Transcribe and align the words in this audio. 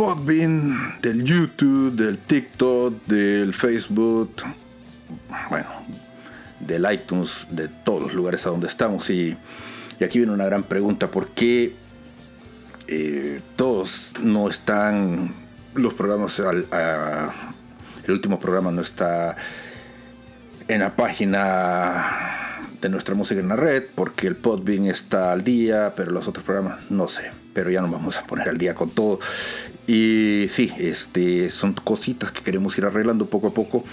Podbean, 0.00 0.96
del 1.02 1.24
YouTube, 1.24 1.94
del 1.94 2.16
TikTok, 2.16 3.04
del 3.04 3.52
Facebook, 3.52 4.32
bueno, 5.50 5.66
del 6.58 6.90
iTunes, 6.90 7.46
de 7.50 7.68
todos 7.68 8.04
los 8.04 8.14
lugares 8.14 8.46
a 8.46 8.48
donde 8.48 8.66
estamos. 8.66 9.10
Y, 9.10 9.36
aquí 10.02 10.16
viene 10.16 10.32
una 10.32 10.46
gran 10.46 10.62
pregunta, 10.62 11.10
¿por 11.10 11.28
qué 11.28 11.74
eh, 12.88 13.42
todos 13.56 14.12
no 14.22 14.48
están, 14.48 15.34
los 15.74 15.92
programas, 15.92 16.38
el 16.38 18.10
último 18.10 18.40
programa 18.40 18.70
no 18.70 18.80
está 18.80 19.36
en 20.66 20.80
la 20.80 20.96
página 20.96 22.56
de 22.80 22.88
nuestra 22.88 23.14
música 23.14 23.38
en 23.38 23.48
la 23.48 23.56
red, 23.56 23.84
porque 23.94 24.28
el 24.28 24.36
Podbean 24.36 24.86
está 24.86 25.30
al 25.30 25.44
día, 25.44 25.92
pero 25.94 26.10
los 26.10 26.26
otros 26.26 26.42
programas 26.42 26.90
no 26.90 27.06
sé 27.06 27.32
pero 27.52 27.70
ya 27.70 27.80
nos 27.80 27.90
vamos 27.90 28.16
a 28.16 28.26
poner 28.26 28.48
al 28.48 28.58
día 28.58 28.74
con 28.74 28.90
todo. 28.90 29.20
Y 29.90 30.46
sí, 30.50 30.72
este, 30.78 31.50
son 31.50 31.72
cositas 31.72 32.30
que 32.30 32.44
queremos 32.44 32.78
ir 32.78 32.84
arreglando 32.84 33.26
poco 33.26 33.48
a 33.48 33.50
poco. 33.52 33.84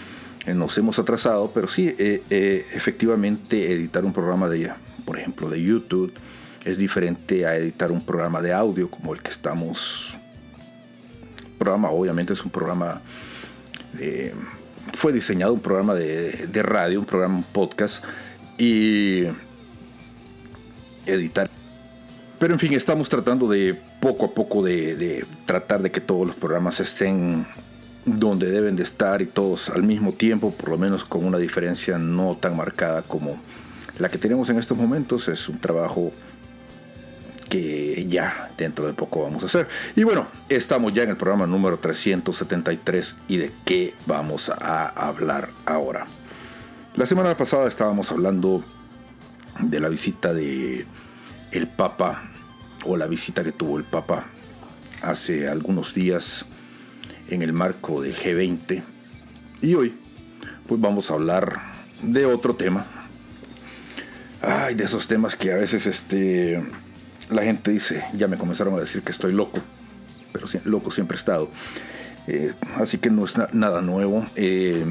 Eh, 0.45 0.53
nos 0.53 0.77
hemos 0.77 0.99
atrasado, 0.99 1.49
pero 1.51 1.67
sí, 1.67 1.87
eh, 1.97 2.21
eh, 2.29 2.67
efectivamente 2.71 3.73
editar 3.73 4.05
un 4.05 4.13
programa 4.13 4.47
de, 4.47 4.71
por 5.05 5.17
ejemplo, 5.17 5.49
de 5.49 5.59
YouTube 5.59 6.13
es 6.63 6.77
diferente 6.77 7.47
a 7.47 7.55
editar 7.55 7.91
un 7.91 8.05
programa 8.05 8.43
de 8.43 8.53
audio 8.53 8.91
como 8.91 9.11
el 9.15 9.23
que 9.23 9.31
estamos. 9.31 10.15
El 11.39 11.57
programa 11.57 11.89
obviamente 11.89 12.33
es 12.33 12.45
un 12.45 12.51
programa... 12.51 13.01
fue 14.93 15.11
diseñado 15.11 15.51
un 15.51 15.61
programa 15.61 15.95
de, 15.95 16.45
de 16.45 16.61
radio, 16.61 16.99
un 16.99 17.07
programa, 17.07 17.43
podcast 17.51 18.03
y 18.59 19.23
editar 21.07 21.49
pero 22.39 22.53
en 22.53 22.59
fin, 22.59 22.73
estamos 22.73 23.09
tratando 23.09 23.49
de 23.49 23.79
poco 23.99 24.25
a 24.25 24.31
poco 24.31 24.63
de, 24.63 25.25
tratar 25.45 25.81
de 25.81 25.91
que 25.91 26.01
todos 26.01 26.27
los 26.27 26.35
programas 26.35 26.79
estén 26.79 27.47
donde 28.05 28.49
deben 28.49 28.75
de 28.75 28.83
estar 28.83 29.21
y 29.21 29.25
todos 29.25 29.69
al 29.69 29.83
mismo 29.83 30.13
tiempo, 30.13 30.51
por 30.51 30.69
lo 30.69 30.77
menos 30.77 31.03
con 31.03 31.25
una 31.25 31.37
diferencia 31.37 31.97
no 31.97 32.37
tan 32.37 32.55
marcada 32.55 33.01
como 33.01 33.37
la 33.97 34.09
que 34.09 34.17
tenemos 34.17 34.49
en 34.49 34.59
estos 34.59 34.77
momentos. 34.77 35.27
Es 35.27 35.49
un 35.49 35.59
trabajo 35.59 36.11
que 37.49 38.05
ya 38.07 38.49
dentro 38.57 38.87
de 38.87 38.93
poco 38.93 39.23
vamos 39.23 39.43
a 39.43 39.47
hacer. 39.47 39.67
Y 39.95 40.03
bueno, 40.03 40.27
estamos 40.47 40.93
ya 40.93 41.03
en 41.03 41.09
el 41.09 41.17
programa 41.17 41.47
número 41.47 41.79
373 41.79 43.15
y 43.27 43.37
de 43.37 43.51
qué 43.65 43.93
vamos 44.05 44.49
a 44.49 44.87
hablar 44.87 45.49
ahora. 45.65 46.05
La 46.95 47.05
semana 47.05 47.35
pasada 47.35 47.67
estábamos 47.67 48.11
hablando 48.11 48.63
de 49.59 49.79
la 49.79 49.89
visita 49.89 50.33
de 50.33 50.85
el 51.51 51.67
Papa 51.67 52.31
o 52.85 52.97
la 52.97 53.07
visita 53.07 53.43
que 53.43 53.51
tuvo 53.51 53.77
el 53.77 53.83
Papa 53.83 54.25
hace 55.01 55.47
algunos 55.47 55.93
días 55.93 56.45
en 57.29 57.41
el 57.41 57.53
marco 57.53 58.01
del 58.01 58.15
G20. 58.15 58.83
Y 59.61 59.73
hoy, 59.75 59.95
pues 60.67 60.79
vamos 60.79 61.11
a 61.11 61.15
hablar 61.15 61.59
de 62.01 62.25
otro 62.25 62.55
tema. 62.55 62.85
Ay, 64.41 64.75
de 64.75 64.83
esos 64.83 65.07
temas 65.07 65.35
que 65.35 65.51
a 65.51 65.57
veces 65.57 65.87
este, 65.87 66.63
la 67.29 67.43
gente 67.43 67.71
dice, 67.71 68.03
ya 68.13 68.27
me 68.27 68.37
comenzaron 68.37 68.75
a 68.75 68.79
decir 68.79 69.01
que 69.01 69.11
estoy 69.11 69.33
loco, 69.33 69.59
pero 70.31 70.47
loco 70.65 70.91
siempre 70.91 71.15
he 71.15 71.19
estado. 71.19 71.49
Eh, 72.27 72.53
así 72.75 72.97
que 72.97 73.09
no 73.09 73.25
es 73.25 73.35
nada 73.53 73.81
nuevo 73.81 74.25
eh, 74.35 74.85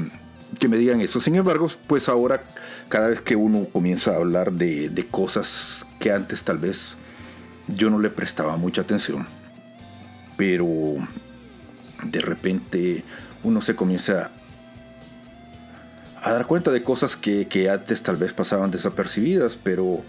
que 0.59 0.67
me 0.67 0.77
digan 0.77 1.01
eso. 1.01 1.19
Sin 1.19 1.35
embargo, 1.35 1.69
pues 1.87 2.09
ahora 2.09 2.43
cada 2.89 3.09
vez 3.09 3.21
que 3.21 3.35
uno 3.35 3.65
comienza 3.71 4.11
a 4.11 4.15
hablar 4.15 4.51
de, 4.51 4.89
de 4.89 5.07
cosas 5.07 5.85
que 5.99 6.11
antes 6.11 6.43
tal 6.43 6.57
vez 6.57 6.95
yo 7.67 7.89
no 7.89 7.99
le 7.99 8.09
prestaba 8.09 8.57
mucha 8.57 8.81
atención, 8.81 9.27
pero 10.35 10.67
de 12.03 12.19
repente 12.19 13.03
uno 13.43 13.61
se 13.61 13.75
comienza 13.75 14.31
a 16.21 16.31
dar 16.31 16.45
cuenta 16.45 16.71
de 16.71 16.83
cosas 16.83 17.15
que, 17.15 17.69
antes 17.69 18.03
tal 18.03 18.17
vez 18.17 18.33
pasaban 18.33 18.71
desapercibidas, 18.71 19.55
pero 19.55 20.01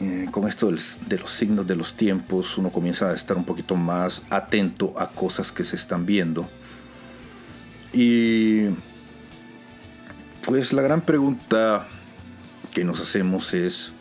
eh, 0.00 0.26
con 0.30 0.48
esto 0.48 0.70
de 0.70 1.18
los 1.18 1.30
signos 1.30 1.66
de 1.66 1.76
los 1.76 1.94
tiempos 1.94 2.58
uno 2.58 2.70
comienza 2.70 3.10
a 3.10 3.14
estar 3.14 3.36
un 3.36 3.44
poquito 3.44 3.76
más 3.76 4.22
atento 4.30 4.94
a 4.98 5.08
cosas 5.08 5.52
que 5.52 5.64
se 5.64 5.76
están 5.76 6.04
viendo. 6.04 6.46
Y 7.92 8.66
pues 10.44 10.72
la 10.72 10.82
gran 10.82 11.02
pregunta 11.02 11.86
que 12.72 12.84
nos 12.84 13.00
hacemos 13.00 13.54
es, 13.54 13.92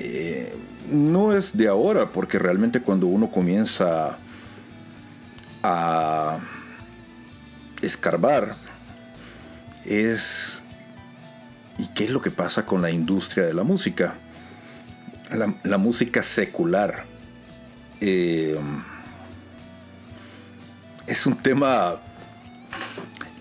eh, 0.00 0.54
no 0.90 1.32
es 1.32 1.56
de 1.56 1.68
ahora, 1.68 2.10
porque 2.10 2.38
realmente 2.38 2.80
cuando 2.80 3.06
uno 3.06 3.30
comienza 3.30 4.18
a 5.62 6.38
escarbar, 7.82 8.56
es 9.84 10.60
¿Y 11.80 11.86
qué 11.94 12.04
es 12.04 12.10
lo 12.10 12.20
que 12.20 12.30
pasa 12.30 12.66
con 12.66 12.82
la 12.82 12.90
industria 12.90 13.46
de 13.46 13.54
la 13.54 13.62
música? 13.62 14.14
La, 15.64 15.78
música 15.78 16.22
secular 16.22 17.04
eh, 18.02 18.58
es 21.06 21.24
un 21.24 21.36
tema 21.36 22.02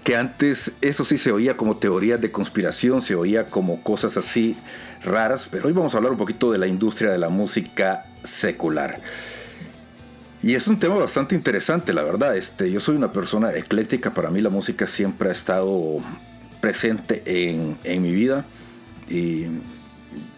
que 0.06 0.16
antes 0.16 0.72
eso 0.80 1.04
sí 1.04 1.18
se 1.18 1.34
oía 1.34 1.58
como 1.58 1.76
teorías 1.78 2.22
de 2.22 2.32
conspiración, 2.32 3.02
se 3.02 3.14
oía 3.16 3.48
como 3.48 3.84
cosas 3.84 4.16
así 4.16 4.56
raras, 5.04 5.48
pero 5.50 5.68
hoy 5.68 5.74
vamos 5.74 5.94
a 5.94 5.98
hablar 5.98 6.12
un 6.12 6.18
poquito 6.18 6.51
de 6.51 6.57
la 6.57 6.68
industria 6.68 7.12
de 7.12 7.18
la 7.18 7.30
música 7.30 8.06
secular. 8.24 9.00
Y 10.42 10.56
es 10.56 10.68
un 10.68 10.80
tema 10.80 10.96
bastante 10.96 11.36
interesante, 11.36 11.92
la 11.94 12.04
verdad. 12.04 12.36
Este, 12.36 12.72
yo 12.72 12.80
soy 12.80 12.96
una 12.96 13.12
persona 13.12 13.54
ecléctica, 13.54 14.13
para 14.13 14.30
mí 14.30 14.42
la 14.42 14.50
música 14.50 14.88
siempre 14.88 15.30
ha 15.30 15.31
estado 15.34 15.98
presente 16.62 17.24
en, 17.25 18.01
mi 18.01 18.12
vida. 18.12 18.46
Y 19.10 19.48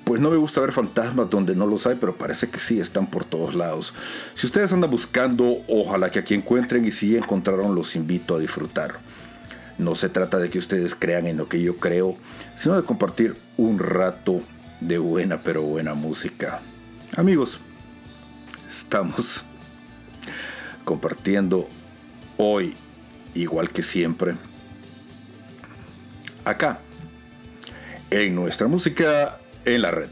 pues 0.04 0.19
no 0.19 0.31
me 0.31 0.38
gusta 0.38 0.62
ver 0.62 0.72
fantasmas 0.72 1.30
donde 1.30 1.56
no 1.56 1.68
los 1.68 1.86
hay, 1.86 1.98
pero 2.00 2.16
parece 2.16 2.50
que 2.50 2.60
sí 2.60 2.80
están 2.80 3.08
por 3.08 3.25
todos 3.25 3.54
lados. 3.54 3.94
Si 4.34 4.48
ustedes 4.48 4.74
andan 4.74 4.90
buscando, 4.90 5.58
ojalá 5.68 6.10
que 6.10 6.19
aquí 6.19 6.34
encuentren 6.34 6.84
y 6.84 6.92
si 6.92 7.16
encontraron, 7.16 7.75
los 7.75 7.96
invito 7.96 8.36
a 8.36 8.40
disfrutar. 8.40 9.11
No 9.78 9.96
se 9.96 10.10
trata 10.10 10.38
de 10.38 10.50
que 10.50 10.60
ustedes 10.60 10.96
crean 10.96 11.28
en 11.28 11.38
lo 11.38 11.50
que 11.50 11.62
yo 11.62 11.78
creo, 11.78 12.18
sino 12.56 12.76
de 12.76 12.84
compartir 12.84 13.36
un 13.58 13.80
rato 13.80 14.42
de 14.80 14.98
buena 14.98 15.42
pero 15.42 15.62
buena 15.62 15.94
música. 15.94 16.60
Amigos, 17.16 17.60
estamos 18.70 19.44
compartiendo 20.84 21.68
hoy, 22.38 22.76
igual 23.34 23.70
que 23.70 23.84
siempre, 23.84 24.34
acá, 26.46 26.80
en 28.10 28.36
nuestra 28.36 28.68
música 28.68 29.40
en 29.66 29.82
la 29.82 29.92
red. 29.92 30.10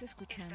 ¿Estás 0.00 0.10
escuchando? 0.12 0.54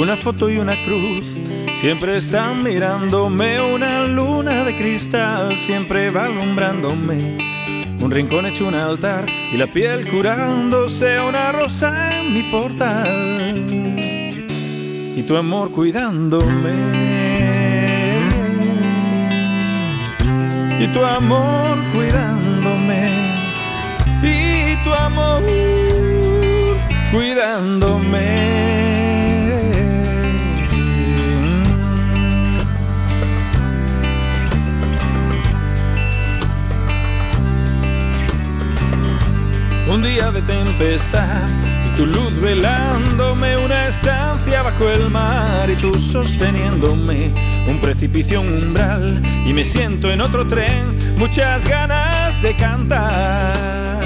Una 0.00 0.16
foto 0.16 0.50
y 0.50 0.58
una 0.58 0.74
cruz 0.84 1.38
Siempre 1.76 2.16
están 2.16 2.64
mirándome 2.64 3.60
una 3.60 4.02
luna 4.04 4.64
de 4.64 4.76
cristal, 4.76 5.56
siempre 5.56 6.10
va 6.10 6.24
alumbrándome. 6.24 7.38
Un 8.00 8.10
rincón 8.10 8.46
hecho 8.46 8.66
un 8.66 8.74
altar 8.74 9.26
y 9.52 9.56
la 9.56 9.70
piel 9.70 10.10
curándose 10.10 11.20
una 11.20 11.52
rosa 11.52 12.18
en 12.18 12.34
mi 12.34 12.42
portal. 12.50 13.64
Y 15.16 15.22
tu 15.22 15.36
amor 15.36 15.70
cuidándome. 15.70 17.29
Y 20.80 20.86
tu 20.88 21.04
amor 21.04 21.76
cuidándome. 21.94 23.10
Y 24.22 24.76
tu 24.82 24.94
amor 24.94 25.42
cuidándome. 27.12 28.50
un 39.92 40.02
día 40.04 40.30
de 40.30 40.40
tempestad 40.42 41.48
y 41.84 41.96
tu 41.96 42.06
luz 42.06 42.40
velándome 42.40 43.56
una 43.56 43.88
estancia 43.88 44.62
bajo 44.62 44.88
el 44.88 45.10
mar 45.10 45.68
y 45.68 45.74
tú 45.74 45.92
sosteniéndome 45.98 47.49
un 47.68 47.80
precipicio, 47.80 48.40
un 48.40 48.52
umbral 48.64 49.22
y 49.46 49.52
me 49.52 49.64
siento 49.64 50.10
en 50.10 50.20
otro 50.20 50.46
tren, 50.46 50.96
muchas 51.16 51.68
ganas 51.68 52.40
de 52.42 52.54
cantar 52.54 54.00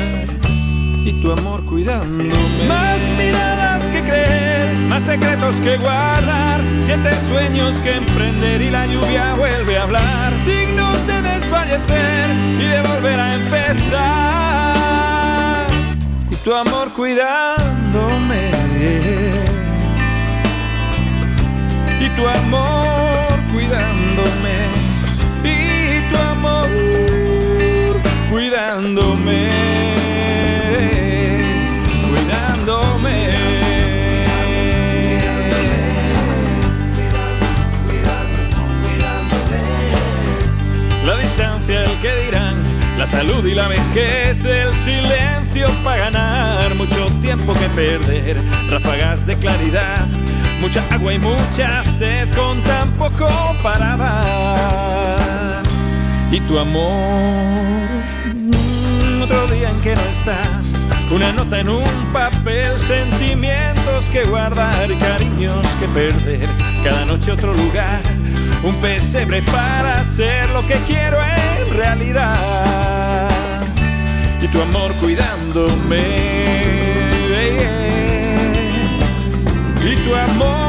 y 1.04 1.12
tu 1.20 1.32
amor 1.32 1.64
cuidándome. 1.64 2.32
Más 2.66 2.98
miradas 3.18 3.84
que 3.86 4.00
creer, 4.02 4.74
más 4.88 5.02
secretos 5.02 5.56
que 5.56 5.76
guardar, 5.76 6.60
siete 6.80 7.10
sueños 7.28 7.76
que 7.76 7.96
emprender 7.96 8.62
y 8.62 8.70
la 8.70 8.86
lluvia 8.86 9.34
vuelve 9.34 9.78
a 9.78 9.82
hablar, 9.82 10.32
signos 10.44 11.06
de 11.06 11.22
desfallecer 11.22 12.30
y 12.54 12.64
de 12.64 12.80
volver 12.82 13.20
a 13.20 13.34
empezar 13.34 14.34
tu 16.44 16.54
amor 16.54 16.92
cuidándome. 16.92 18.50
Y 22.00 22.08
tu 22.10 22.28
amor 22.28 22.93
cuidándome. 23.66 24.68
Y 25.42 26.00
tu 26.10 26.16
amor 26.16 26.68
cuidándome. 28.30 29.48
Cuidándome. 32.10 33.14
La 41.04 41.16
distancia, 41.18 41.84
el 41.84 41.98
que 42.00 42.14
dirán, 42.24 42.56
la 42.98 43.06
salud 43.06 43.44
y 43.46 43.54
la 43.54 43.68
vejez, 43.68 44.42
el 44.44 44.72
silencio 44.74 45.68
para 45.84 46.04
ganar, 46.04 46.74
mucho 46.76 47.06
tiempo 47.20 47.52
que 47.52 47.68
perder, 47.68 48.36
ráfagas 48.70 49.26
de 49.26 49.36
claridad, 49.36 50.06
mucha 50.64 50.82
agua 50.94 51.12
y 51.12 51.18
mucha 51.18 51.82
sed 51.82 52.26
con 52.34 52.58
tan 52.62 52.90
poco 52.92 53.28
para 53.62 53.98
dar. 53.98 55.62
Y 56.32 56.40
tu 56.40 56.58
amor, 56.58 57.86
otro 59.22 59.46
día 59.48 59.68
en 59.68 59.78
que 59.82 59.94
no 59.94 60.00
estás, 60.00 60.78
una 61.10 61.32
nota 61.32 61.60
en 61.60 61.68
un 61.68 61.84
papel, 62.14 62.80
sentimientos 62.80 64.06
que 64.06 64.24
guardar, 64.24 64.88
cariños 64.98 65.66
que 65.78 65.86
perder, 65.88 66.48
cada 66.82 67.04
noche 67.04 67.32
otro 67.32 67.52
lugar, 67.52 68.00
un 68.62 68.74
pesebre 68.76 69.42
para 69.42 70.00
hacer 70.00 70.48
lo 70.48 70.66
que 70.66 70.76
quiero 70.86 71.18
en 71.22 71.76
realidad 71.76 73.28
y 74.40 74.48
tu 74.48 74.62
amor 74.62 74.94
cuidándome. 74.94 77.03
Y 79.84 79.94
tu 79.96 80.14
amor 80.14 80.63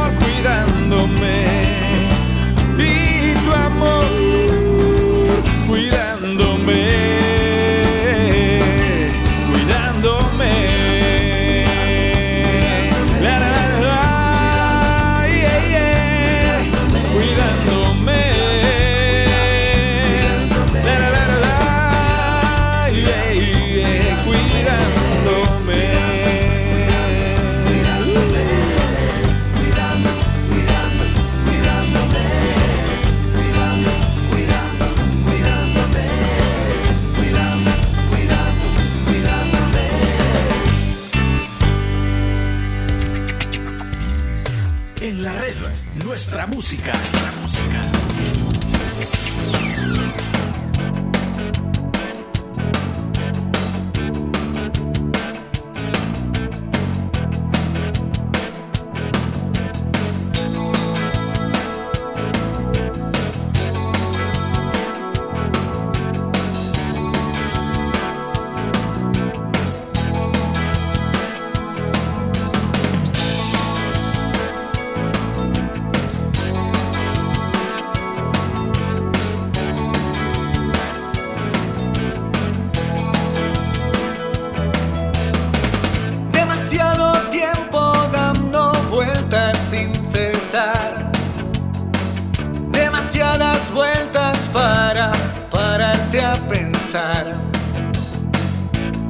Musicastra. 46.66 47.35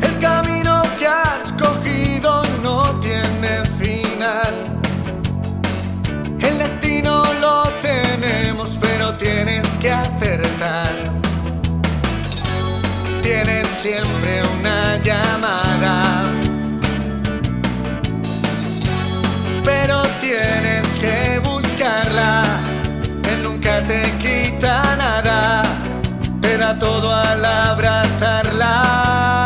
El 0.01 0.17
camino 0.19 0.81
que 0.97 1.05
has 1.05 1.51
cogido 1.51 2.41
no 2.63 2.99
tiene 2.99 3.63
final. 3.77 4.55
El 6.39 6.57
destino 6.57 7.23
lo 7.41 7.65
tenemos, 7.83 8.75
pero 8.81 9.13
tienes 9.17 9.67
que 9.79 9.91
acertar. 9.91 10.95
Tienes 13.21 13.67
siempre 13.67 14.41
una 14.57 14.97
llamada. 15.03 16.23
Pero 19.63 20.01
tienes 20.21 20.87
que 20.97 21.39
buscarla. 21.43 22.41
Él 23.31 23.43
nunca 23.43 23.83
te 23.83 24.01
quita 24.17 24.95
nada. 24.95 25.24
Era 26.53 26.77
todo 26.77 27.11
al 27.11 27.43
abrazarla. 27.43 29.44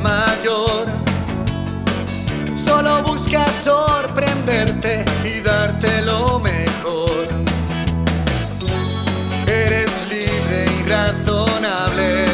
mayor. 0.00 0.86
Solo 2.56 3.02
busca 3.02 3.44
sorprenderte 3.62 5.04
y 5.24 5.40
darte 5.40 6.02
lo 6.02 6.38
mejor. 6.38 7.26
Eres 9.46 9.90
libre 10.08 10.66
y 10.78 10.88
razonable. 10.88 12.26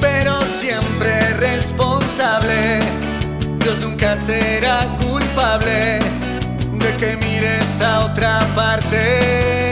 Pero 0.00 0.40
siempre 0.60 1.34
responsable. 1.34 2.80
Dios 3.58 3.78
nunca 3.80 4.16
será 4.16 4.86
culpable 5.00 6.00
de 6.72 6.96
que 6.96 7.16
mires 7.16 7.80
a 7.80 8.06
otra 8.06 8.40
parte. 8.54 9.71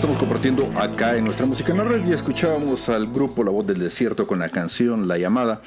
estamos 0.00 0.16
compartiendo 0.16 0.72
acá 0.78 1.14
en 1.18 1.26
nuestra 1.26 1.44
música 1.44 1.72
en 1.72 1.76
la 1.76 1.84
red 1.84 2.06
y 2.06 2.14
escuchábamos 2.14 2.88
al 2.88 3.08
grupo 3.08 3.44
La 3.44 3.50
Voz 3.50 3.66
del 3.66 3.80
Desierto 3.80 4.26
con 4.26 4.38
la 4.38 4.48
canción 4.48 5.06
La 5.06 5.18
Llamada 5.18 5.60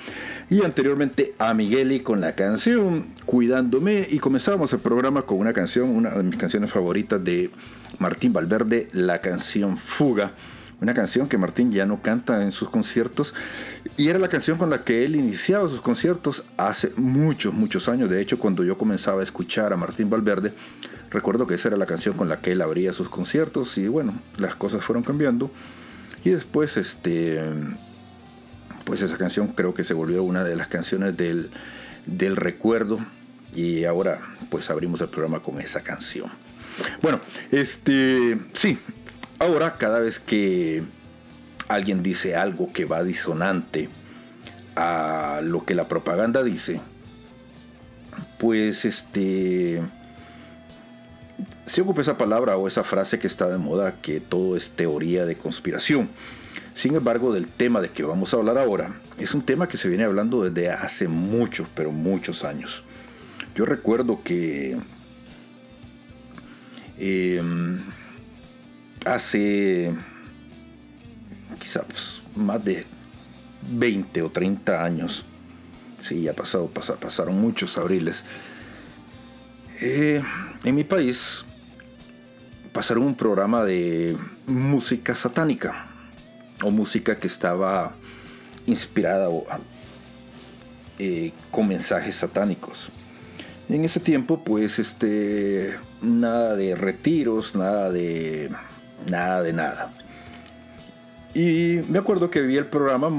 y 0.50 0.66
anteriormente 0.66 1.36
a 1.38 1.54
Migueli 1.54 2.00
con 2.00 2.20
la 2.20 2.34
canción 2.34 3.06
Cuidándome 3.28 4.08
y 4.10 4.18
comenzábamos 4.18 4.74
el 4.74 4.80
programa 4.80 5.22
con 5.22 5.38
una 5.38 5.54
canción, 5.54 5.88
una 5.88 6.10
de 6.10 6.24
mis 6.24 6.40
canciones 6.40 6.72
favoritas 6.72 7.24
de 7.24 7.52
Martín 8.00 8.34
Valverde, 8.34 8.88
la 8.92 9.20
canción 9.22 9.78
Fuga 9.78 10.32
una 10.82 10.96
canción 10.96 11.30
que 11.30 11.38
Martín 11.38 11.72
ya 11.72 11.86
no 11.86 12.02
canta 12.02 12.42
en 12.42 12.52
sus 12.52 12.70
conciertos 12.70 13.36
y 13.98 14.10
era 14.10 14.18
la 14.18 14.30
canción 14.30 14.58
con 14.58 14.72
la 14.72 14.84
que 14.84 15.06
él 15.06 15.16
iniciaba 15.16 15.70
sus 15.70 15.80
conciertos 15.80 16.44
hace 16.58 16.92
muchos, 16.98 17.54
muchos 17.54 17.88
años. 17.88 18.10
De 18.10 18.20
hecho, 18.20 18.40
cuando 18.40 18.63
yo 18.63 18.80
comenzaba 18.80 19.22
a 19.22 19.24
escuchar 19.24 19.72
a 19.72 19.78
Martín 19.78 20.10
Valverde, 20.10 20.54
recuerdo 21.13 21.48
que 21.48 21.55
esa 21.55 21.70
era 21.70 21.77
la 21.77 21.86
canción 21.86 22.17
con 22.17 22.27
la 22.27 22.41
que 22.41 22.51
él 22.51 22.62
abría 22.62 22.91
sus 22.91 23.08
conciertos 23.08 23.77
y 23.77 23.88
bueno, 23.88 24.13
las 24.38 24.55
cosas 24.55 24.84
fueron 24.84 25.03
cambiando 25.03 25.50
y 26.25 26.32
después 26.32 26.75
este 26.77 27.41
pues 28.84 29.01
esa 29.01 29.17
canción 29.17 29.48
creo 29.48 29.74
que 29.74 29.86
se 29.86 29.93
volvió 29.93 30.24
una 30.24 30.43
de 30.43 30.58
las 30.58 30.67
canciones 30.67 31.15
del, 31.15 31.50
del 32.05 32.36
recuerdo 32.36 33.00
y 33.53 33.86
ahora 33.86 34.20
pues 34.50 34.70
abrimos 34.70 35.00
el 35.00 35.08
programa 35.08 35.39
con 35.39 35.62
esa 35.62 35.82
canción. 35.82 36.29
Bueno, 37.01 37.22
este 37.51 38.38
sí, 38.51 38.79
Ahora, 39.43 39.74
cada 39.74 40.00
vez 40.00 40.22
que 40.22 40.84
alguien 41.67 42.01
dice 42.01 42.38
algo 42.38 42.72
que 42.72 42.86
va 42.86 43.03
disonante 43.03 43.89
a 44.77 45.41
lo 45.43 45.65
que 45.65 45.75
la 45.75 45.89
propaganda 45.89 46.43
dice, 46.43 46.79
pues 48.39 48.86
este 48.86 49.82
se 51.66 51.82
ocupa 51.82 52.02
esa 52.02 52.18
palabra 52.18 52.58
o 52.58 52.68
esa 52.68 52.84
frase 52.84 53.20
que 53.20 53.28
está 53.28 53.50
de 53.50 53.58
moda 53.58 53.96
que 54.02 54.20
todo 54.20 54.56
es 54.56 54.72
teoría 54.72 55.26
de 55.26 55.36
conspiración. 55.36 56.10
Sin 56.74 56.96
embargo, 56.96 57.34
del 57.34 57.48
tema 57.48 57.82
de 57.82 57.90
que 57.90 58.04
vamos 58.04 58.34
a 58.34 58.38
hablar 58.38 58.58
ahora, 58.58 59.00
es 59.18 59.34
un 59.34 59.44
tema 59.44 59.68
que 59.68 59.78
se 59.78 59.88
viene 59.88 60.04
hablando 60.04 60.44
desde 60.44 60.72
hace 60.72 61.08
muchos, 61.08 61.68
pero 61.76 61.92
muchos 61.92 62.44
años. 62.44 62.84
Yo 63.56 63.66
recuerdo 63.66 64.22
que 64.24 64.78
em, 66.98 67.80
hace 69.06 69.94
quizás 71.60 72.24
más 72.36 72.64
de 72.66 72.86
20 73.72 74.22
o 74.24 74.32
30 74.32 74.84
años, 74.84 75.24
sí, 76.02 76.24
ya 76.24 76.34
pasado, 76.34 76.68
pasaron 76.68 77.40
muchos 77.40 77.78
abriles, 77.78 78.26
eh, 79.82 80.24
en 80.63 80.75
mi 80.75 80.84
país 80.84 81.46
pasaron 82.72 83.03
un 83.03 83.15
programa 83.15 83.63
de 83.63 84.17
música 84.48 85.13
satánica 85.15 85.88
o 86.63 86.72
música 86.72 87.17
que 87.17 87.27
estaba 87.27 87.93
inspirada 88.65 89.29
eh, 91.00 91.32
con 91.51 91.67
mensajes 91.67 92.15
satánicos. 92.15 92.89
En 93.70 93.86
ese 93.86 94.00
tiempo, 94.00 94.43
pues, 94.43 94.79
este, 94.79 95.77
nada 96.01 96.55
de 96.55 96.75
retiros, 96.75 97.55
nada 97.55 97.89
de 97.91 98.51
Nada 99.10 99.41
de 99.41 99.53
nada. 99.53 99.93
Y 101.34 101.79
me 101.89 102.00
acuerdo 102.00 102.29
que 102.29 102.41
vi 102.41 102.58
el 102.58 102.67
programa 102.67 103.10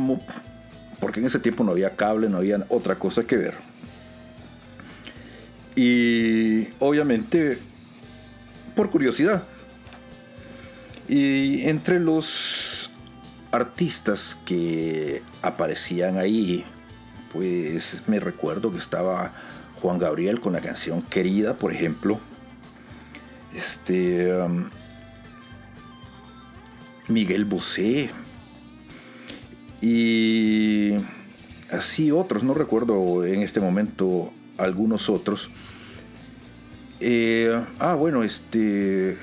porque 1.01 1.21
en 1.21 1.27
ese 1.27 1.39
tiempo 1.39 1.65
no 1.65 1.73
había 1.73 1.97
cable, 1.97 2.29
no 2.29 2.39
había 2.39 2.65
otra 2.69 2.97
cosa 2.97 3.25
que 3.25 3.37
ver. 3.37 3.55
Y 5.77 6.69
obviamente 6.79 7.59
por 8.75 8.91
curiosidad. 8.91 9.43
Y 11.09 11.63
entre 11.69 12.01
los 12.01 12.91
artistas 13.51 14.37
que 14.45 15.23
aparecían 15.43 16.19
ahí, 16.19 16.65
pues 17.33 18.03
me 18.07 18.21
recuerdo 18.21 18.73
que 18.73 18.79
estaba 18.79 19.33
Juan 19.81 19.99
Gabriel 19.99 20.41
con 20.41 20.53
la 20.55 20.61
canción 20.61 21.03
Querida, 21.03 21.55
por 21.55 21.73
ejemplo. 21.73 22.21
Este 23.55 24.35
um, 24.35 24.71
Miguel 27.09 27.45
Bosé 27.45 28.11
y 29.81 30.95
así 31.71 32.11
otros, 32.11 32.43
no 32.43 32.55
recuerdo 32.55 33.25
en 33.25 33.43
este 33.43 33.61
momento 33.61 34.33
algunos 34.57 35.11
otros. 35.11 35.51
Eh, 37.07 37.63
ah, 37.81 37.97
bueno, 37.97 38.25
este 38.25 39.19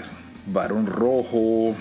Barón 0.46 0.86
Rojo, 0.86 1.76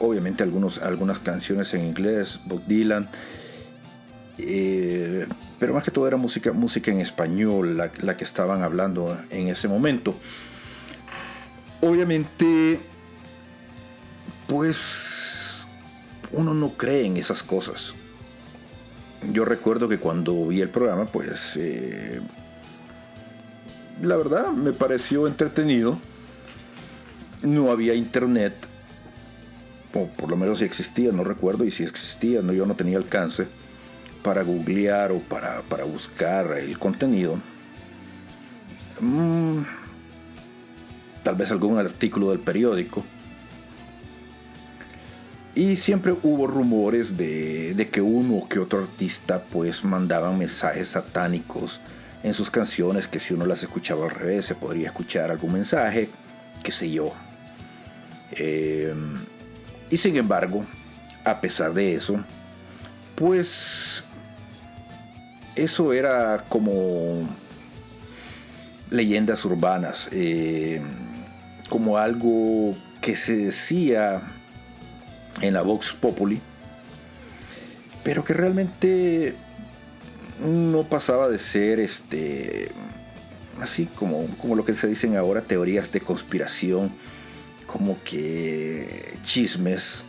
obviamente 0.00 0.42
algunos, 0.42 0.82
algunas 0.82 1.20
canciones 1.20 1.72
en 1.74 1.86
inglés, 1.86 2.40
Bob 2.46 2.60
Dylan, 2.66 3.08
eh, 4.38 5.28
pero 5.60 5.74
más 5.74 5.84
que 5.84 5.92
todo 5.92 6.08
era 6.08 6.16
música, 6.16 6.52
música 6.52 6.90
en 6.90 7.00
español 7.00 7.76
la, 7.76 8.16
que 8.16 8.24
estaban 8.24 8.64
hablando 8.64 9.16
en 9.30 9.46
ese 9.46 9.68
momento. 9.68 10.12
Obviamente 11.80 12.80
pues 14.48 15.68
uno 16.32 16.52
no 16.52 16.70
cree 16.70 17.06
en 17.06 17.16
esas 17.16 17.44
cosas. 17.44 17.94
Yo 19.30 19.44
recuerdo 19.44 19.88
que 19.88 20.00
cuando 20.00 20.48
vi 20.48 20.62
el 20.62 20.68
programa, 20.68 21.06
pues 21.06 21.52
eh, 21.54 22.20
la 24.02 24.16
verdad 24.16 24.52
me 24.52 24.72
pareció 24.72 25.26
entretenido. 25.26 25.98
No 27.42 27.70
había 27.70 27.94
internet, 27.94 28.54
o 29.94 30.06
por 30.08 30.30
lo 30.30 30.36
menos 30.36 30.58
si 30.58 30.64
existía, 30.64 31.12
no 31.12 31.22
recuerdo, 31.22 31.64
y 31.64 31.70
si 31.70 31.84
existía, 31.84 32.42
no, 32.42 32.52
yo 32.52 32.66
no 32.66 32.74
tenía 32.74 32.98
alcance 32.98 33.46
para 34.22 34.42
googlear 34.42 35.12
o 35.12 35.20
para, 35.20 35.62
buscar 35.84 36.56
el 36.58 36.78
contenido. 36.78 37.38
Mm, 39.00 39.60
tal 41.22 41.34
vez 41.34 41.50
algún 41.50 41.78
artículo 41.78 42.30
del 42.30 42.40
periódico 42.40 43.04
y 45.56 45.76
siempre 45.76 46.14
hubo 46.22 46.46
rumores 46.46 47.16
de, 47.16 47.88
que 47.90 48.02
uno 48.02 48.34
o 48.36 48.48
que 48.48 48.58
otro 48.58 48.80
artista 48.80 49.42
pues 49.50 49.84
mandaban 49.84 50.38
mensajes 50.38 50.88
satánicos 50.88 51.80
en 52.22 52.34
sus 52.34 52.50
canciones, 52.50 53.06
que 53.06 53.20
si 53.20 53.34
uno 53.34 53.46
las 53.46 53.62
escuchaba 53.62 54.06
al 54.06 54.10
revés 54.10 54.46
se 54.46 54.54
podría 54.54 54.88
escuchar 54.88 55.30
algún 55.30 55.52
mensaje, 55.52 56.08
qué 56.62 56.72
sé 56.72 56.90
yo. 56.90 57.12
Em, 58.32 59.16
y 59.90 59.96
sin 59.96 60.16
embargo, 60.16 60.66
a 61.24 61.40
pesar 61.40 61.72
de 61.72 61.94
eso, 61.94 62.24
pues 63.14 64.02
eso 65.54 65.92
era 65.92 66.44
como 66.48 67.28
leyendas 68.90 69.44
urbanas, 69.44 70.08
em, 70.12 70.82
como 71.68 71.98
algo 71.98 72.72
que 73.00 73.16
se 73.16 73.36
decía 73.36 74.22
en 75.40 75.54
la 75.54 75.62
Vox 75.62 75.92
Populi, 75.92 76.40
pero 78.02 78.24
que 78.24 78.34
realmente 78.34 79.34
no 80.40 80.82
pasaba 80.84 81.28
de 81.28 81.38
ser 81.38 81.80
este 81.80 82.68
así 83.60 83.86
como, 83.86 84.26
como 84.38 84.54
lo 84.54 84.64
que 84.64 84.74
se 84.74 84.86
dicen 84.86 85.16
ahora 85.16 85.42
teorías 85.42 85.90
de 85.92 86.00
conspiración, 86.00 86.92
como 87.66 88.02
que 88.04 89.18
chismes, 89.22 90.02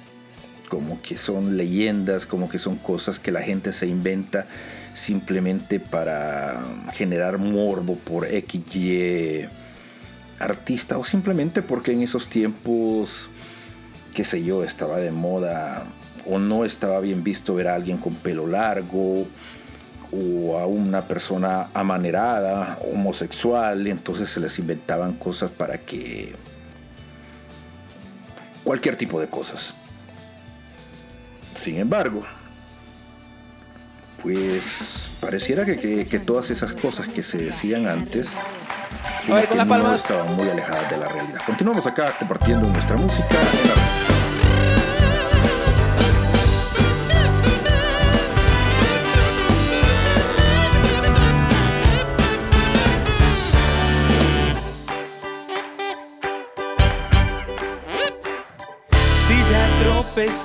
como 0.70 1.02
que 1.02 1.18
son 1.18 1.56
leyendas, 1.56 2.26
como 2.26 2.50
que 2.50 2.60
son 2.60 2.76
cosas 2.76 3.20
que 3.20 3.32
la 3.32 3.42
gente 3.42 3.72
se 3.72 3.88
inventa 3.88 4.48
simplemente 4.94 5.80
para 5.80 6.62
generar 6.94 7.38
morbo 7.38 7.96
por 7.96 8.28
XY 8.28 9.48
artista 10.40 10.98
o 10.98 11.04
simplemente 11.04 11.62
porque 11.62 11.94
en 11.94 12.04
esos 12.04 12.28
tiempos 12.30 13.30
qué 14.18 14.24
sé 14.24 14.44
yo, 14.44 14.63
estaba 14.63 14.98
de 14.98 15.12
moda 15.12 15.84
o 16.26 16.40
no 16.40 16.66
estaba 16.66 17.00
bien 17.02 17.24
visto 17.24 17.54
ver 17.54 17.68
a 17.68 17.76
alguien 17.76 18.00
con 18.00 18.16
pelo 18.16 18.48
largo 18.48 19.28
o 20.12 20.58
a 20.58 20.65
una 20.65 21.02
persona 21.02 21.67
amanerada, 21.74 22.80
homosexual, 22.91 23.86
entonces 23.88 24.30
se 24.30 24.39
les 24.39 24.58
inventaban 24.60 25.13
cosas 25.13 25.52
para 25.52 25.78
que... 25.80 26.34
cualquier 28.63 28.96
tipo 28.96 29.20
de 29.20 29.28
cosas. 29.28 29.74
Sin 31.56 31.78
embargo, 31.78 32.24
pues 34.22 35.17
pareciera 35.20 35.65
que, 35.65 36.22
todas 36.26 36.52
esas 36.52 36.74
cosas 36.74 37.08
que 37.08 37.24
se 37.24 37.38
decían 37.38 37.88
antes 37.88 38.28
no 39.28 39.38
estaban 39.93 40.36
muy 40.36 40.50
alejadas 40.50 40.89
de 40.89 40.98
la 40.98 41.08
realidad. 41.08 41.39
Continuamos 41.46 41.86
acá 41.86 42.06
compartiendo 42.20 42.70
nuestra 42.70 42.96
música 42.96 43.36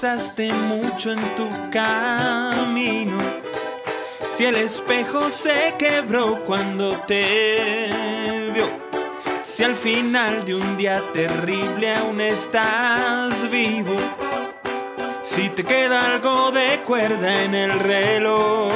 pensaste 0.03 0.53
mucho 0.53 1.13
en 1.13 1.37
tu 1.37 1.49
camino. 1.71 3.17
Si 4.29 4.45
el 4.45 4.57
espejo 4.57 5.31
se 5.31 5.77
quebró 5.79 6.43
cuando 6.45 6.97
te 7.07 7.89
vio. 8.53 8.69
Si 9.45 9.63
al 9.63 9.77
final 9.77 10.45
de 10.45 10.57
un 10.57 10.77
día 10.77 11.01
terrible 11.13 11.95
aún 11.95 12.21
estás 12.21 13.49
vivo. 13.49 13.95
Si 15.23 15.49
te 15.51 15.63
queda 15.63 16.15
algo 16.15 16.51
de 16.51 16.81
cuerda 16.85 17.45
en 17.45 17.55
el 17.55 17.71
reloj. 17.79 18.73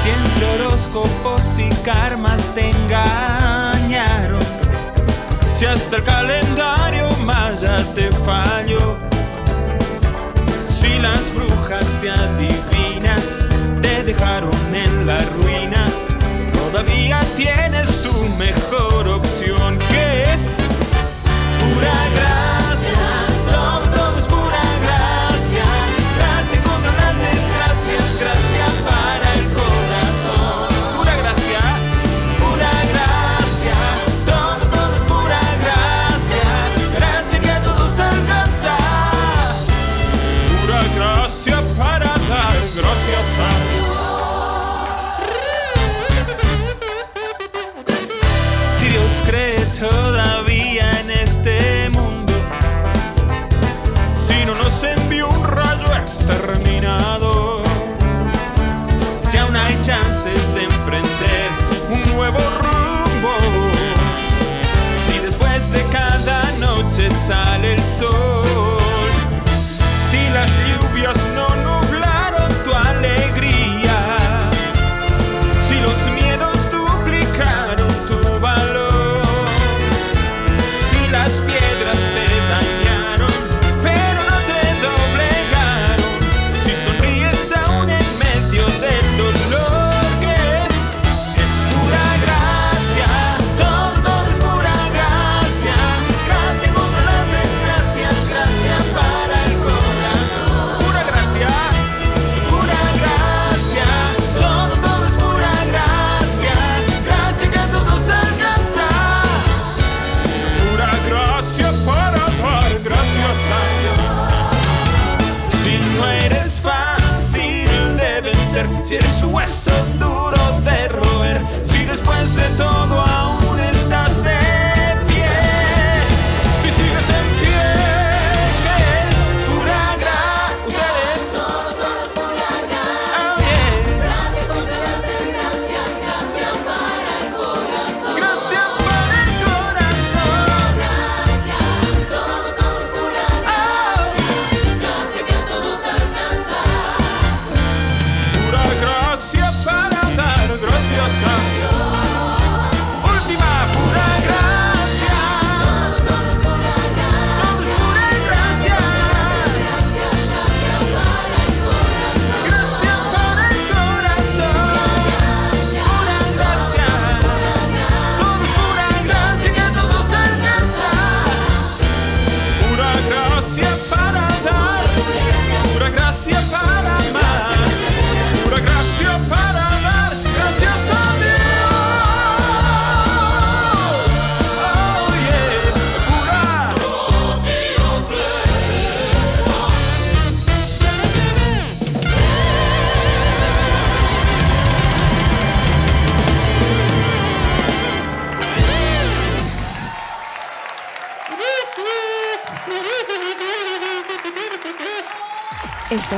Si 0.00 0.10
entre 0.10 0.64
horóscopos 0.64 1.58
y 1.58 1.68
karmas 1.82 2.54
te 2.54 2.70
engañaron. 2.70 4.44
Si 5.52 5.64
hasta 5.64 5.96
el 5.96 6.04
calendario 6.04 7.10
más 7.24 7.62
ya 7.62 7.82
te 7.96 8.12
falló 8.12 9.15
y 10.96 10.98
las 10.98 11.34
brujas 11.34 11.86
y 12.02 12.08
adivinas 12.08 13.46
te 13.82 14.02
dejaron 14.04 14.74
en 14.74 15.06
la 15.06 15.18
ruina. 15.18 15.86
Todavía 16.52 17.20
tienes 17.36 18.02
tu 18.02 18.14
mejor 18.38 19.08
opción 19.08 19.78
que 19.90 20.22
es 20.34 20.42
pura 21.58 21.92
gracia. 22.14 22.35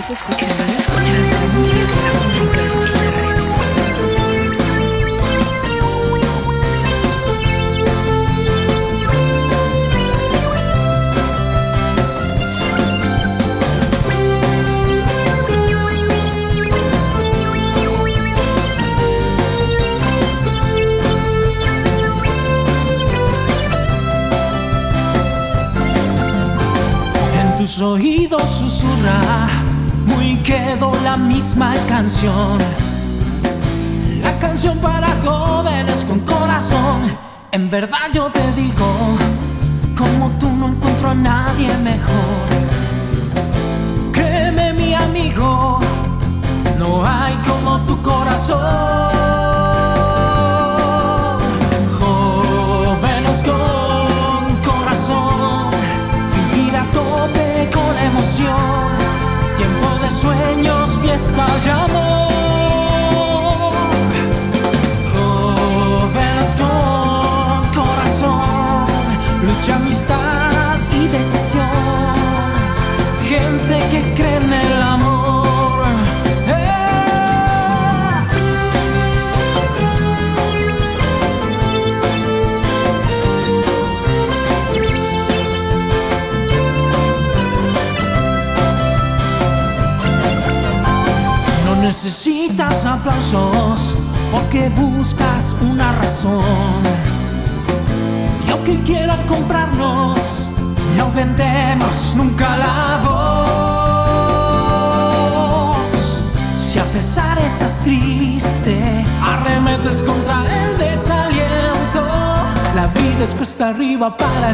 Francisco 0.09 0.38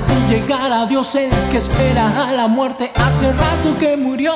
arriba 0.04 0.14
para 0.14 0.14
así 0.14 0.14
llegar 0.28 0.72
a 0.72 0.86
Dios, 0.86 1.14
el 1.14 1.30
que 1.50 1.58
espera 1.58 2.28
a 2.28 2.32
la 2.32 2.48
muerte 2.48 2.92
hace 2.94 3.32
rato 3.32 3.76
que 3.78 3.96
murió. 3.96 4.34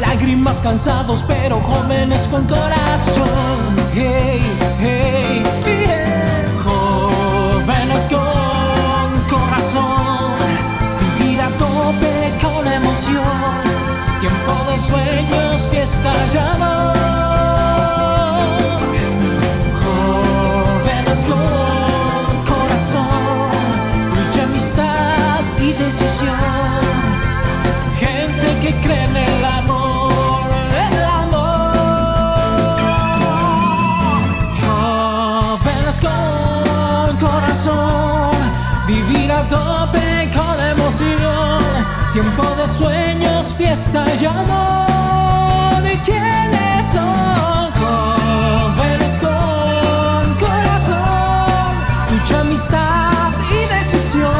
Lágrimas 0.00 0.60
cansados 0.60 1.24
pero 1.26 1.60
jóvenes 1.60 2.28
con 2.28 2.46
corazón. 2.46 3.28
Hey, 3.94 4.42
hey, 4.80 5.42
hey. 5.64 6.46
Jóvenes 6.64 8.08
con 8.08 9.38
corazón. 9.38 10.34
Vivir 11.18 11.40
a 11.40 11.48
tope 11.50 12.32
con 12.40 12.72
emoción. 12.72 13.24
Tiempo 14.20 14.70
de 14.70 14.78
sueños, 14.78 15.68
fiesta 15.70 16.12
y 16.32 16.36
tope 39.48 40.30
con 40.32 40.60
emoción. 40.60 41.62
Tiempo 42.12 42.44
de 42.56 42.68
sueños, 42.68 43.54
fiesta 43.56 44.04
y 44.20 44.24
amor. 44.24 45.82
¿Y 45.92 45.96
quiénes 45.98 46.86
son? 46.86 47.72
Jóvenes 47.80 49.18
con 49.18 50.34
corazón, 50.38 51.74
mucha 52.10 52.40
amistad 52.40 53.32
y 53.50 53.74
decisión. 53.74 54.30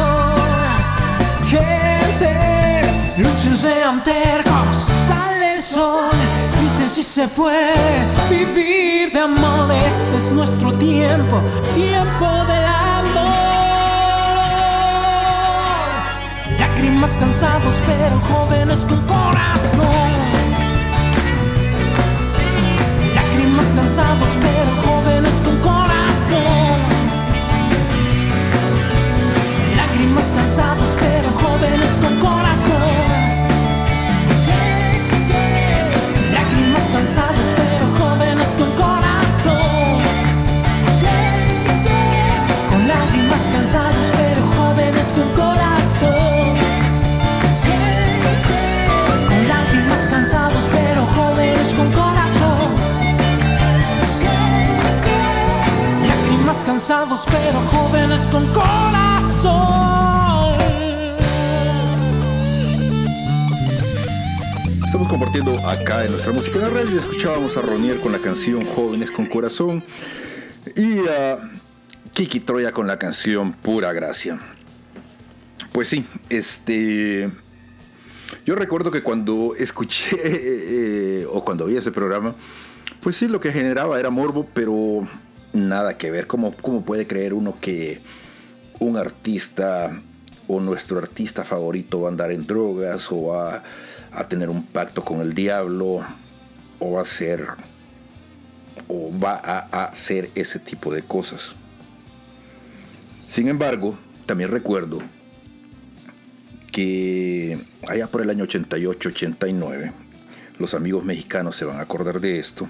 Gente, 1.47 2.81
luchen 3.17 3.57
sean 3.57 4.03
tercos, 4.03 4.87
sale 5.07 5.55
el 5.55 5.63
sol, 5.63 6.11
griten 6.57 6.89
si 6.89 7.03
se 7.03 7.27
puede 7.27 7.73
vivir 8.29 9.11
de 9.11 9.19
amor. 9.19 9.71
Este 9.71 10.17
es 10.17 10.31
nuestro 10.31 10.73
tiempo, 10.73 11.41
tiempo 11.73 12.45
del 12.45 12.65
amor. 12.65 12.94
Lágrimas 16.85 17.17
cansados, 17.17 17.81
pero 17.87 18.19
jóvenes 18.19 18.85
con 18.85 19.01
corazón. 19.07 19.87
Lágrimas 23.15 23.71
cansados, 23.75 24.37
pero 24.39 24.71
jóvenes 24.85 25.41
con 25.43 25.57
corazón. 25.61 26.77
Lágrimas 29.75 30.31
cansados, 30.35 30.95
pero 30.99 31.31
jóvenes 31.41 31.97
con 31.97 32.15
corazón. 32.19 32.75
Lágrimas 36.35 36.87
cansados, 36.93 37.53
pero 37.57 37.85
jóvenes 37.97 38.53
con 38.53 38.69
corazón. 38.73 39.95
Lágrimas 42.87 43.49
cansados, 43.51 44.13
pero 44.15 44.41
jóvenes 44.57 45.11
con 45.11 45.27
corazón. 45.33 46.55
Con 49.27 49.47
lágrimas 49.47 50.05
cansados, 50.05 50.69
pero 50.71 51.01
jóvenes 51.01 51.73
con 51.73 51.91
corazón. 51.91 52.75
Lágrimas 56.07 56.63
cansados, 56.63 57.25
pero 57.25 57.59
jóvenes 57.71 58.27
con 58.27 58.45
corazón. 58.53 59.85
Estamos 64.85 65.07
compartiendo 65.09 65.67
acá 65.67 66.05
en 66.05 66.11
nuestra 66.11 66.33
música 66.33 66.57
en 66.57 66.61
la 66.61 66.69
radio 66.69 66.99
escuchábamos 66.99 67.57
a 67.57 67.61
Ronier 67.61 67.99
con 67.99 68.11
la 68.11 68.19
canción 68.19 68.65
Jóvenes 68.65 69.11
con 69.11 69.25
Corazón 69.25 69.83
y 70.75 70.99
a 70.99 71.37
Kiki 72.15 72.39
Troya 72.39 72.71
con 72.71 72.87
la 72.87 72.97
canción 72.97 73.51
Pura 73.51 73.91
Gracia. 73.91 74.39
Pues 75.73 75.89
sí, 75.89 76.05
este... 76.29 77.29
Yo 78.45 78.55
recuerdo 78.55 78.89
que 78.89 79.03
cuando 79.03 79.53
escuché 79.59 80.15
eh, 80.23 81.25
o 81.29 81.43
cuando 81.43 81.65
vi 81.65 81.75
ese 81.75 81.91
programa, 81.91 82.33
pues 83.01 83.17
sí, 83.17 83.27
lo 83.27 83.41
que 83.41 83.51
generaba 83.51 83.99
era 83.99 84.11
morbo, 84.11 84.47
pero 84.53 85.05
nada 85.51 85.97
que 85.97 86.09
ver. 86.09 86.25
¿Cómo, 86.25 86.53
cómo 86.53 86.85
puede 86.85 87.05
creer 87.05 87.33
uno 87.33 87.57
que 87.59 87.99
un 88.79 88.95
artista 88.95 90.01
o 90.47 90.61
nuestro 90.61 90.99
artista 90.99 91.43
favorito 91.43 91.99
va 91.99 92.07
a 92.07 92.11
andar 92.11 92.31
en 92.31 92.47
drogas 92.47 93.11
o 93.11 93.23
va 93.23 93.61
a 94.13 94.27
tener 94.29 94.49
un 94.49 94.65
pacto 94.65 95.03
con 95.03 95.19
el 95.19 95.33
diablo 95.33 96.05
o 96.79 96.91
va 96.93 97.01
a 97.01 97.05
ser 97.05 97.45
o 98.87 99.11
va 99.19 99.33
a 99.43 99.83
hacer 99.83 100.29
ese 100.33 100.59
tipo 100.59 100.93
de 100.93 101.01
cosas. 101.01 101.57
Sin 103.35 103.49
embargo, 103.49 103.97
también 104.25 104.49
recuerdo 104.49 104.99
que 106.71 107.59
allá 107.85 108.07
por 108.07 108.21
el 108.21 108.29
año 108.29 108.45
88-89, 108.45 109.91
los 110.57 110.73
amigos 110.73 111.03
mexicanos 111.03 111.57
se 111.57 111.65
van 111.65 111.79
a 111.79 111.81
acordar 111.81 112.21
de 112.21 112.39
esto, 112.39 112.69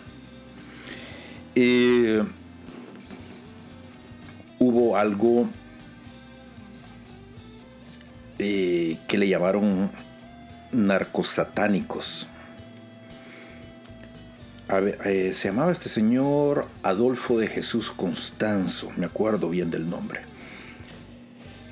eh, 1.54 2.24
hubo 4.58 4.98
algo 4.98 5.48
eh, 8.40 8.98
que 9.08 9.20
le 9.20 9.28
llamaron 9.30 9.92
narcosatánicos. 10.72 12.28
A 14.68 14.80
ver, 14.80 14.98
eh, 15.06 15.32
se 15.32 15.50
llamaba 15.50 15.72
este 15.72 15.90
señor 15.90 16.66
Adolfo 16.82 17.38
de 17.38 17.46
Jesús 17.46 17.92
Constanzo, 17.92 18.90
me 18.98 19.06
acuerdo 19.06 19.52
bien 19.52 19.70
del 19.70 19.88
nombre. 19.88 20.22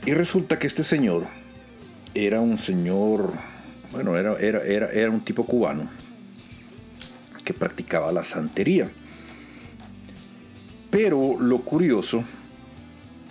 Y 0.05 0.13
resulta 0.13 0.59
que 0.59 0.67
este 0.67 0.83
señor 0.83 1.25
era 2.13 2.41
un 2.41 2.57
señor, 2.57 3.31
bueno, 3.91 4.17
era, 4.17 4.33
era, 4.37 4.61
era, 4.61 4.91
era 4.91 5.09
un 5.09 5.23
tipo 5.23 5.45
cubano 5.45 5.89
que 7.45 7.53
practicaba 7.53 8.11
la 8.11 8.25
santería. 8.25 8.91
Pero 10.91 11.37
lo 11.39 11.59
curioso 11.59 12.25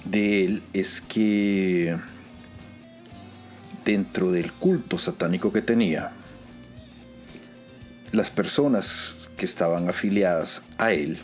de 0.06 0.44
él 0.44 0.62
es 0.72 1.02
que 1.02 1.94
dentro 3.85 4.32
del 4.32 4.50
culto 4.52 4.96
satánico 4.96 5.52
que 5.52 5.61
tenía, 5.61 6.12
las 8.12 8.30
personas 8.30 9.14
que 9.37 9.44
estaban 9.44 9.90
afiliadas 9.90 10.62
a 10.78 10.92
él 10.92 11.18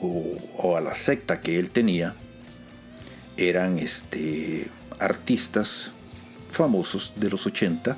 o, 0.00 0.36
o 0.58 0.76
a 0.76 0.82
la 0.82 0.94
secta 0.94 1.40
que 1.40 1.58
él 1.58 1.70
tenía 1.70 2.14
eran 3.48 3.78
este, 3.78 4.68
artistas 4.98 5.90
famosos 6.50 7.12
de 7.16 7.30
los 7.30 7.46
80, 7.46 7.96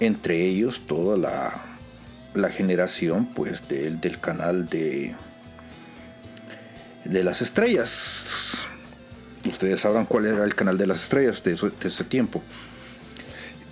entre 0.00 0.44
ellos 0.46 0.82
toda 0.86 1.16
la, 1.16 1.54
la 2.34 2.50
generación 2.50 3.26
pues 3.26 3.68
del, 3.68 4.00
del 4.00 4.20
canal 4.20 4.68
de, 4.68 5.14
de 7.04 7.24
las 7.24 7.42
estrellas. 7.42 8.58
Ustedes 9.48 9.80
sabrán 9.80 10.06
cuál 10.06 10.26
era 10.26 10.44
el 10.44 10.54
canal 10.54 10.78
de 10.78 10.86
las 10.86 11.02
estrellas 11.02 11.42
de, 11.42 11.54
de 11.54 11.88
ese 11.88 12.04
tiempo. 12.04 12.42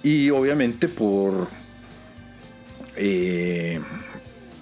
Y 0.02 0.30
obviamente 0.30 0.88
por... 0.88 1.48
eh, 2.96 3.80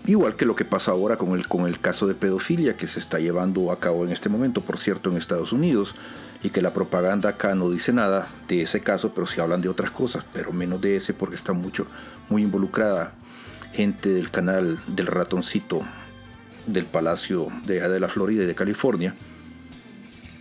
igual 0.08 0.36
que 0.36 0.46
lo 0.46 0.56
que 0.56 0.64
pasa 0.64 0.90
ahora 0.90 1.16
con 1.16 1.34
el, 1.34 1.46
con 1.46 1.66
el 1.66 1.80
caso 1.80 2.06
de 2.06 2.14
pedofilia 2.14 2.76
que 2.76 2.86
se 2.86 2.98
está 2.98 3.18
llevando 3.18 3.70
a 3.70 3.78
cabo 3.78 4.04
en 4.04 4.12
este 4.12 4.28
momento, 4.28 4.62
por 4.62 4.78
cierto, 4.78 5.10
en 5.10 5.18
Estados 5.18 5.52
Unidos, 5.52 5.94
y 6.42 6.50
que 6.50 6.62
la 6.62 6.72
propaganda 6.72 7.28
acá 7.28 7.54
no 7.54 7.70
dice 7.70 7.92
nada 7.92 8.26
de 8.48 8.62
ese 8.62 8.80
caso, 8.80 9.12
pero 9.14 9.26
sí 9.26 9.40
hablan 9.40 9.60
de 9.60 9.68
otras 9.68 9.90
cosas, 9.90 10.24
pero 10.32 10.50
menos 10.52 10.80
de 10.80 10.96
ese 10.96 11.12
porque 11.12 11.36
está 11.36 11.52
mucho, 11.52 11.86
muy 12.30 12.42
involucrada 12.42 13.12
gente 13.72 14.08
del 14.08 14.30
canal 14.30 14.78
del 14.86 15.06
ratoncito 15.06 15.82
del 16.66 16.86
Palacio 16.86 17.48
de, 17.66 17.86
de 17.86 18.00
la 18.00 18.08
Florida 18.08 18.44
y 18.44 18.46
de 18.46 18.54
California. 18.54 19.14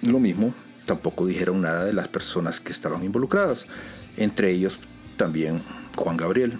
Lo 0.01 0.19
mismo, 0.19 0.53
tampoco 0.85 1.25
dijeron 1.25 1.61
nada 1.61 1.83
de 1.83 1.93
las 1.93 2.07
personas 2.07 2.61
que 2.61 2.71
estaban 2.71 3.03
involucradas, 3.03 3.67
entre 4.15 4.51
ellos 4.51 4.79
también 5.17 5.61
Juan 5.95 6.15
Gabriel. 6.15 6.57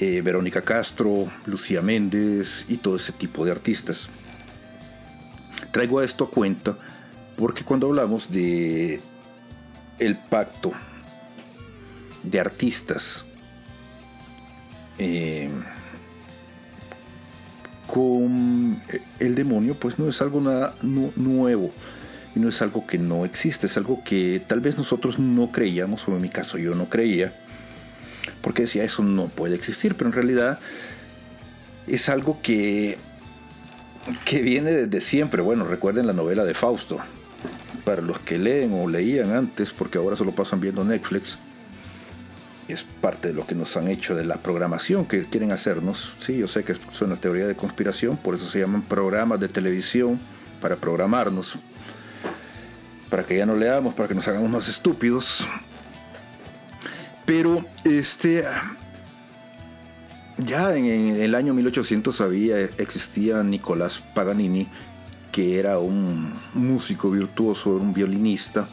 Eh, 0.00 0.22
Verónica 0.22 0.62
Castro, 0.62 1.30
Lucía 1.44 1.82
Méndez 1.82 2.64
y 2.68 2.78
todo 2.78 2.96
ese 2.96 3.12
tipo 3.12 3.44
de 3.44 3.52
artistas. 3.52 4.08
Traigo 5.72 6.00
esto 6.02 6.24
a 6.24 6.30
cuenta 6.30 6.78
porque 7.36 7.64
cuando 7.64 7.86
hablamos 7.86 8.30
de 8.30 9.00
el 9.98 10.16
pacto 10.16 10.72
de 12.22 12.40
artistas 12.40 13.24
eh, 14.98 15.50
con 17.86 18.80
el 19.18 19.34
demonio, 19.34 19.74
pues 19.74 19.98
no 19.98 20.08
es 20.08 20.20
algo 20.20 20.40
nada 20.40 20.74
nuevo 20.82 21.72
y 22.34 22.40
no 22.40 22.48
es 22.48 22.62
algo 22.62 22.86
que 22.86 22.98
no 22.98 23.24
existe, 23.24 23.66
es 23.66 23.76
algo 23.76 24.02
que 24.04 24.42
tal 24.46 24.60
vez 24.60 24.76
nosotros 24.76 25.18
no 25.18 25.50
creíamos, 25.50 26.06
o 26.06 26.12
en 26.14 26.22
mi 26.22 26.28
caso 26.28 26.58
yo 26.58 26.74
no 26.74 26.88
creía, 26.88 27.34
porque 28.40 28.62
decía 28.62 28.84
eso 28.84 29.02
no 29.02 29.28
puede 29.28 29.54
existir, 29.54 29.94
pero 29.94 30.08
en 30.08 30.14
realidad 30.14 30.58
es 31.86 32.08
algo 32.08 32.40
que, 32.42 32.98
que 34.24 34.42
viene 34.42 34.72
desde 34.72 35.00
siempre. 35.00 35.42
Bueno, 35.42 35.64
recuerden 35.64 36.06
la 36.06 36.12
novela 36.12 36.44
de 36.44 36.54
Fausto, 36.54 36.98
para 37.84 38.02
los 38.02 38.18
que 38.20 38.38
leen 38.38 38.72
o 38.74 38.88
leían 38.88 39.32
antes, 39.32 39.72
porque 39.72 39.98
ahora 39.98 40.16
solo 40.16 40.32
pasan 40.32 40.60
viendo 40.60 40.84
Netflix 40.84 41.38
es 42.72 42.84
parte 43.00 43.28
de 43.28 43.34
lo 43.34 43.46
que 43.46 43.54
nos 43.54 43.76
han 43.76 43.88
hecho 43.88 44.14
de 44.14 44.24
la 44.24 44.36
programación 44.42 45.06
que 45.06 45.24
quieren 45.24 45.52
hacernos. 45.52 46.14
Sí, 46.18 46.38
yo 46.38 46.48
sé 46.48 46.64
que 46.64 46.72
es 46.72 47.02
una 47.02 47.16
teoría 47.16 47.46
de 47.46 47.56
conspiración, 47.56 48.16
por 48.16 48.34
eso 48.34 48.46
se 48.46 48.60
llaman 48.60 48.82
programas 48.82 49.40
de 49.40 49.48
televisión 49.48 50.18
para 50.60 50.76
programarnos, 50.76 51.56
para 53.08 53.24
que 53.24 53.36
ya 53.36 53.46
no 53.46 53.56
leamos, 53.56 53.94
para 53.94 54.08
que 54.08 54.14
nos 54.14 54.26
hagamos 54.28 54.50
más 54.50 54.68
estúpidos. 54.68 55.46
Pero 57.30 57.64
este 57.84 58.44
ya 60.36 60.74
en, 60.74 60.84
el 61.16 61.36
año 61.36 61.54
1800 61.54 62.20
había 62.22 62.58
existía 62.58 63.40
Nicolás 63.44 64.02
Paganini, 64.16 64.66
que 65.30 65.60
era 65.60 65.78
un 65.78 66.34
músico 66.54 67.08
virtuoso, 67.08 67.70
un 67.76 67.94
violinista 67.94 68.66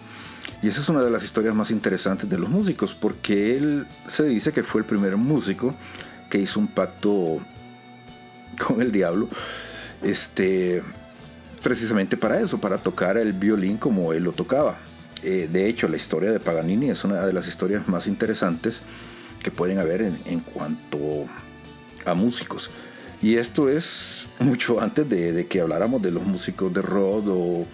y 0.64 0.70
esa 0.70 0.82
es 0.82 0.90
una 0.90 1.04
de 1.04 1.12
las 1.12 1.24
historias 1.24 1.54
más 1.54 1.70
interesantes 1.70 2.28
de 2.28 2.40
los 2.40 2.50
músicos, 2.50 2.96
porque 2.96 3.56
él 3.58 3.86
se 4.08 4.24
dice 4.24 4.52
que 4.52 4.64
fue 4.64 4.82
el 4.82 4.88
primer 4.88 5.18
músico 5.18 5.76
que 6.28 6.40
hizo 6.40 6.60
un 6.60 6.68
pacto 6.68 7.40
con 8.66 8.82
el 8.82 8.92
diablo, 8.92 9.30
este, 10.02 10.82
precisamente 11.62 12.18
para 12.18 12.40
eso, 12.40 12.58
para 12.58 12.80
tocar 12.80 13.18
el 13.18 13.34
violín 13.34 13.78
como 13.78 14.14
él 14.14 14.24
lo 14.24 14.32
tocaba. 14.32 14.80
Eh, 15.24 15.50
de 15.52 15.68
hecho, 15.68 15.88
la 15.88 15.98
historia 15.98 16.32
de 16.32 16.40
Paganini 16.40 16.90
es 16.90 17.04
una 17.04 17.26
de 17.26 17.34
las 17.34 17.48
historias 17.48 17.88
más 17.88 18.08
interesantes 18.08 18.80
que 19.44 19.52
pueden 19.52 19.80
haber 19.80 20.02
en, 20.02 20.40
cuanto 20.40 21.26
a 22.06 22.14
músicos. 22.14 22.70
Y 23.22 23.36
esto 23.36 23.70
es 23.70 24.28
mucho 24.40 24.80
antes 24.82 25.10
de, 25.10 25.48
que 25.48 25.62
habláramos 25.62 26.02
de 26.02 26.12
los 26.12 26.24
músicos 26.24 26.74
de 26.74 26.82
Rod 26.82 27.26
o, 27.28 27.66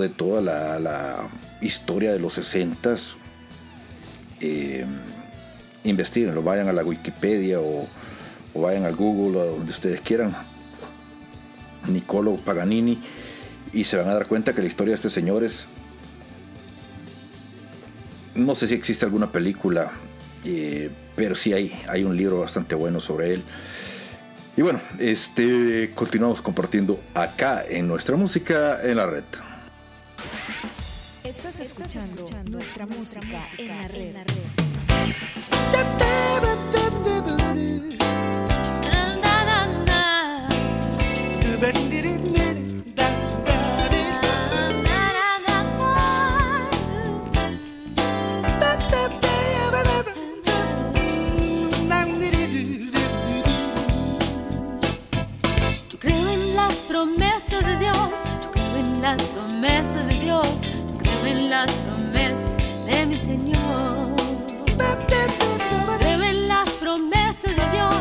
de 0.00 0.08
toda 0.08 0.40
la 0.40 1.28
historia 1.60 2.12
de 2.12 2.20
los 2.20 2.34
60 2.34 2.96
eh, 4.40 4.86
investiguenlo, 5.84 6.42
vayan 6.42 6.68
a 6.68 6.72
la 6.72 6.82
Wikipedia 6.82 7.60
o, 7.60 7.88
vayan 8.54 8.84
al 8.84 8.96
Google 8.96 9.38
o 9.38 9.46
donde 9.56 9.70
ustedes 9.70 10.00
quieran, 10.00 10.34
Nicolo 11.88 12.36
Paganini, 12.36 12.98
y 13.72 13.84
se 13.84 13.96
van 13.96 14.08
a 14.08 14.14
dar 14.14 14.26
cuenta 14.26 14.54
que 14.54 14.62
la 14.62 14.68
historia 14.68 14.92
de 14.92 14.96
este 14.96 15.10
señor 15.10 15.44
es. 15.44 15.66
No 18.34 18.54
sé 18.54 18.68
si 18.68 18.74
existe 18.74 19.04
alguna 19.04 19.32
película, 19.32 19.90
eh, 20.44 20.90
pero 21.16 21.34
sí 21.34 21.52
hay, 21.52 21.82
hay 21.88 22.04
un 22.04 22.16
libro 22.16 22.40
bastante 22.40 22.74
bueno 22.74 23.00
sobre 23.00 23.34
él. 23.34 23.42
Y 24.56 24.62
bueno, 24.62 24.80
este 24.98 25.92
continuamos 25.94 26.42
compartiendo 26.42 27.00
acá 27.14 27.64
en 27.68 27.88
nuestra 27.88 28.16
música 28.16 28.80
en 28.82 28.96
la 28.96 29.06
red. 29.06 29.24
Estás 31.24 31.60
escuchando, 31.60 32.26
nuestra, 32.50 32.86
música, 32.86 33.40
en 33.58 33.68
la 33.68 33.88
red. 33.88 34.16
Yo 35.72 36.10
las 59.16 59.22
promesas 59.24 60.06
de 60.06 60.14
Dios 60.20 60.46
en 61.26 61.50
las 61.50 61.72
promesas 61.72 62.56
de 62.86 63.06
mi 63.06 63.16
Señor. 63.16 64.14
Creo 65.98 66.22
en 66.22 66.46
las 66.46 66.70
promesas 66.74 67.56
de 67.56 67.70
Dios, 67.72 67.94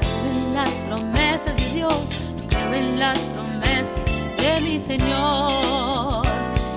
creo 0.00 0.32
en 0.32 0.54
las 0.54 0.68
promesas 0.86 1.56
de 1.56 1.70
Dios, 1.70 2.04
creo 2.50 2.74
en 2.74 2.98
las 2.98 3.18
promesas 3.18 4.04
de 4.36 4.60
mi 4.60 4.78
Señor. 4.78 6.26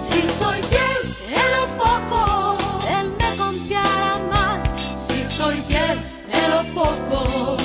Si 0.10 0.22
soy 0.40 0.62
fiel 0.72 1.02
en 1.42 1.48
lo 1.58 1.66
poco, 1.84 2.58
Él 2.98 3.14
me 3.20 3.36
confiará 3.36 4.18
más. 4.32 4.64
Si 4.96 5.26
soy 5.26 5.56
fiel 5.68 6.00
en 6.32 6.52
lo 6.52 6.64
poco, 6.74 7.58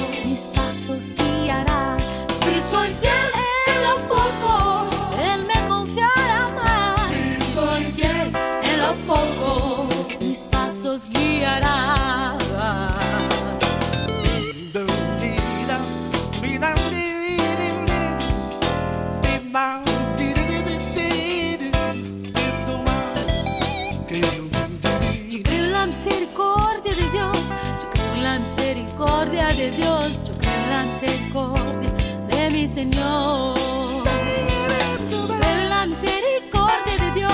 de 31.00 32.50
mi 32.50 32.66
Señor. 32.66 33.54
Creo 35.26 35.68
la 35.68 35.86
misericordia 35.86 36.96
de 36.98 37.10
Dios 37.12 37.28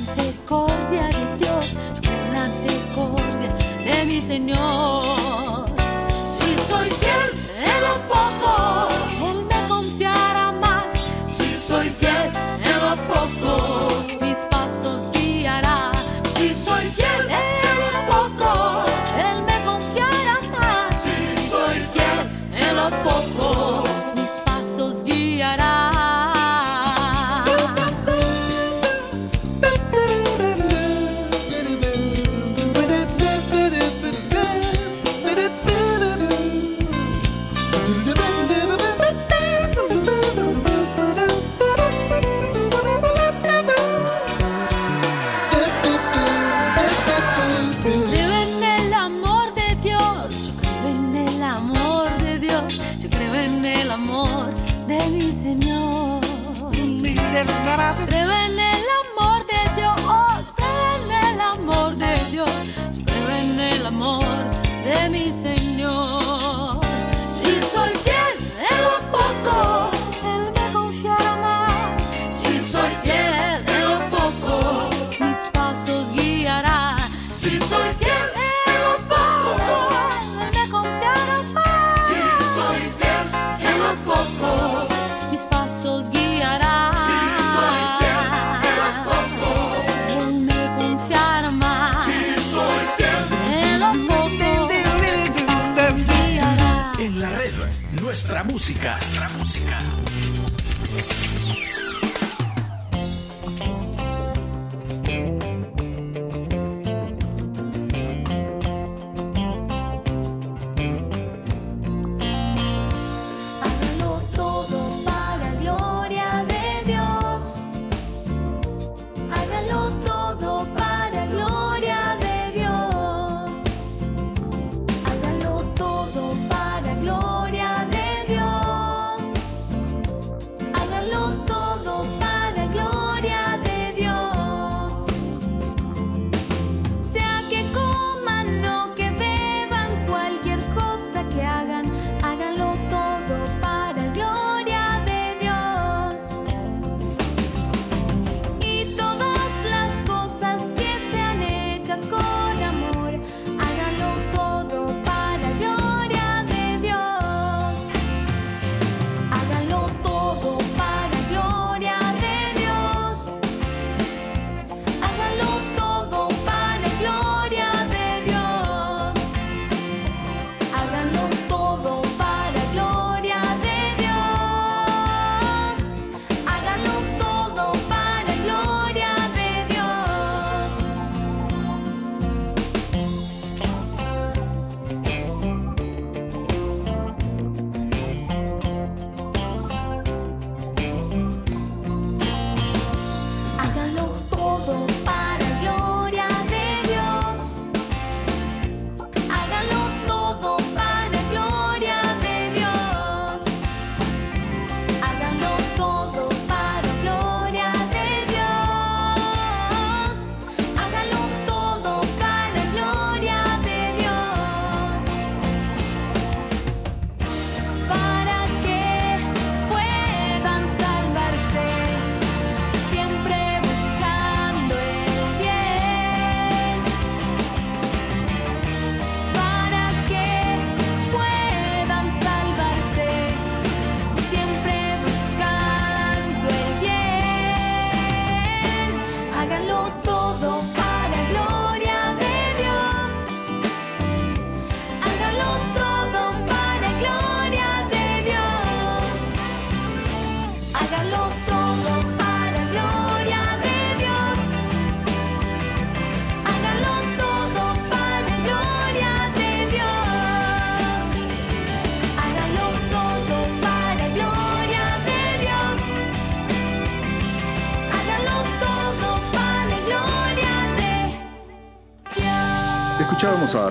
misericordia 0.00 1.04
de 1.08 1.36
Dios, 1.38 1.74
con 2.04 2.32
la 2.32 2.46
misericordia 2.46 3.50
de 3.84 4.06
mi 4.06 4.20
Señor. 4.20 5.01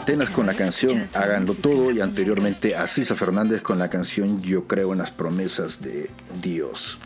Atenas 0.01 0.31
con 0.31 0.47
la 0.47 0.55
canción 0.55 1.05
Háganlo 1.13 1.53
Todo 1.53 1.91
y 1.91 2.01
anteriormente 2.01 2.75
a 2.75 2.87
Cisa 2.87 3.15
Fernández 3.15 3.61
con 3.61 3.77
la 3.77 3.87
canción 3.87 4.41
Yo 4.41 4.65
creo 4.65 4.93
en 4.93 4.97
las 4.97 5.11
promesas 5.11 5.79
de 5.79 6.09
Dios. 6.41 6.97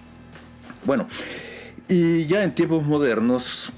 Bueno, 0.85 1.09
y 1.89 2.25
ya 2.25 2.45
en 2.45 2.55
tiempos 2.55 2.85
modernos, 2.85 3.73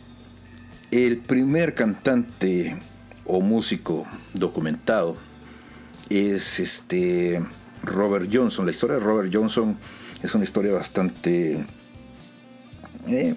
el 0.91 1.17
primer 1.17 1.73
cantante 1.73 2.77
o 3.25 3.41
músico 3.41 4.05
documentado 4.35 5.17
es 6.09 6.59
este 6.59 7.43
Robert 7.81 8.29
Johnson. 8.31 8.67
La 8.67 8.71
historia 8.71 8.97
de 8.97 9.01
Robert 9.01 9.33
Johnson 9.33 9.79
es 10.21 10.35
una 10.35 10.43
historia 10.43 10.73
bastante... 10.73 11.65
Eh, 13.07 13.33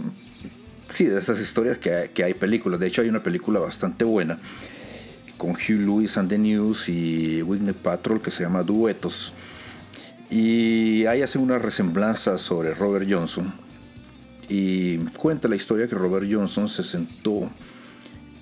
sí, 0.89 1.07
de 1.07 1.19
esas 1.19 1.41
historias 1.41 1.79
que 1.79 2.11
que 2.13 2.23
hay 2.23 2.35
películas. 2.35 2.79
De 2.79 2.87
hecho, 2.87 3.01
hay 3.01 3.09
una 3.09 3.23
película 3.23 3.61
bastante 3.61 4.05
buena 4.05 4.39
con 5.41 5.53
Hugh 5.53 5.81
Lewis 5.81 6.19
and 6.19 6.29
the 6.29 6.37
News 6.37 6.91
y 6.91 7.41
Whitney 7.41 7.73
Patrol 7.73 8.21
que 8.21 8.31
se 8.31 8.43
llama 8.43 8.63
Duetos. 8.63 9.33
Y 10.29 11.07
ahí 11.07 11.23
hacen 11.23 11.41
una 11.41 11.59
resemblanza 11.59 12.37
sobre 12.37 12.75
Robert 12.75 13.07
Johnson. 13.11 13.51
Y 14.51 14.99
cuenta 15.17 15.49
la 15.49 15.57
historia 15.57 15.89
que 15.89 15.95
Robert 15.95 16.27
Johnson 16.31 16.69
se 16.69 16.83
sentó 16.83 17.51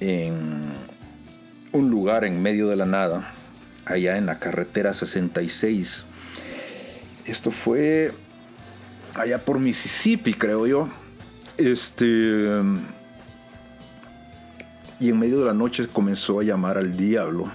en 0.00 0.72
un 1.70 1.88
lugar 1.88 2.24
en 2.24 2.42
medio 2.42 2.66
de 2.66 2.74
la 2.74 2.84
nada, 2.84 3.32
allá 3.84 4.18
en 4.18 4.26
la 4.26 4.40
carretera 4.40 4.92
66. 4.92 6.04
Esto 7.26 7.52
fue 7.52 8.10
allá 9.14 9.38
por 9.38 9.60
Mississippi, 9.60 10.34
creo 10.34 10.66
yo. 10.66 10.88
Este 11.58 12.60
y 15.00 15.10
en 15.10 15.18
medio 15.18 15.40
de 15.40 15.46
la 15.46 15.54
noche 15.54 15.86
comenzó 15.86 16.40
a 16.40 16.44
llamar 16.44 16.78
al 16.78 16.96
diablo 16.96 17.50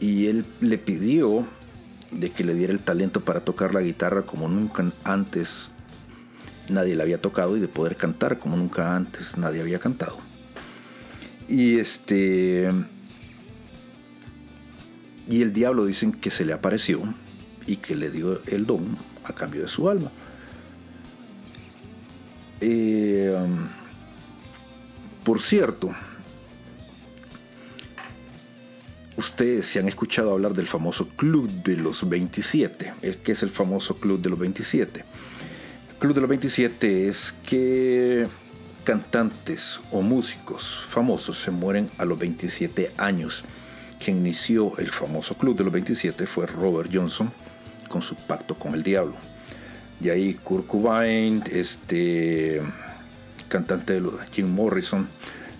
y 0.00 0.26
él 0.26 0.44
le 0.60 0.78
pidió 0.78 1.46
de 2.10 2.30
que 2.30 2.44
le 2.44 2.54
diera 2.54 2.72
el 2.72 2.80
talento 2.80 3.20
para 3.20 3.40
tocar 3.40 3.74
la 3.74 3.80
guitarra 3.80 4.22
como 4.22 4.48
nunca 4.48 4.84
antes 5.04 5.70
nadie 6.68 6.94
la 6.94 7.02
había 7.02 7.20
tocado 7.20 7.56
y 7.56 7.60
de 7.60 7.68
poder 7.68 7.96
cantar 7.96 8.38
como 8.38 8.56
nunca 8.56 8.96
antes 8.96 9.36
nadie 9.36 9.60
había 9.60 9.78
cantado. 9.78 10.18
Y 11.48 11.78
este 11.78 12.70
y 15.28 15.42
el 15.42 15.52
diablo 15.52 15.86
dicen 15.86 16.12
que 16.12 16.30
se 16.30 16.44
le 16.44 16.52
apareció 16.52 17.02
y 17.66 17.76
que 17.76 17.94
le 17.96 18.10
dio 18.10 18.42
el 18.46 18.66
don 18.66 18.96
a 19.24 19.32
cambio 19.32 19.62
de 19.62 19.68
su 19.68 19.88
alma. 19.88 20.10
Eh, 22.60 23.34
por 25.24 25.40
cierto, 25.40 25.94
ustedes 29.16 29.66
se 29.66 29.78
han 29.78 29.88
escuchado 29.88 30.32
hablar 30.32 30.52
del 30.52 30.66
famoso 30.66 31.08
Club 31.16 31.50
de 31.62 31.76
los 31.76 32.08
27. 32.08 32.94
¿Qué 33.22 33.32
es 33.32 33.42
el 33.42 33.50
famoso 33.50 33.96
Club 33.96 34.20
de 34.20 34.28
los 34.28 34.38
27? 34.38 35.00
El 35.00 35.96
Club 35.98 36.14
de 36.14 36.20
los 36.20 36.28
27 36.28 37.08
es 37.08 37.34
que 37.46 38.28
cantantes 38.84 39.80
o 39.92 40.02
músicos 40.02 40.84
famosos 40.88 41.38
se 41.38 41.50
mueren 41.50 41.90
a 41.96 42.04
los 42.04 42.18
27 42.18 42.92
años. 42.98 43.44
Quien 44.04 44.18
inició 44.18 44.76
el 44.76 44.90
famoso 44.90 45.38
Club 45.38 45.56
de 45.56 45.64
los 45.64 45.72
27 45.72 46.26
fue 46.26 46.46
Robert 46.46 46.90
Johnson 46.92 47.32
con 47.88 48.02
su 48.02 48.14
pacto 48.14 48.56
con 48.56 48.74
el 48.74 48.82
diablo. 48.82 49.14
Y 50.02 50.10
ahí 50.10 50.34
Kurt 50.34 50.66
Cobain, 50.66 51.42
este 51.50 52.60
cantante 53.54 53.92
de 53.92 54.00
los 54.00 54.14
Jim 54.32 54.48
Morrison, 54.52 55.06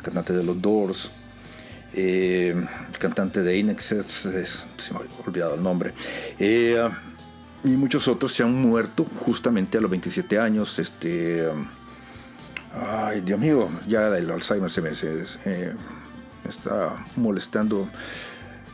cantante 0.03 0.33
de 0.33 0.43
los 0.43 0.61
Doors, 0.61 1.13
eh, 1.93 2.53
cantante 2.99 3.41
de 3.41 3.57
Inex, 3.57 3.85
se 3.85 4.93
me 4.93 4.99
ha 4.99 5.25
olvidado 5.25 5.55
el 5.55 5.63
nombre, 5.63 5.95
eh, 6.41 6.89
y 7.63 7.69
muchos 7.69 8.09
otros 8.09 8.33
se 8.33 8.43
han 8.43 8.53
muerto 8.53 9.07
justamente 9.25 9.79
a 9.79 9.81
los 9.81 9.89
27 9.89 10.41
años. 10.41 10.77
Este, 10.81 11.49
ay, 12.73 13.21
Dios 13.21 13.39
mío, 13.39 13.69
ya 13.87 14.09
el 14.19 14.29
Alzheimer 14.29 14.71
se 14.71 14.83
me, 14.83 14.91
eh, 14.91 15.73
está 16.49 16.97
molestando. 17.15 17.89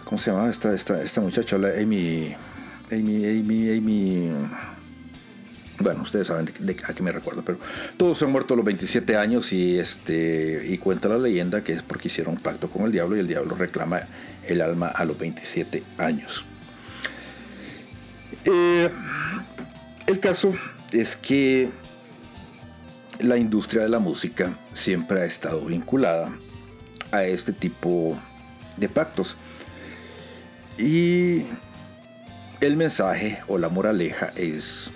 ¿Cómo 0.05 0.19
se 0.19 0.31
llama 0.31 0.49
esta, 0.49 0.75
esta, 0.75 1.03
esta 1.03 1.21
muchacha? 1.21 1.59
La 1.59 1.69
Amy, 1.79 2.35
Amy, 2.91 3.27
Amy, 3.27 3.71
Amy. 3.77 4.31
Bueno, 5.81 6.03
ustedes 6.03 6.27
saben 6.27 6.51
de, 6.59 6.77
a 6.87 6.93
qué 6.93 7.03
me 7.03 7.11
recuerdo, 7.11 7.43
pero 7.43 7.59
todos 7.97 8.19
se 8.19 8.27
han 8.27 8.33
muerto 8.33 8.53
a 8.53 8.57
los 8.59 8.67
27 8.67 9.17
años 9.17 9.51
y, 9.53 9.79
este, 9.79 10.63
y 10.69 10.77
cuenta 10.77 11.09
la 11.09 11.17
leyenda 11.17 11.65
que 11.65 11.73
es 11.73 11.83
porque 11.83 12.09
hicieron 12.09 12.35
un 12.35 12.43
pacto 12.43 12.69
con 12.69 12.85
el 12.85 12.93
diablo 12.93 13.17
y 13.17 13.21
el 13.21 13.27
diablo 13.27 13.55
reclama 13.55 14.03
el 14.47 14.61
alma 14.61 14.89
a 14.89 15.07
los 15.07 15.19
27 15.19 15.83
años. 15.97 16.45
Eh, 18.45 18.91
el 20.07 20.21
caso 20.21 20.55
es 20.93 21.17
que 21.17 21.71
la 23.21 23.39
industria 23.39 23.83
de 23.83 23.89
la 23.89 23.99
música 23.99 24.59
siempre 24.75 25.23
ha 25.23 25.25
estado 25.25 25.65
vinculada 25.65 26.31
a 27.11 27.25
este 27.25 27.55
tipo 27.55 28.19
de 28.77 28.89
pactos. 28.89 29.37
Y 30.79 31.45
el 32.61 32.77
mensaje 32.77 33.39
o 33.49 33.57
la 33.57 33.69
moraleja 33.71 34.33
es 34.37 34.91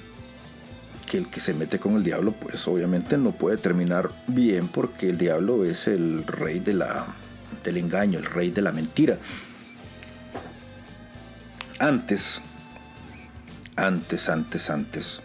el 1.16 1.28
que 1.28 1.40
se 1.40 1.54
mete 1.54 1.78
con 1.78 1.96
el 1.96 2.02
diablo, 2.02 2.32
pues 2.32 2.66
obviamente 2.66 3.16
no 3.16 3.32
puede 3.32 3.56
terminar 3.56 4.10
bien 4.26 4.68
porque 4.68 5.08
el 5.10 5.18
diablo 5.18 5.64
es 5.64 5.86
el 5.86 6.26
rey 6.26 6.60
de 6.60 6.74
la, 6.74 7.06
del 7.62 7.76
engaño, 7.76 8.18
el 8.18 8.26
rey 8.26 8.50
de 8.50 8.62
la 8.62 8.72
mentira. 8.72 9.18
Antes, 11.78 12.40
antes, 13.76 14.28
antes, 14.28 14.70
antes, 14.70 15.22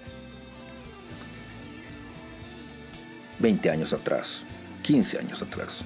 20 3.40 3.70
años 3.70 3.94
atrás, 3.94 4.44
15 4.84 5.20
años 5.20 5.42
atrás, 5.42 5.84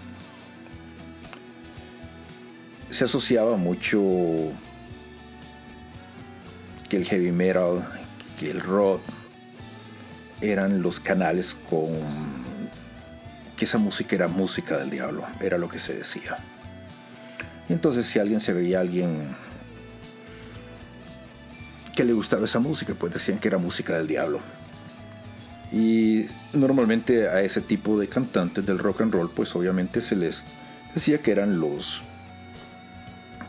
se 2.90 3.06
asociaba 3.06 3.58
mucho 3.58 4.02
que 6.90 6.98
el 6.98 7.06
heavy 7.06 7.32
metal, 7.32 7.84
que 8.40 8.52
el 8.52 8.62
rock 8.62 9.02
eran 10.52 10.82
los 10.82 11.00
canales 11.00 11.56
con 11.70 11.92
que 13.56 13.66
esa 13.66 13.78
música 13.78 14.16
era 14.16 14.28
música 14.28 14.78
del 14.78 14.90
diablo, 14.90 15.24
era 15.42 15.58
lo 15.58 15.70
que 15.70 15.80
se 15.80 15.94
decía. 15.94 16.38
Y 17.70 17.74
entonces 17.74 18.06
si 18.06 18.20
alguien 18.20 18.42
se 18.42 18.54
veía 18.54 18.80
a 18.80 18.82
alguien 18.82 19.36
que 21.96 22.04
le 22.04 22.14
gustaba 22.14 22.46
esa 22.46 22.60
música, 22.60 22.94
pues 22.96 23.14
decían 23.14 23.40
que 23.40 23.48
era 23.48 23.58
música 23.58 23.98
del 23.98 24.08
diablo. 24.08 24.40
Y 25.72 26.28
normalmente 26.54 27.28
a 27.28 27.42
ese 27.42 27.62
tipo 27.62 28.00
de 28.00 28.08
cantantes 28.08 28.66
del 28.66 28.80
rock 28.80 29.02
and 29.02 29.14
roll, 29.14 29.30
pues 29.30 29.56
obviamente 29.56 30.02
se 30.02 30.16
les 30.16 30.46
decía 30.94 31.20
que 31.20 31.32
eran 31.32 31.60
los 31.60 32.04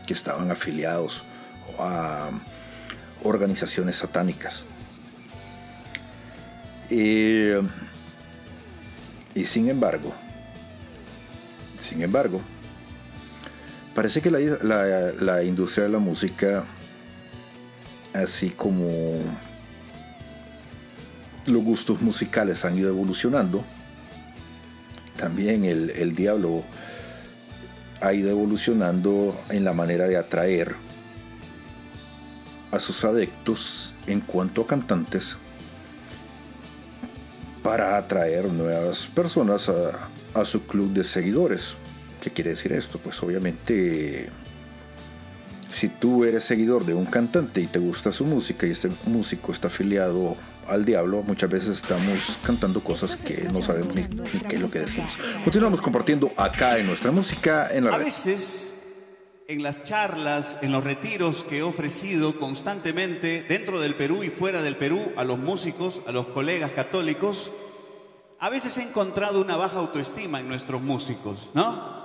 que 0.07 0.13
estaban 0.13 0.51
afiliados 0.51 1.23
a 1.79 2.29
organizaciones 3.23 3.97
satánicas. 3.97 4.65
Y 6.89 7.53
sin 9.43 9.69
embargo, 9.69 10.13
sin 11.79 12.01
embargo, 12.01 12.41
parece 13.93 14.21
que 14.21 14.31
la, 14.31 14.39
la 15.19 15.43
industria 15.43 15.85
de 15.85 15.91
la 15.91 15.99
música 15.99 16.65
así 18.15 18.49
como 18.49 19.13
los 21.45 21.63
gustos 21.63 22.01
musicales 22.01 22.65
han 22.65 22.77
ido 22.77 22.89
evolucionando, 22.89 23.63
también 25.17 25.65
el, 25.65 26.15
diablo 26.15 26.63
ha 28.01 28.13
ido 28.13 28.29
evolucionando 28.29 29.39
en 29.49 29.63
la 29.63 29.73
manera 29.73 30.07
de 30.07 30.17
atraer 30.17 30.75
a 32.71 32.79
sus 32.79 33.03
adeptos 33.05 33.93
en 34.07 34.21
cuanto 34.21 34.61
a 34.61 34.67
cantantes 34.67 35.37
para 37.65 37.97
atraer 37.97 38.45
nuevas 38.45 39.07
personas 39.07 39.69
a, 39.69 40.39
a 40.39 40.45
su 40.45 40.67
club 40.67 40.93
de 40.93 41.03
seguidores. 41.03 41.73
¿Qué 42.21 42.29
quiere 42.29 42.51
decir 42.51 42.71
esto? 42.73 42.99
Pues 42.99 43.23
obviamente 43.23 44.29
si 45.73 45.89
tú 45.89 46.25
eres 46.25 46.43
seguidor 46.43 46.85
de 46.85 46.93
un 46.93 47.05
cantante 47.05 47.61
y 47.61 47.67
te 47.67 47.79
gusta 47.79 48.11
su 48.11 48.23
música 48.23 48.67
y 48.67 48.71
este 48.71 48.89
músico 49.07 49.51
está 49.51 49.67
afiliado 49.67 50.37
al 50.67 50.85
diablo, 50.85 51.23
muchas 51.23 51.49
veces 51.49 51.77
estamos 51.77 52.37
cantando 52.45 52.81
cosas 52.81 53.15
que 53.17 53.47
no 53.51 53.63
sabemos 53.63 53.95
ni, 53.95 54.03
qué 54.03 54.55
es 54.57 54.61
lo 54.61 54.69
que 54.69 54.79
decimos. 54.79 55.17
Continuamos 55.43 55.81
compartiendo 55.81 56.31
acá 56.37 56.77
en 56.77 56.85
nuestra 56.85 57.09
música 57.09 57.67
en 57.71 57.85
la 57.85 57.95
A 57.95 57.97
veces, 57.97 58.64
en 59.47 59.63
las 59.63 59.83
charlas, 59.83 60.57
en 60.61 60.71
los 60.71 60.83
retiros 60.83 61.43
que 61.43 61.59
he 61.59 61.63
ofrecido 61.63 62.39
constantemente 62.39 63.45
dentro 63.47 63.79
del 63.79 63.95
Perú 63.95 64.23
y 64.23 64.29
fuera 64.29 64.61
del 64.61 64.75
Perú 64.75 65.11
a 65.15 65.23
los 65.23 65.37
músicos, 65.37 66.01
a 66.07 66.11
los 66.11 66.27
colegas 66.27 66.71
católicos, 66.71 67.51
a 68.39 68.49
veces 68.49 68.77
he 68.77 68.83
encontrado 68.83 69.41
una 69.41 69.57
baja 69.57 69.79
autoestima 69.79 70.39
en 70.39 70.47
nuestros 70.47 70.81
músicos, 70.81 71.49
¿no? 71.53 71.95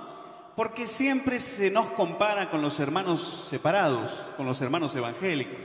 porque 0.55 0.85
siempre 0.85 1.39
se 1.39 1.71
nos 1.71 1.89
compara 1.89 2.51
con 2.51 2.61
los 2.61 2.79
hermanos 2.79 3.47
separados, 3.49 4.11
con 4.37 4.45
los 4.45 4.61
hermanos 4.61 4.95
evangélicos. 4.95 5.61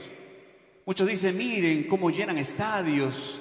Muchos 0.85 1.07
dicen, 1.07 1.37
miren 1.37 1.87
cómo 1.87 2.09
llenan 2.09 2.37
estadios, 2.37 3.39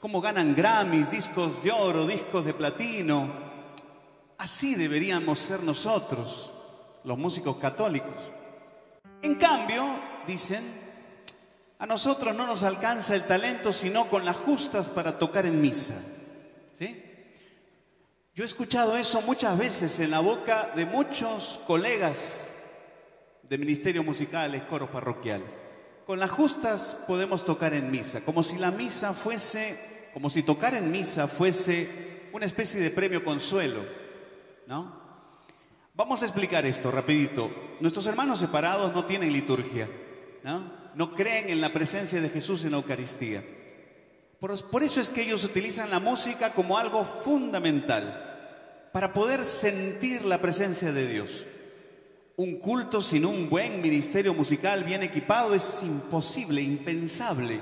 cómo 0.00 0.20
ganan 0.20 0.54
Grammys, 0.54 1.10
discos 1.10 1.62
de 1.62 1.70
oro, 1.70 2.06
discos 2.06 2.44
de 2.44 2.54
platino. 2.54 3.30
Así 4.38 4.74
deberíamos 4.74 5.38
ser 5.38 5.62
nosotros, 5.62 6.50
los 7.08 7.16
músicos 7.16 7.56
católicos. 7.56 8.14
En 9.22 9.36
cambio, 9.36 9.98
dicen, 10.26 10.62
a 11.78 11.86
nosotros 11.86 12.36
no 12.36 12.46
nos 12.46 12.62
alcanza 12.62 13.16
el 13.16 13.26
talento 13.26 13.72
sino 13.72 14.10
con 14.10 14.26
las 14.26 14.36
justas 14.36 14.90
para 14.90 15.18
tocar 15.18 15.46
en 15.46 15.58
misa. 15.58 15.94
¿Sí? 16.78 17.02
Yo 18.34 18.44
he 18.44 18.46
escuchado 18.46 18.94
eso 18.94 19.22
muchas 19.22 19.56
veces 19.56 19.98
en 20.00 20.10
la 20.10 20.20
boca 20.20 20.72
de 20.76 20.84
muchos 20.84 21.58
colegas 21.66 22.50
de 23.42 23.56
ministerios 23.56 24.04
musicales, 24.04 24.64
coros 24.64 24.90
parroquiales. 24.90 25.50
Con 26.06 26.18
las 26.20 26.30
justas 26.30 26.94
podemos 27.06 27.42
tocar 27.42 27.72
en 27.72 27.90
misa, 27.90 28.20
como 28.20 28.42
si 28.42 28.58
la 28.58 28.70
misa 28.70 29.14
fuese, 29.14 30.10
como 30.12 30.28
si 30.28 30.42
tocar 30.42 30.74
en 30.74 30.90
misa 30.90 31.26
fuese 31.26 32.28
una 32.34 32.44
especie 32.44 32.78
de 32.80 32.90
premio 32.90 33.24
consuelo, 33.24 33.82
¿no? 34.66 35.07
Vamos 35.98 36.22
a 36.22 36.26
explicar 36.26 36.64
esto 36.64 36.92
rapidito. 36.92 37.50
Nuestros 37.80 38.06
hermanos 38.06 38.38
separados 38.38 38.94
no 38.94 39.04
tienen 39.04 39.32
liturgia, 39.32 39.90
¿no? 40.44 40.72
No 40.94 41.12
creen 41.12 41.50
en 41.50 41.60
la 41.60 41.72
presencia 41.72 42.20
de 42.20 42.28
Jesús 42.28 42.64
en 42.64 42.70
la 42.70 42.76
Eucaristía. 42.76 43.44
por 44.38 44.84
eso 44.84 45.00
es 45.00 45.10
que 45.10 45.22
ellos 45.22 45.42
utilizan 45.42 45.90
la 45.90 45.98
música 45.98 46.52
como 46.52 46.78
algo 46.78 47.02
fundamental 47.02 48.88
para 48.92 49.12
poder 49.12 49.44
sentir 49.44 50.24
la 50.24 50.40
presencia 50.40 50.92
de 50.92 51.08
Dios. 51.08 51.44
Un 52.36 52.60
culto 52.60 53.02
sin 53.02 53.26
un 53.26 53.50
buen 53.50 53.82
ministerio 53.82 54.32
musical 54.34 54.84
bien 54.84 55.02
equipado 55.02 55.52
es 55.52 55.82
imposible, 55.82 56.62
impensable. 56.62 57.60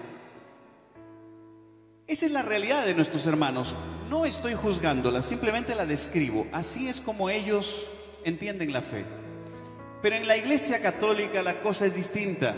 Esa 2.07 2.27
es 2.27 2.33
la 2.33 2.43
realidad 2.43 2.85
de 2.85 2.95
nuestros 2.95 3.27
hermanos. 3.27 3.75
No 4.11 4.27
estoy 4.27 4.53
juzgándola, 4.53 5.23
simplemente 5.23 5.75
la 5.75 5.87
describo. 5.87 6.47
Así 6.53 6.87
es 6.87 7.01
como 7.01 7.31
ellos 7.31 7.91
entienden 8.27 8.73
la 8.73 8.83
fe. 8.83 9.05
Pero 10.03 10.17
en 10.17 10.27
la 10.27 10.37
Iglesia 10.37 10.83
Católica 10.83 11.43
la 11.43 11.63
cosa 11.63 11.87
es 11.87 11.95
distinta. 11.95 12.55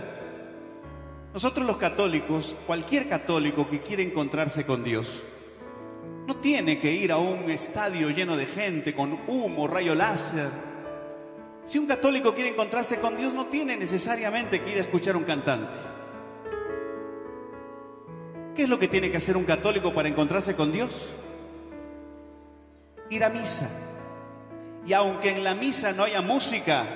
Nosotros 1.32 1.66
los 1.66 1.76
católicos, 1.76 2.56
cualquier 2.66 3.08
católico 3.08 3.68
que 3.68 3.82
quiere 3.82 4.02
encontrarse 4.02 4.64
con 4.64 4.82
Dios, 4.82 5.22
no 6.26 6.36
tiene 6.36 6.78
que 6.78 6.92
ir 6.92 7.12
a 7.12 7.18
un 7.18 7.50
estadio 7.50 8.10
lleno 8.10 8.36
de 8.36 8.46
gente 8.46 8.94
con 8.94 9.20
humo, 9.26 9.68
rayo 9.68 9.94
láser. 9.94 10.48
Si 11.64 11.78
un 11.78 11.86
católico 11.86 12.34
quiere 12.34 12.50
encontrarse 12.50 12.98
con 12.98 13.16
Dios, 13.16 13.34
no 13.34 13.46
tiene 13.46 13.76
necesariamente 13.76 14.62
que 14.62 14.72
ir 14.72 14.78
a 14.78 14.82
escuchar 14.82 15.14
a 15.14 15.18
un 15.18 15.24
cantante. 15.24 15.76
¿Qué 18.54 18.62
es 18.62 18.68
lo 18.68 18.78
que 18.78 18.88
tiene 18.88 19.10
que 19.10 19.18
hacer 19.18 19.36
un 19.36 19.44
católico 19.44 19.92
para 19.92 20.08
encontrarse 20.08 20.56
con 20.56 20.72
Dios? 20.72 21.14
Ir 23.10 23.22
a 23.22 23.28
misa. 23.28 23.87
Y 24.88 24.94
aunque 24.94 25.28
en 25.28 25.44
la 25.44 25.54
misa 25.54 25.92
no 25.92 26.04
haya 26.04 26.22
música, 26.22 26.86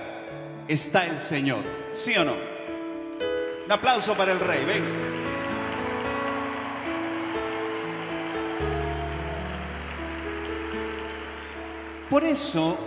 está 0.66 1.04
el 1.04 1.18
Señor. 1.18 1.62
¿Sí 1.92 2.16
o 2.16 2.24
no? 2.24 2.32
Un 3.66 3.70
aplauso 3.70 4.14
para 4.14 4.32
el 4.32 4.40
Rey. 4.40 4.64
Ven. 4.64 4.82
Por 12.08 12.24
eso, 12.24 12.78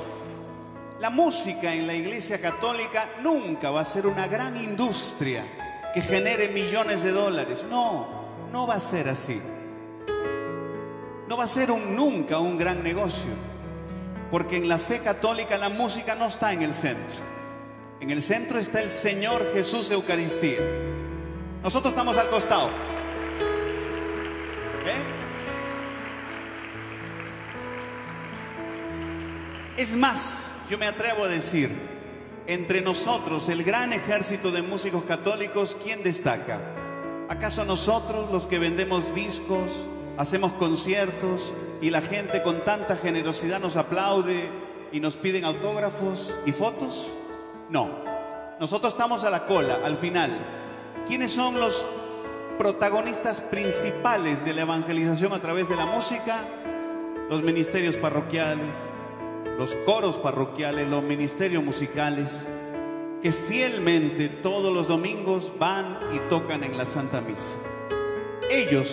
la 0.99 1.12
música 1.12 1.72
en 1.72 1.86
la 1.86 1.93
Iglesia 1.93 2.41
Católica 2.41 3.12
nunca 3.22 3.70
va 3.70 3.82
a 3.82 3.86
ser 3.86 4.08
una 4.08 4.28
gran 4.28 4.58
industria 4.58 5.91
que 5.93 6.01
genere 6.01 6.49
millones 6.49 7.03
de 7.03 7.12
dólares. 7.12 7.64
No, 7.70 8.47
no 8.51 8.66
va 8.66 8.74
a 8.74 8.80
ser 8.80 9.08
así. 9.10 9.39
No 11.28 11.38
va 11.38 11.43
a 11.43 11.47
ser 11.47 11.70
un, 11.70 11.95
nunca 11.95 12.39
un 12.39 12.58
gran 12.58 12.82
negocio, 12.84 13.34
porque 14.32 14.57
en 14.57 14.67
la 14.67 14.78
fe 14.78 14.99
católica 14.99 15.57
la 15.57 15.69
música 15.69 16.15
no 16.15 16.28
está 16.28 16.53
en 16.53 16.61
el 16.61 16.73
centro. 16.73 17.17
En 17.99 18.09
el 18.09 18.21
centro 18.21 18.59
está 18.59 18.82
el 18.82 18.89
Señor 18.89 19.51
Jesús 19.53 19.89
Eucaristía. 19.91 20.59
Nosotros 21.63 21.93
estamos 21.93 22.17
al 22.17 22.30
costado. 22.30 22.67
¿Eh? 24.86 25.15
Es 29.78 29.95
más, 29.95 30.51
yo 30.69 30.78
me 30.78 30.88
atrevo 30.88 31.23
a 31.23 31.28
decir, 31.28 31.71
entre 32.47 32.82
nosotros, 32.82 33.49
el 33.49 33.63
gran 33.63 33.93
ejército 33.93 34.51
de 34.51 34.61
músicos 34.61 35.03
católicos, 35.03 35.76
¿quién 35.84 36.03
destaca? 36.03 36.59
¿Acaso 37.28 37.65
nosotros 37.65 38.32
los 38.32 38.45
que 38.45 38.59
vendemos 38.59 39.15
discos, 39.15 39.89
hacemos 40.17 40.53
conciertos 40.53 41.53
y 41.82 41.89
la 41.89 42.01
gente 42.01 42.41
con 42.41 42.63
tanta 42.63 42.95
generosidad 42.95 43.59
nos 43.59 43.76
aplaude 43.76 44.49
y 44.91 44.99
nos 44.99 45.15
piden 45.17 45.45
autógrafos 45.45 46.38
y 46.45 46.51
fotos? 46.51 47.09
No, 47.69 47.89
nosotros 48.59 48.93
estamos 48.93 49.23
a 49.23 49.30
la 49.30 49.45
cola, 49.45 49.80
al 49.84 49.97
final. 49.97 50.32
¿Quiénes 51.07 51.32
son 51.32 51.59
los 51.59 51.86
protagonistas 52.57 53.41
principales 53.41 54.45
de 54.45 54.53
la 54.53 54.61
evangelización 54.61 55.34
a 55.34 55.41
través 55.41 55.67
de 55.67 55.76
la 55.76 55.86
música? 55.86 56.47
Los 57.30 57.43
ministerios 57.43 57.95
parroquiales, 57.95 58.73
los 59.57 59.76
coros 59.86 60.17
parroquiales, 60.19 60.88
los 60.88 61.03
ministerios 61.03 61.63
musicales, 61.63 62.47
que 63.21 63.32
fielmente 63.32 64.30
todos 64.30 64.73
los 64.73 64.88
domingos 64.88 65.51
van 65.59 65.99
y 66.11 66.19
tocan 66.30 66.63
en 66.63 66.78
la 66.78 66.86
Santa 66.86 67.21
Misa. 67.21 67.57
Ellos 68.49 68.91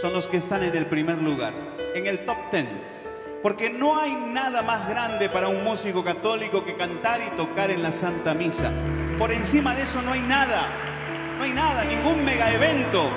son 0.00 0.12
los 0.12 0.28
que 0.28 0.36
están 0.36 0.62
en 0.62 0.76
el 0.76 0.86
primer 0.86 1.20
lugar, 1.20 1.52
en 1.98 2.06
el 2.06 2.24
top 2.24 2.38
ten, 2.50 2.68
porque 3.42 3.70
no 3.70 4.00
hay 4.00 4.14
nada 4.14 4.62
más 4.62 4.88
grande 4.88 5.28
para 5.28 5.48
un 5.48 5.64
músico 5.64 6.04
católico 6.04 6.64
que 6.64 6.76
cantar 6.76 7.20
y 7.20 7.30
tocar 7.36 7.70
en 7.70 7.82
la 7.82 7.90
Santa 7.90 8.34
Misa. 8.34 8.70
Por 9.18 9.32
encima 9.32 9.74
de 9.74 9.82
eso 9.82 10.00
no 10.02 10.12
hay 10.12 10.20
nada, 10.20 10.68
no 11.36 11.44
hay 11.44 11.52
nada, 11.52 11.84
ningún 11.84 12.24
mega 12.24 12.52
evento. 12.52 13.08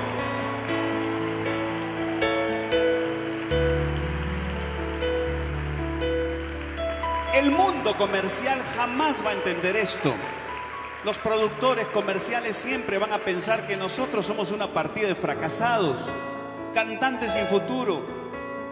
El 7.35 7.51
mundo 7.51 7.95
comercial 7.95 8.59
jamás 8.75 9.23
va 9.25 9.29
a 9.29 9.33
entender 9.33 9.75
esto. 9.75 10.13
Los 11.03 11.17
productores 11.17 11.87
comerciales 11.87 12.55
siempre 12.55 12.97
van 12.97 13.13
a 13.13 13.19
pensar 13.19 13.65
que 13.65 13.77
nosotros 13.77 14.25
somos 14.25 14.51
una 14.51 14.67
partida 14.67 15.07
de 15.07 15.15
fracasados, 15.15 15.97
cantantes 16.75 17.33
sin 17.33 17.47
futuro, 17.47 18.20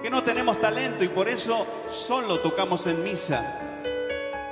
que 0.01 0.09
no 0.09 0.23
tenemos 0.23 0.59
talento 0.59 1.03
y 1.03 1.09
por 1.09 1.27
eso 1.27 1.67
solo 1.89 2.39
tocamos 2.39 2.87
en 2.87 3.03
misa. 3.03 3.59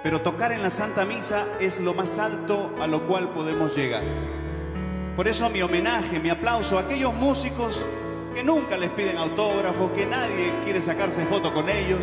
Pero 0.03 0.21
tocar 0.21 0.51
en 0.51 0.61
la 0.61 0.69
Santa 0.69 1.05
Misa 1.05 1.45
es 1.59 1.79
lo 1.79 1.93
más 1.93 2.19
alto 2.19 2.71
a 2.79 2.87
lo 2.87 3.07
cual 3.07 3.29
podemos 3.29 3.75
llegar. 3.75 4.03
Por 5.15 5.27
eso 5.27 5.49
mi 5.49 5.61
homenaje, 5.61 6.19
mi 6.19 6.29
aplauso 6.29 6.77
a 6.77 6.81
aquellos 6.81 7.13
músicos 7.13 7.85
que 8.33 8.43
nunca 8.43 8.77
les 8.77 8.91
piden 8.91 9.17
autógrafos, 9.17 9.91
que 9.91 10.05
nadie 10.05 10.53
quiere 10.63 10.81
sacarse 10.81 11.25
foto 11.25 11.51
con 11.53 11.67
ellos, 11.69 12.01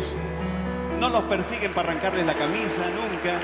no 0.99 1.09
los 1.09 1.23
persiguen 1.23 1.71
para 1.71 1.89
arrancarles 1.89 2.25
la 2.25 2.33
camisa, 2.33 2.83
nunca. 2.93 3.39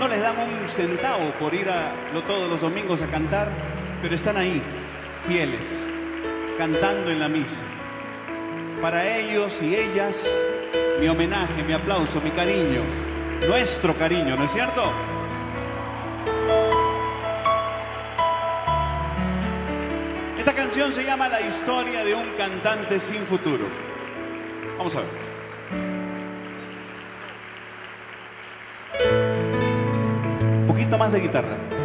No 0.00 0.08
les 0.08 0.20
dan 0.20 0.36
un 0.38 0.68
centavo 0.68 1.30
por 1.38 1.54
ir 1.54 1.68
a 1.68 1.92
todos 2.26 2.48
los 2.48 2.60
domingos 2.60 3.02
a 3.02 3.06
cantar, 3.06 3.50
pero 4.02 4.14
están 4.14 4.36
ahí, 4.36 4.62
fieles, 5.26 5.64
cantando 6.58 7.10
en 7.10 7.20
la 7.20 7.28
misa. 7.28 7.75
Para 8.80 9.06
ellos 9.16 9.56
y 9.62 9.74
ellas, 9.74 10.14
mi 11.00 11.08
homenaje, 11.08 11.62
mi 11.66 11.72
aplauso, 11.72 12.20
mi 12.20 12.30
cariño, 12.30 12.82
nuestro 13.48 13.94
cariño, 13.94 14.36
¿no 14.36 14.44
es 14.44 14.52
cierto? 14.52 14.92
Esta 20.38 20.52
canción 20.52 20.92
se 20.92 21.04
llama 21.04 21.28
La 21.28 21.40
historia 21.40 22.04
de 22.04 22.14
un 22.14 22.28
cantante 22.36 23.00
sin 23.00 23.26
futuro. 23.26 23.64
Vamos 24.78 24.94
a 24.94 25.00
ver. 25.00 25.08
Un 30.60 30.66
poquito 30.66 30.98
más 30.98 31.10
de 31.12 31.20
guitarra. 31.20 31.75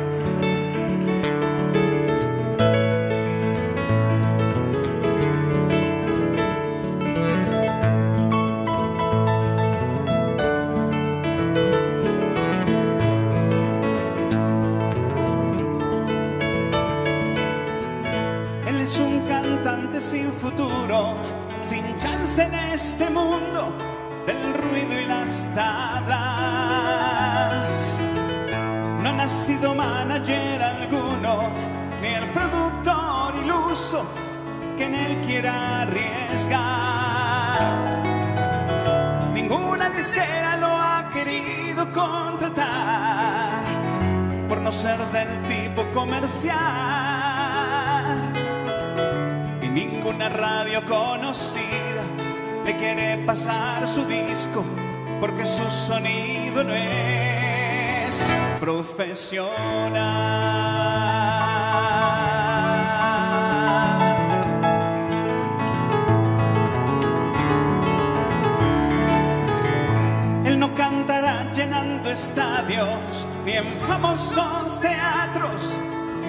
Contratar 41.91 43.61
por 44.47 44.61
no 44.61 44.71
ser 44.71 44.99
del 45.11 45.41
tipo 45.43 45.83
comercial. 45.93 46.55
Y 49.61 49.69
ninguna 49.69 50.29
radio 50.29 50.83
conocida 50.85 52.03
le 52.65 52.77
quiere 52.77 53.17
pasar 53.25 53.85
su 53.87 54.05
disco 54.05 54.63
porque 55.19 55.45
su 55.45 55.69
sonido 55.69 56.63
no 56.63 56.73
es 56.73 58.23
profesional. 58.59 61.10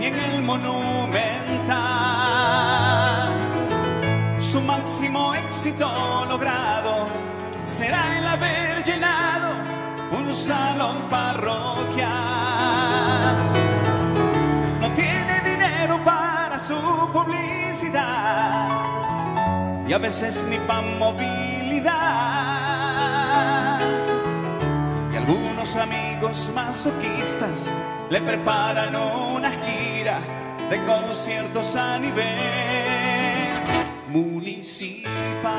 Ni 0.02 0.08
en 0.08 0.18
el 0.18 0.42
monumental. 0.42 1.62
Su 4.40 4.60
máximo 4.60 5.32
éxito 5.34 5.86
logrado 6.28 7.06
será 7.62 8.18
el 8.18 8.26
haber 8.26 8.82
llenado 8.82 9.50
un 10.18 10.34
salón 10.34 11.08
parroquial. 11.08 12.10
No 14.80 14.88
tiene 15.00 15.40
dinero 15.50 16.00
para 16.04 16.58
su 16.58 16.78
publicidad 17.12 18.68
y 19.86 19.92
a 19.92 19.98
veces 19.98 20.44
ni 20.50 20.58
para 20.58 20.82
movilidad. 20.82 21.92
Y 25.12 25.16
algunos 25.16 25.76
amigos 25.76 26.50
masoquistas 26.52 27.70
le 28.10 28.20
preparan 28.20 28.96
una 28.96 29.50
gira 29.50 29.81
de 30.72 30.78
conciertos 30.86 31.76
a 31.76 31.98
nivel 31.98 32.24
municipal. 34.08 35.52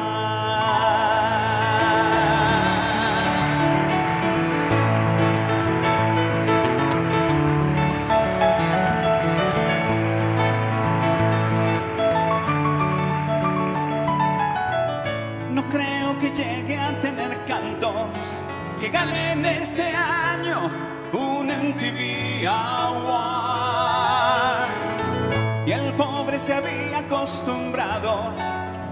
Acostumbrado 27.33 28.31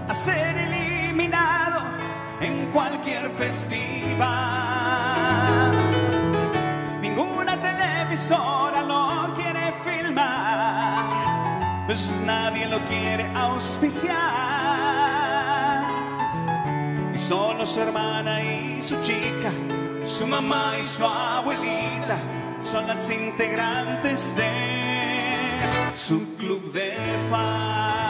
a 0.08 0.14
ser 0.14 0.58
eliminado 0.58 1.80
en 2.40 2.70
cualquier 2.72 3.30
festival. 3.38 4.28
Ninguna 7.00 7.56
televisora 7.60 8.82
lo 8.82 9.32
quiere 9.34 9.72
filmar 9.84 11.86
pues 11.86 12.10
nadie 12.24 12.66
lo 12.66 12.80
quiere 12.86 13.24
auspiciar. 13.34 14.16
Y 17.14 17.18
solo 17.18 17.64
su 17.64 17.80
hermana 17.80 18.42
y 18.42 18.82
su 18.82 19.00
chica, 19.02 19.52
su 20.04 20.26
mamá 20.26 20.74
y 20.80 20.84
su 20.84 21.04
abuelita 21.04 22.18
son 22.64 22.88
las 22.88 23.08
integrantes 23.10 24.34
de 24.36 24.50
su 25.96 26.36
club 26.36 26.72
de 26.72 26.92
fans. 27.30 28.01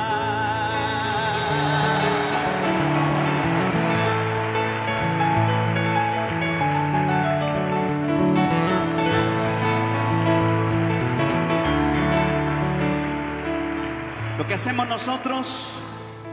Que 14.53 14.57
hacemos 14.57 14.87
nosotros 14.87 15.71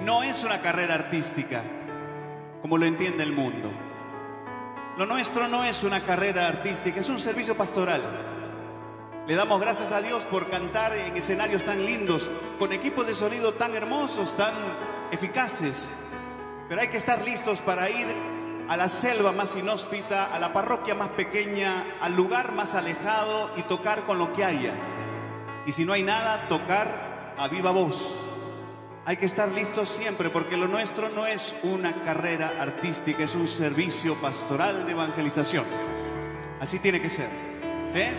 no 0.04 0.24
es 0.24 0.44
una 0.44 0.60
carrera 0.60 0.94
artística, 0.94 1.64
como 2.62 2.78
lo 2.78 2.84
entiende 2.84 3.24
el 3.24 3.32
mundo. 3.32 3.72
Lo 4.98 5.06
nuestro 5.06 5.48
no 5.48 5.64
es 5.64 5.86
una 5.86 6.02
carrera 6.02 6.50
artística, 6.50 7.00
es 7.00 7.08
un 7.08 7.18
servicio 7.18 7.56
pastoral. 7.56 8.02
Le 9.26 9.36
damos 9.36 9.62
gracias 9.62 9.94
a 9.94 10.02
Dios 10.02 10.22
por 10.26 10.50
cantar 10.50 10.98
en 10.98 11.16
escenarios 11.16 11.64
tan 11.64 11.86
lindos, 11.86 12.30
con 12.60 12.74
equipos 12.74 13.08
de 13.08 13.14
sonido 13.14 13.54
tan 13.54 13.74
hermosos, 13.74 14.36
tan 14.36 14.54
eficaces. 15.14 15.90
Pero 16.68 16.82
hay 16.82 16.90
que 16.90 16.98
estar 16.98 17.24
listos 17.24 17.60
para 17.60 17.90
ir 17.90 18.08
a 18.68 18.76
la 18.76 18.90
selva 18.90 19.32
más 19.32 19.56
inhóspita, 19.56 20.26
a 20.26 20.40
la 20.40 20.52
parroquia 20.52 20.94
más 20.94 21.08
pequeña, 21.12 21.86
al 22.02 22.18
lugar 22.18 22.52
más 22.52 22.76
alejado 22.76 23.50
y 23.56 23.62
tocar 23.62 24.04
con 24.06 24.20
lo 24.20 24.34
que 24.34 24.44
haya. 24.44 24.74
Y 25.66 25.72
si 25.72 25.86
no 25.86 25.94
hay 25.94 26.04
nada, 26.04 26.50
tocar 26.50 27.09
a 27.40 27.48
viva 27.48 27.72
voz. 27.72 27.96
Hay 29.06 29.16
que 29.18 29.26
estar 29.26 29.50
listos 29.50 29.90
siempre 29.90 30.30
porque 30.30 30.58
lo 30.58 30.68
nuestro 30.68 31.10
no 31.10 31.26
es 31.26 31.56
una 31.64 31.94
carrera 32.04 32.54
artística, 32.60 33.24
es 33.24 33.34
un 33.34 33.48
servicio 33.48 34.16
pastoral 34.16 34.86
de 34.86 34.92
evangelización. 34.92 35.66
Así 36.60 36.80
tiene 36.80 37.02
que 37.02 37.10
ser. 37.10 37.30
¿eh? 37.96 38.12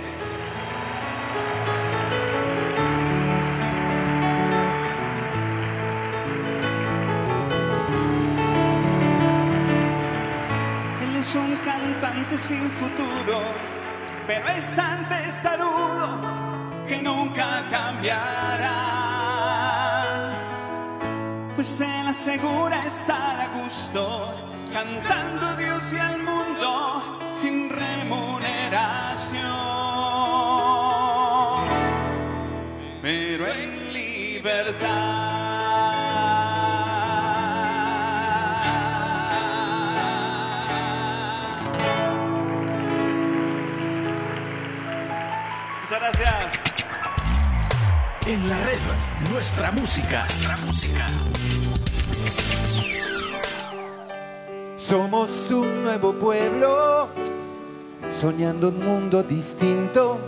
Él 11.03 11.17
es 11.17 11.35
un 11.35 11.57
cantante 11.57 12.39
sin 12.39 12.71
futuro, 12.71 13.43
pero 14.27 14.49
es 14.49 14.75
tan 14.75 15.07
testarudo 15.11 16.87
que 16.89 17.03
nunca 17.03 17.69
cambiará. 17.71 19.00
Pues 21.61 21.79
él 21.83 22.09
asegura 22.09 22.87
estar 22.87 23.39
a 23.39 23.49
gusto, 23.49 24.35
cantando 24.73 25.47
a 25.47 25.57
Dios 25.57 25.93
y 25.93 25.99
al 25.99 26.23
mundo 26.23 27.29
sin 27.31 27.69
remuneración. 27.69 29.43
Pero 33.03 33.47
en 33.47 33.93
libertad. 33.93 34.87
Muchas 45.83 46.01
gracias. 46.01 46.71
En 48.27 48.49
la 48.49 48.57
red, 48.65 48.79
nuestra 49.31 49.71
música. 49.73 50.21
Nuestra 50.21 50.57
música. 50.59 51.07
Somos 54.91 55.51
un 55.53 55.85
nuevo 55.85 56.13
pueblo, 56.15 57.09
soñando 58.09 58.71
un 58.71 58.81
mundo 58.81 59.23
distinto, 59.23 60.19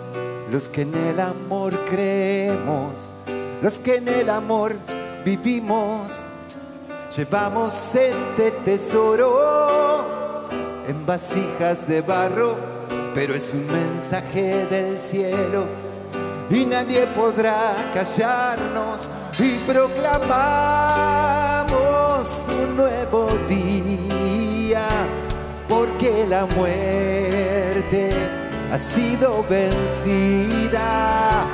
los 0.52 0.68
que 0.68 0.82
en 0.82 0.94
el 0.94 1.18
amor 1.18 1.76
creemos, 1.86 3.10
los 3.60 3.80
que 3.80 3.96
en 3.96 4.06
el 4.06 4.30
amor 4.30 4.76
vivimos. 5.24 6.22
Llevamos 7.16 7.92
este 7.96 8.52
tesoro 8.64 10.46
en 10.86 11.04
vasijas 11.04 11.88
de 11.88 12.00
barro, 12.00 12.54
pero 13.16 13.34
es 13.34 13.54
un 13.54 13.66
mensaje 13.66 14.64
del 14.66 14.96
cielo. 14.96 15.66
Y 16.50 16.66
nadie 16.66 17.08
podrá 17.08 17.74
callarnos 17.92 19.08
y 19.40 19.56
proclamamos 19.66 20.62
un 22.48 22.76
nuevo 22.76 23.28
día 23.48 23.71
porque 25.68 26.26
la 26.28 26.46
muerte 26.46 28.10
ha 28.70 28.78
sido 28.78 29.44
vencida. 29.48 31.46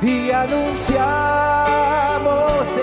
Y 0.00 0.30
anunciamos 0.30 1.06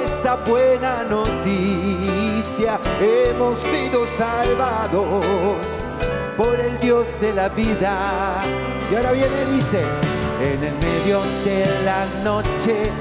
esta 0.04 0.36
buena 0.48 1.04
noticia. 1.10 2.78
Hemos 3.00 3.60
sido 3.60 4.06
salvados 4.18 5.88
por 6.38 6.60
el 6.60 6.78
Dios 6.80 7.06
de 7.22 7.34
la 7.34 7.50
vida. 7.50 8.44
Y 8.92 8.96
ahora 8.96 9.12
viene 9.12 9.46
dice 9.54 9.82
en 10.42 10.64
el 10.64 10.74
medio 10.76 11.22
de 11.46 11.66
la 11.86 12.06
noche 12.24 12.92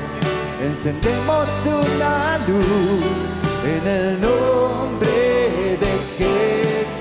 encendemos 0.63 1.49
una 1.67 2.39
luz 2.47 3.35
en 3.65 3.87
el 3.87 4.21
nombre 4.21 5.34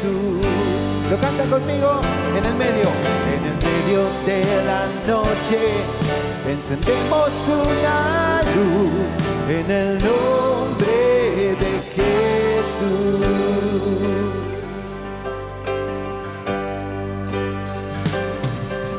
Lo 0.03 1.17
canta 1.17 1.45
conmigo 1.45 2.01
en 2.37 2.43
el 2.43 2.55
medio, 2.55 2.89
en 3.33 3.45
el 3.45 3.55
medio 3.55 4.03
de 4.25 4.43
la 4.65 4.85
noche 5.07 5.59
encendemos 6.49 7.31
una 7.47 8.41
luz 8.53 9.15
en 9.49 9.71
el 9.71 10.03
nombre 10.03 11.55
de 11.55 11.71
Jesús. 11.95 13.25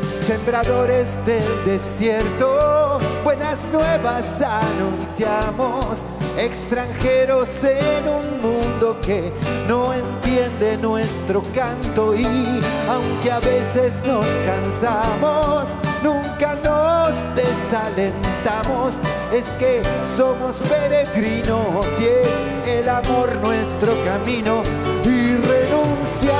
Sembradores 0.00 1.18
del 1.26 1.64
desierto, 1.66 2.98
buenas 3.36 3.68
nuevas 3.72 4.40
anunciamos, 4.40 6.04
extranjeros 6.38 7.64
en 7.64 8.08
un 8.08 8.40
mundo 8.40 8.96
que 9.02 9.32
no 9.66 9.92
entiende 9.92 10.76
nuestro 10.76 11.42
canto 11.52 12.14
y 12.14 12.24
aunque 12.88 13.32
a 13.32 13.40
veces 13.40 14.04
nos 14.06 14.24
cansamos, 14.46 15.76
nunca 16.04 16.54
nos 16.62 17.14
desalentamos, 17.34 19.00
es 19.32 19.56
que 19.56 19.82
somos 20.16 20.58
peregrinos 20.68 21.86
y 21.98 22.04
es 22.04 22.28
el 22.68 22.88
amor 22.88 23.34
nuestro 23.40 23.94
camino 24.04 24.62
y 25.02 25.36
renunciamos 25.38 26.30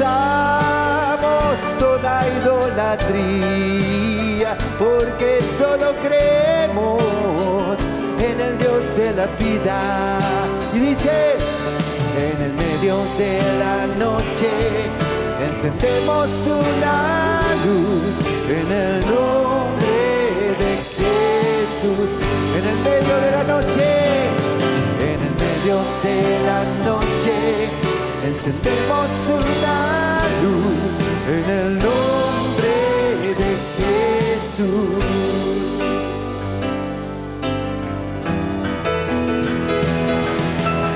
toda 1.79 2.27
idolatría 2.41 2.99
porque 4.77 5.41
solo 5.41 5.95
creemos 6.03 7.79
en 8.19 8.41
el 8.41 8.59
Dios 8.59 8.83
de 8.97 9.13
la 9.13 9.27
vida. 9.39 9.79
Y 10.75 10.81
dice 10.81 11.37
en 12.27 12.43
el 12.43 12.55
medio 12.55 12.97
de 13.19 13.41
la 13.63 13.87
noche 14.05 14.51
encendemos 15.47 16.29
una 16.47 16.99
luz 17.65 18.15
en 18.49 18.73
el 18.73 19.01
nombre 19.07 19.82
En 21.85 21.89
el 21.89 22.79
medio 22.85 23.17
de 23.21 23.31
la 23.33 23.43
noche, 23.43 23.83
en 25.01 25.21
el 25.21 25.35
medio 25.35 25.79
de 26.05 26.39
la 26.47 26.63
noche, 26.85 27.35
encendemos 28.25 29.11
una 29.27 30.23
luz 30.45 31.01
en 31.27 31.51
el 31.51 31.79
nombre 31.81 32.73
de 33.37 33.51
Jesús. 34.37 35.05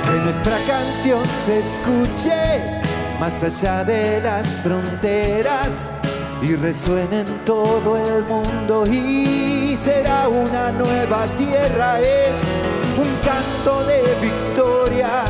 Que 0.04 0.18
nuestra 0.22 0.56
canción 0.68 1.26
se 1.26 1.58
escuche 1.58 2.80
más 3.18 3.42
allá 3.42 3.82
de 3.82 4.20
las 4.20 4.60
fronteras 4.60 5.90
y 6.42 6.54
resuene 6.56 7.20
en 7.20 7.44
todo 7.44 7.96
el 7.96 8.24
mundo 8.24 8.86
y 8.86 9.76
será 9.76 10.28
una 10.28 10.72
nueva 10.72 11.24
tierra, 11.38 11.98
es 12.00 12.34
un 12.98 13.08
canto 13.24 13.84
de 13.86 14.02
victoria 14.20 14.46
victoria 14.56 15.24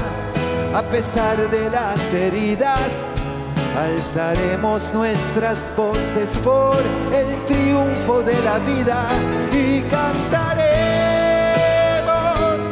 a 0.74 0.82
pesar 0.82 1.36
de 1.50 1.70
las 1.70 2.14
heridas. 2.14 3.10
Alzaremos 3.78 4.92
nuestras 4.94 5.72
voces 5.76 6.36
por 6.38 6.76
el 7.12 7.44
triunfo 7.44 8.22
de 8.22 8.34
la 8.42 8.58
vida 8.60 9.06
y 9.52 9.82
cantaremos 9.82 10.66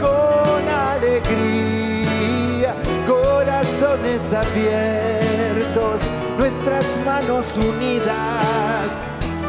con 0.00 0.68
alegría, 0.90 2.74
corazones 3.06 4.32
abiertos, 4.32 5.13
nuestras 6.36 6.84
manos 7.04 7.56
unidas. 7.56 9.00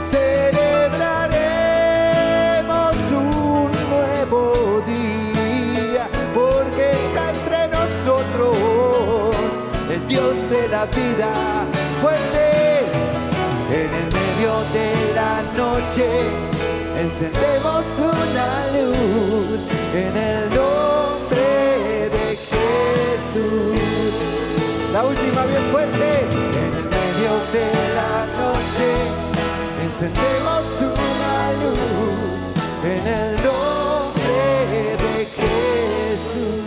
Celebraremos 0.03 2.95
un 3.11 3.71
nuevo 3.89 4.81
día 4.85 6.07
porque 6.33 6.91
está 6.91 7.31
entre 7.31 7.67
nosotros 7.69 9.35
el 9.91 10.05
Dios 10.07 10.35
de 10.49 10.67
la 10.67 10.85
vida 10.85 11.31
fuerte 12.01 12.79
en 13.71 13.93
el 13.93 14.11
medio 14.13 14.63
de 14.73 15.13
la 15.15 15.41
noche. 15.55 16.07
Encendemos 16.99 17.85
una 17.99 18.67
luz 18.77 19.69
en 19.93 20.15
el 20.15 20.49
nombre 20.53 22.09
de 22.09 22.37
Jesús. 22.49 24.13
La 24.93 25.03
última 25.03 25.45
bien 25.45 25.63
fuerte 25.71 26.25
de 27.53 27.65
la 27.93 28.25
noche. 28.37 28.87
Encendemos 29.83 30.81
una 30.81 31.51
luz 31.63 32.41
en 32.83 33.07
el 33.07 33.35
nombre 33.43 34.97
de 34.97 35.25
Jesús. 35.25 36.65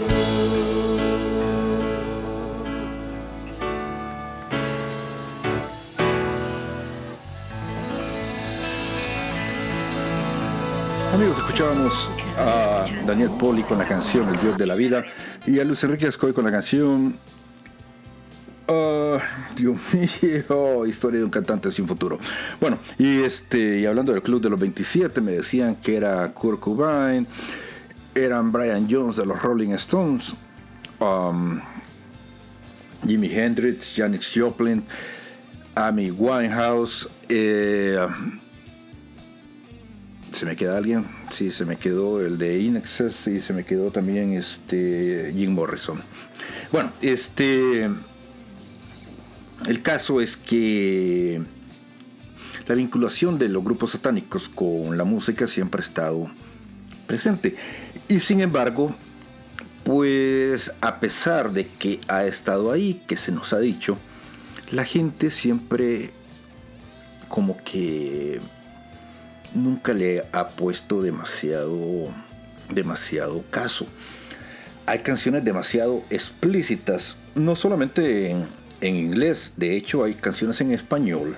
Amigos, 11.14 11.38
escuchábamos 11.38 12.08
a 12.38 12.86
Daniel 13.04 13.30
Poli 13.38 13.62
con 13.62 13.78
la 13.78 13.86
canción 13.86 14.28
El 14.28 14.40
Dios 14.40 14.58
de 14.58 14.66
la 14.66 14.74
Vida 14.74 15.04
y 15.46 15.58
a 15.58 15.64
Luis 15.64 15.82
Enrique 15.82 16.06
Ascoy 16.06 16.32
con 16.32 16.44
la 16.44 16.52
canción 16.52 17.18
Ah, 18.68 19.18
Dios 19.56 19.78
mío, 19.92 20.86
historia 20.86 21.20
de 21.20 21.24
un 21.24 21.30
cantante 21.30 21.72
sin 21.72 21.88
futuro. 21.88 22.18
Bueno, 22.60 22.78
y 22.98 23.22
este, 23.22 23.80
y 23.80 23.86
hablando 23.86 24.12
del 24.12 24.22
club 24.22 24.42
de 24.42 24.50
los 24.50 24.60
27, 24.60 25.22
me 25.22 25.32
decían 25.32 25.76
que 25.76 25.96
era 25.96 26.28
Kurt 26.34 26.60
Cobain, 26.60 27.26
eran 28.14 28.52
Brian 28.52 28.86
Jones 28.90 29.16
de 29.16 29.24
los 29.24 29.40
Rolling 29.40 29.70
Stones, 29.70 30.34
um, 31.00 31.60
Jimi 33.06 33.32
Hendrix, 33.32 33.94
Janis 33.96 34.30
Joplin, 34.34 34.84
Amy 35.74 36.10
Winehouse, 36.10 37.08
eh, 37.28 38.06
¿Se 40.32 40.44
me 40.44 40.56
queda 40.56 40.76
alguien? 40.76 41.06
Sí, 41.32 41.50
se 41.50 41.64
me 41.64 41.76
quedó 41.76 42.20
el 42.20 42.36
de 42.36 42.60
Inexcess 42.60 43.26
y 43.28 43.40
se 43.40 43.54
me 43.54 43.64
quedó 43.64 43.90
también 43.90 44.34
este 44.34 45.32
Jim 45.34 45.52
Morrison. 45.52 46.00
Bueno, 46.70 46.92
este 47.00 47.88
el 49.66 49.82
caso 49.82 50.20
es 50.20 50.36
que 50.36 51.40
la 52.66 52.74
vinculación 52.74 53.38
de 53.38 53.48
los 53.48 53.64
grupos 53.64 53.92
satánicos 53.92 54.48
con 54.48 54.96
la 54.96 55.04
música 55.04 55.46
siempre 55.46 55.80
ha 55.80 55.84
estado 55.84 56.30
presente. 57.06 57.56
Y 58.08 58.20
sin 58.20 58.40
embargo, 58.40 58.94
pues 59.84 60.72
a 60.80 61.00
pesar 61.00 61.52
de 61.52 61.66
que 61.66 62.00
ha 62.08 62.24
estado 62.24 62.70
ahí, 62.70 63.02
que 63.06 63.16
se 63.16 63.32
nos 63.32 63.52
ha 63.52 63.58
dicho, 63.58 63.96
la 64.70 64.84
gente 64.84 65.30
siempre 65.30 66.10
como 67.28 67.56
que 67.64 68.40
nunca 69.54 69.92
le 69.92 70.24
ha 70.32 70.48
puesto 70.48 71.02
demasiado 71.02 72.12
demasiado 72.70 73.44
caso. 73.50 73.86
Hay 74.86 75.00
canciones 75.00 75.44
demasiado 75.44 76.02
explícitas, 76.10 77.16
no 77.34 77.56
solamente 77.56 78.30
en, 78.30 78.46
en 78.80 78.96
inglés, 78.96 79.52
de 79.56 79.76
hecho 79.76 80.04
hay 80.04 80.14
canciones 80.14 80.60
en 80.60 80.72
español 80.72 81.36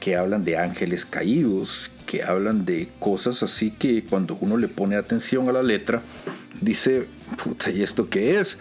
que 0.00 0.16
hablan 0.16 0.44
de 0.44 0.58
ángeles 0.58 1.04
caídos, 1.04 1.90
que 2.06 2.22
hablan 2.22 2.64
de 2.64 2.88
cosas 2.98 3.42
así 3.42 3.70
que 3.70 4.04
cuando 4.04 4.36
uno 4.40 4.56
le 4.56 4.68
pone 4.68 4.96
atención 4.96 5.48
a 5.48 5.52
la 5.52 5.62
letra, 5.62 6.02
dice, 6.60 7.06
puta, 7.42 7.70
¿y 7.70 7.82
esto 7.82 8.08
qué 8.08 8.40
es? 8.40 8.58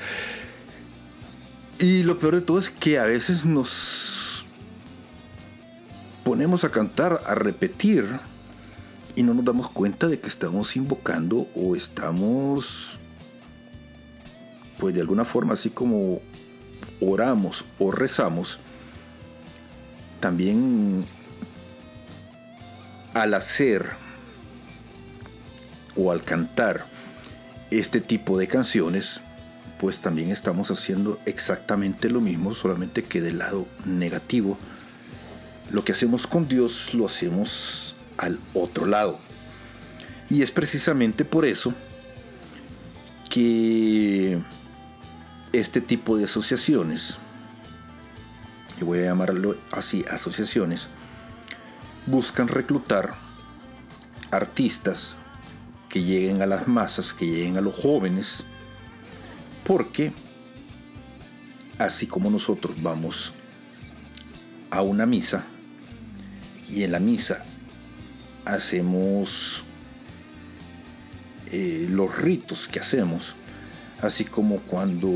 Y 1.80 2.04
lo 2.04 2.20
peor 2.20 2.36
de 2.36 2.42
todo 2.42 2.60
es 2.60 2.70
que 2.70 3.00
a 3.00 3.06
veces 3.06 3.44
nos 3.44 4.46
ponemos 6.24 6.64
a 6.64 6.70
cantar, 6.70 7.22
a 7.26 7.34
repetir, 7.34 8.06
y 9.16 9.24
no 9.24 9.34
nos 9.34 9.46
damos 9.46 9.70
cuenta 9.70 10.08
de 10.08 10.20
que 10.20 10.28
estamos 10.28 10.76
invocando 10.76 11.48
o 11.56 11.76
estamos, 11.76 12.98
pues 14.78 14.94
de 14.96 15.02
alguna 15.02 15.26
forma, 15.26 15.54
así 15.54 15.70
como 15.70 16.22
oramos 17.02 17.66
o 17.80 17.92
rezamos, 17.92 18.60
también 20.20 21.06
al 23.14 23.34
hacer 23.34 23.90
o 25.96 26.12
al 26.12 26.24
cantar 26.24 26.86
este 27.72 28.00
tipo 28.00 28.38
de 28.38 28.48
canciones, 28.48 29.22
pues 29.80 30.00
también 30.00 30.30
estamos 30.30 30.70
haciendo 30.70 31.20
exactamente 31.26 32.10
lo 32.10 32.22
mismo, 32.22 32.54
solamente 32.54 33.02
que 33.04 33.20
del 33.20 33.40
lado 33.40 33.66
negativo. 33.86 34.58
Lo 35.72 35.84
que 35.84 35.94
hacemos 35.94 36.28
con 36.28 36.48
Dios 36.48 36.94
lo 36.94 37.06
hacemos 37.06 37.96
al 38.18 38.40
otro 38.54 38.86
lado. 38.86 39.20
Y 40.30 40.44
es 40.44 40.52
precisamente 40.52 41.26
por 41.26 41.46
eso 41.46 41.74
que 43.30 44.40
este 45.54 45.82
tipo 45.82 46.18
de 46.18 46.26
asociaciones, 46.26 47.18
y 48.80 48.84
voy 48.84 49.00
a 49.00 49.06
llamarlo 49.06 49.56
así, 49.72 50.06
asociaciones, 50.10 50.88
buscan 52.06 52.48
reclutar 52.48 53.14
artistas 54.32 55.16
que 55.90 56.02
lleguen 56.02 56.42
a 56.42 56.46
las 56.46 56.68
masas, 56.68 57.14
que 57.14 57.26
lleguen 57.26 57.58
a 57.58 57.62
los 57.62 57.76
jóvenes, 57.76 58.44
porque 59.66 60.14
así 61.78 62.08
como 62.08 62.30
nosotros 62.30 62.82
vamos 62.82 63.34
a 64.70 64.82
una 64.82 65.06
misa 65.06 65.44
y 66.70 66.84
en 66.84 66.94
la 66.94 67.00
misa 67.00 67.44
hacemos 68.46 69.64
eh, 71.48 71.88
los 71.90 72.18
ritos 72.18 72.68
que 72.68 72.80
hacemos, 72.80 73.36
así 74.02 74.26
como 74.26 74.58
cuando 74.62 75.10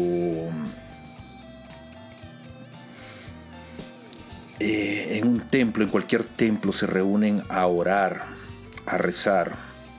eh, 4.60 5.18
en 5.18 5.28
un 5.28 5.40
templo, 5.42 5.84
en 5.84 5.90
cualquier 5.90 6.24
templo, 6.24 6.72
se 6.72 6.88
reúnen 6.88 7.44
a 7.50 7.66
orar, 7.68 8.24
a 8.86 8.98
rezar, 8.98 9.54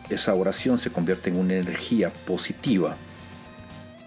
esa 0.08 0.34
oración 0.34 0.78
se 0.78 0.90
convierte 0.90 1.30
en 1.30 1.36
una 1.36 1.54
energía 1.54 2.12
positiva. 2.26 2.96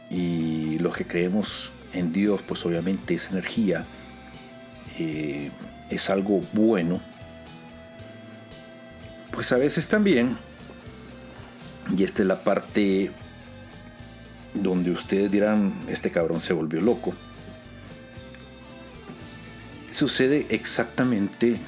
Y 0.09 0.79
los 0.79 0.95
que 0.95 1.05
creemos 1.05 1.71
en 1.93 2.13
Dios, 2.13 2.41
pues 2.47 2.65
obviamente 2.65 3.13
esa 3.13 3.31
energía 3.31 3.83
eh, 4.97 5.51
es 5.89 6.09
algo 6.09 6.41
bueno, 6.53 6.99
pues 9.31 9.51
a 9.51 9.57
veces 9.57 9.87
también, 9.87 10.37
y 11.95 12.03
esta 12.03 12.23
es 12.23 12.27
la 12.27 12.43
parte 12.43 13.11
donde 14.53 14.91
ustedes 14.91 15.31
dirán, 15.31 15.73
este 15.87 16.11
cabrón 16.11 16.41
se 16.41 16.53
volvió 16.53 16.81
loco, 16.81 17.13
sucede 19.91 20.45
exactamente 20.49 21.59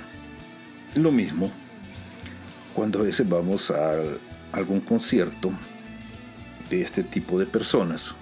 lo 0.96 1.12
mismo 1.12 1.52
cuando 2.74 3.00
a 3.00 3.04
veces 3.04 3.28
vamos 3.28 3.72
a 3.72 3.94
algún 4.52 4.80
concierto 4.80 5.52
de 6.70 6.82
este 6.82 7.04
tipo 7.04 7.38
de 7.38 7.46
personas. 7.46 8.16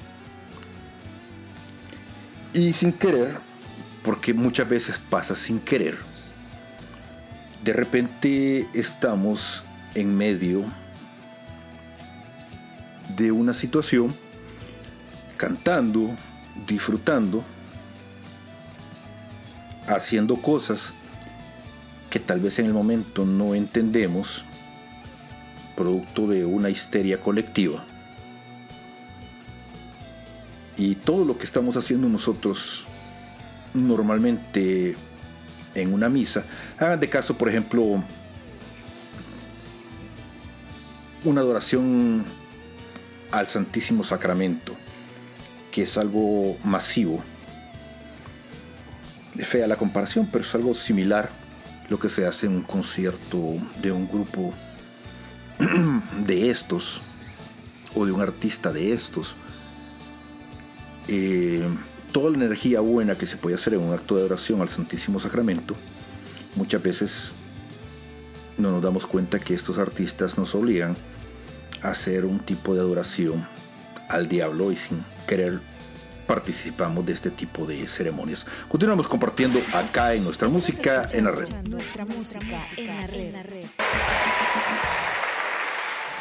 Y 2.54 2.74
sin 2.74 2.92
querer, 2.92 3.38
porque 4.04 4.34
muchas 4.34 4.68
veces 4.68 4.98
pasa 5.10 5.36
sin 5.36 5.60
querer, 5.60 5.98
de 7.64 7.74
repente 7.74 8.68
estamos 8.74 9.64
en 9.94 10.16
medio 10.16 10.66
de 13.16 13.32
una 13.32 13.54
situación 13.54 14.16
cantando, 15.40 16.12
disfrutando, 16.68 17.46
haciendo 19.88 20.36
cosas 20.36 20.92
que 22.10 22.20
tal 22.20 22.42
vez 22.42 22.60
en 22.60 22.66
el 22.66 22.74
momento 22.74 23.26
no 23.26 23.56
entendemos, 23.56 24.44
producto 25.78 26.28
de 26.28 26.44
una 26.44 26.70
histeria 26.70 27.22
colectiva. 27.22 27.86
Y 30.76 30.96
todo 30.96 31.24
lo 31.24 31.38
que 31.38 31.46
estamos 31.46 31.78
haciendo 31.78 32.10
nosotros 32.10 32.86
normalmente 33.74 34.98
en 35.74 35.94
una 35.94 36.10
misa, 36.10 36.44
hagan 36.78 37.00
de 37.00 37.08
caso, 37.08 37.38
por 37.38 37.48
ejemplo, 37.48 38.04
una 41.24 41.40
adoración 41.40 42.26
al 43.32 43.48
Santísimo 43.48 44.04
Sacramento, 44.04 44.76
es 45.82 45.98
algo 45.98 46.58
masivo. 46.64 47.24
Es 49.38 49.48
fea 49.48 49.68
la 49.68 49.76
comparación, 49.76 50.28
pero 50.32 50.44
es 50.44 50.54
algo 50.56 50.74
similar 50.74 51.30
lo 51.90 51.98
que 52.00 52.10
se 52.10 52.26
hace 52.26 52.46
en 52.46 52.54
un 52.54 52.64
concierto 52.64 53.56
de 53.82 53.92
un 53.92 54.08
grupo 54.08 54.54
de 56.26 56.50
estos 56.50 57.02
o 57.96 58.06
de 58.06 58.12
un 58.12 58.22
artista 58.22 58.72
de 58.72 58.94
estos. 58.94 59.36
Eh, 61.08 61.68
toda 62.12 62.32
la 62.32 62.38
energía 62.38 62.80
buena 62.80 63.16
que 63.16 63.26
se 63.26 63.38
puede 63.38 63.56
hacer 63.56 63.74
en 63.74 63.82
un 63.82 63.94
acto 63.94 64.16
de 64.16 64.22
adoración 64.22 64.62
al 64.62 64.70
Santísimo 64.70 65.20
Sacramento, 65.20 65.76
muchas 66.56 66.82
veces 66.84 67.32
no 68.58 68.72
nos 68.72 68.84
damos 68.84 69.08
cuenta 69.08 69.40
que 69.40 69.56
estos 69.56 69.80
artistas 69.80 70.38
nos 70.38 70.54
obligan 70.54 70.96
a 71.82 71.90
hacer 71.90 72.26
un 72.26 72.40
tipo 72.40 72.76
de 72.76 72.82
adoración 72.82 73.48
al 74.10 74.28
diablo 74.28 74.72
y 74.72 74.78
sin 74.78 75.04
querer 75.28 75.60
participamos 76.28 77.06
de 77.06 77.14
este 77.14 77.32
tipo 77.32 77.66
de 77.66 77.88
ceremonias. 77.88 78.46
Continuamos 78.68 79.08
compartiendo 79.08 79.60
acá 79.74 80.14
en 80.14 80.24
nuestra 80.24 80.48
música 80.48 81.08
en 81.12 81.24
la 81.24 81.32
red. 81.32 81.50
Nuestra 81.64 82.06
música 82.06 82.60
en 82.78 83.34
la 83.34 83.44
red. 83.44 83.66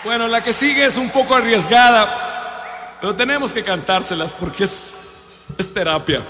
Bueno, 0.04 0.28
la 0.28 0.42
que 0.42 0.52
sigue 0.52 0.86
es 0.86 0.96
un 0.96 1.10
poco 1.10 1.34
arriesgada, 1.34 2.96
pero 3.00 3.14
tenemos 3.14 3.52
que 3.52 3.62
cantárselas 3.62 4.32
porque 4.32 4.64
es, 4.64 4.92
es 5.58 5.74
terapia. 5.74 6.22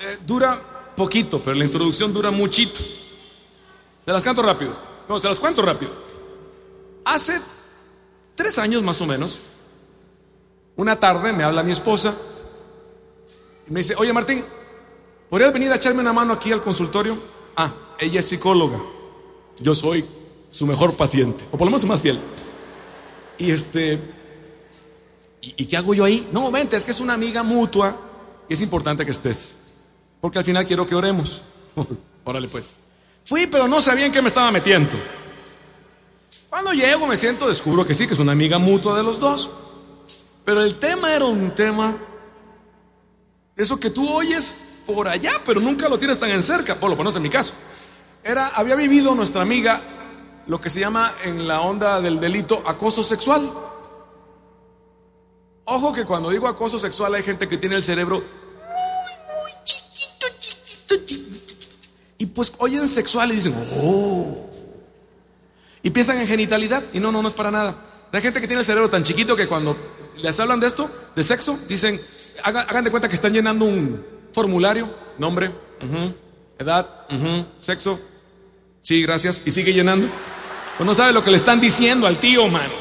Eh, 0.00 0.18
dura 0.24 0.60
poquito, 0.94 1.40
pero 1.40 1.56
la 1.56 1.64
introducción 1.64 2.12
dura 2.12 2.30
muchito. 2.30 2.80
Se 4.04 4.12
las 4.12 4.22
canto 4.22 4.42
rápido. 4.42 4.76
No, 5.08 5.18
se 5.18 5.28
las 5.28 5.40
cuento 5.40 5.62
rápido. 5.62 5.90
Hace 7.04 7.40
tres 8.34 8.58
años 8.58 8.82
más 8.82 9.00
o 9.00 9.06
menos, 9.06 9.40
una 10.76 10.98
tarde 10.98 11.32
me 11.32 11.44
habla 11.44 11.62
mi 11.62 11.72
esposa 11.72 12.14
y 13.68 13.70
me 13.70 13.80
dice, 13.80 13.94
oye 13.96 14.12
Martín, 14.12 14.44
¿podrías 15.28 15.52
venir 15.52 15.70
a 15.70 15.76
echarme 15.76 16.00
una 16.00 16.12
mano 16.12 16.32
aquí 16.32 16.52
al 16.52 16.62
consultorio? 16.62 17.16
Ah, 17.56 17.72
ella 17.98 18.20
es 18.20 18.26
psicóloga. 18.26 18.78
Yo 19.58 19.74
soy 19.74 20.04
su 20.50 20.66
mejor 20.66 20.94
paciente, 20.94 21.44
o 21.50 21.52
por 21.52 21.60
lo 21.60 21.66
menos 21.66 21.82
su 21.82 21.86
más 21.86 22.00
fiel. 22.00 22.18
Y 23.38 23.50
este, 23.50 23.98
¿y, 25.40 25.66
qué 25.66 25.76
hago 25.76 25.94
yo 25.94 26.04
ahí? 26.04 26.28
No, 26.32 26.50
vente, 26.50 26.76
es 26.76 26.84
que 26.84 26.90
es 26.90 27.00
una 27.00 27.14
amiga 27.14 27.42
mutua 27.42 27.96
y 28.48 28.54
es 28.54 28.60
importante 28.60 29.04
que 29.04 29.10
estés. 29.10 29.54
Porque 30.20 30.38
al 30.38 30.44
final 30.44 30.66
quiero 30.66 30.86
que 30.86 30.94
oremos. 30.94 31.42
Órale 32.24 32.48
pues. 32.48 32.74
Fui, 33.24 33.46
pero 33.46 33.66
no 33.66 33.80
sabía 33.80 34.06
en 34.06 34.12
qué 34.12 34.22
me 34.22 34.28
estaba 34.28 34.50
metiendo. 34.50 34.96
Cuando 36.48 36.72
llego, 36.72 37.06
me 37.06 37.16
siento, 37.16 37.48
descubro 37.48 37.86
que 37.86 37.94
sí, 37.94 38.06
que 38.06 38.14
es 38.14 38.20
una 38.20 38.32
amiga 38.32 38.58
mutua 38.58 38.96
de 38.96 39.02
los 39.02 39.18
dos. 39.18 39.50
Pero 40.44 40.62
el 40.62 40.78
tema 40.78 41.14
era 41.14 41.24
un 41.24 41.54
tema, 41.54 41.96
eso 43.56 43.78
que 43.78 43.90
tú 43.90 44.08
oyes 44.12 44.82
por 44.86 45.06
allá, 45.06 45.40
pero 45.44 45.60
nunca 45.60 45.88
lo 45.88 45.98
tienes 45.98 46.18
tan 46.18 46.30
en 46.30 46.42
cerca, 46.42 46.74
por 46.74 46.90
lo 46.90 46.96
menos 46.96 47.14
en 47.14 47.22
mi 47.22 47.30
caso. 47.30 47.54
Era, 48.24 48.48
había 48.48 48.74
vivido 48.76 49.14
nuestra 49.14 49.42
amiga 49.42 49.80
lo 50.46 50.60
que 50.60 50.70
se 50.70 50.80
llama 50.80 51.12
en 51.24 51.46
la 51.46 51.60
onda 51.60 52.00
del 52.00 52.18
delito 52.18 52.62
acoso 52.66 53.02
sexual. 53.02 53.50
Ojo 55.64 55.92
que 55.92 56.04
cuando 56.04 56.30
digo 56.30 56.48
acoso 56.48 56.78
sexual 56.78 57.14
hay 57.14 57.22
gente 57.22 57.48
que 57.48 57.56
tiene 57.56 57.76
el 57.76 57.84
cerebro 57.84 58.16
muy, 58.16 59.42
muy 59.42 59.52
chiquito, 59.64 60.26
chiquito, 60.40 60.96
chiquito. 61.06 61.76
Y 62.18 62.26
pues 62.26 62.52
oyen 62.58 62.88
sexual 62.88 63.30
y 63.30 63.36
dicen, 63.36 63.54
oh. 63.80 64.50
Y 65.84 65.90
piensan 65.90 66.18
en 66.18 66.26
genitalidad 66.26 66.82
y 66.92 67.00
no, 67.00 67.12
no, 67.12 67.22
no 67.22 67.28
es 67.28 67.34
para 67.34 67.50
nada. 67.50 68.08
Hay 68.12 68.22
gente 68.22 68.40
que 68.40 68.46
tiene 68.46 68.60
el 68.60 68.66
cerebro 68.66 68.90
tan 68.90 69.04
chiquito 69.04 69.34
que 69.36 69.48
cuando 69.48 69.76
les 70.18 70.38
hablan 70.40 70.60
de 70.60 70.66
esto, 70.66 70.90
de 71.14 71.24
sexo, 71.24 71.58
dicen, 71.68 72.00
hagan, 72.44 72.66
hagan 72.68 72.84
de 72.84 72.90
cuenta 72.90 73.08
que 73.08 73.14
están 73.14 73.32
llenando 73.32 73.64
un 73.64 74.04
formulario, 74.32 74.94
nombre, 75.18 75.48
ujú, 75.48 76.14
edad, 76.58 77.06
ujú, 77.10 77.46
sexo, 77.58 78.00
sí, 78.80 79.02
gracias, 79.02 79.40
y 79.44 79.50
sigue 79.50 79.72
llenando. 79.72 80.08
Pues 80.76 80.86
no 80.86 80.94
sabe 80.94 81.12
lo 81.12 81.22
que 81.22 81.30
le 81.30 81.36
están 81.36 81.60
diciendo 81.60 82.06
al 82.06 82.16
tío, 82.16 82.48
mano. 82.48 82.74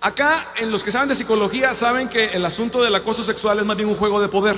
Acá, 0.00 0.52
en 0.56 0.70
los 0.70 0.84
que 0.84 0.92
saben 0.92 1.08
de 1.08 1.14
psicología, 1.14 1.72
saben 1.72 2.08
que 2.08 2.26
el 2.26 2.44
asunto 2.44 2.82
del 2.82 2.94
acoso 2.94 3.22
sexual 3.22 3.58
es 3.58 3.64
más 3.64 3.76
bien 3.76 3.88
un 3.88 3.96
juego 3.96 4.20
de 4.20 4.28
poder. 4.28 4.56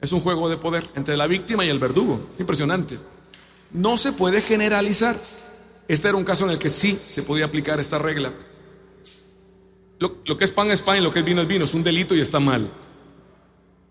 Es 0.00 0.10
un 0.10 0.20
juego 0.20 0.48
de 0.48 0.56
poder 0.56 0.88
entre 0.96 1.16
la 1.16 1.28
víctima 1.28 1.64
y 1.64 1.68
el 1.68 1.78
verdugo. 1.78 2.28
Es 2.34 2.40
impresionante. 2.40 2.98
No 3.72 3.96
se 3.96 4.12
puede 4.12 4.42
generalizar. 4.42 5.16
Este 5.86 6.08
era 6.08 6.16
un 6.16 6.24
caso 6.24 6.44
en 6.46 6.50
el 6.50 6.58
que 6.58 6.68
sí 6.68 6.92
se 7.00 7.22
podía 7.22 7.44
aplicar 7.44 7.78
esta 7.78 7.98
regla. 7.98 8.32
Lo, 9.98 10.38
que 10.38 10.44
es 10.44 10.52
pan 10.52 10.70
es 10.70 10.82
pan 10.82 10.98
y 10.98 11.00
lo 11.00 11.12
que 11.12 11.20
es 11.20 11.24
vino 11.24 11.42
es 11.42 11.48
vino. 11.48 11.64
Es 11.64 11.74
un 11.74 11.82
delito 11.82 12.14
y 12.14 12.20
está 12.20 12.40
mal. 12.40 12.68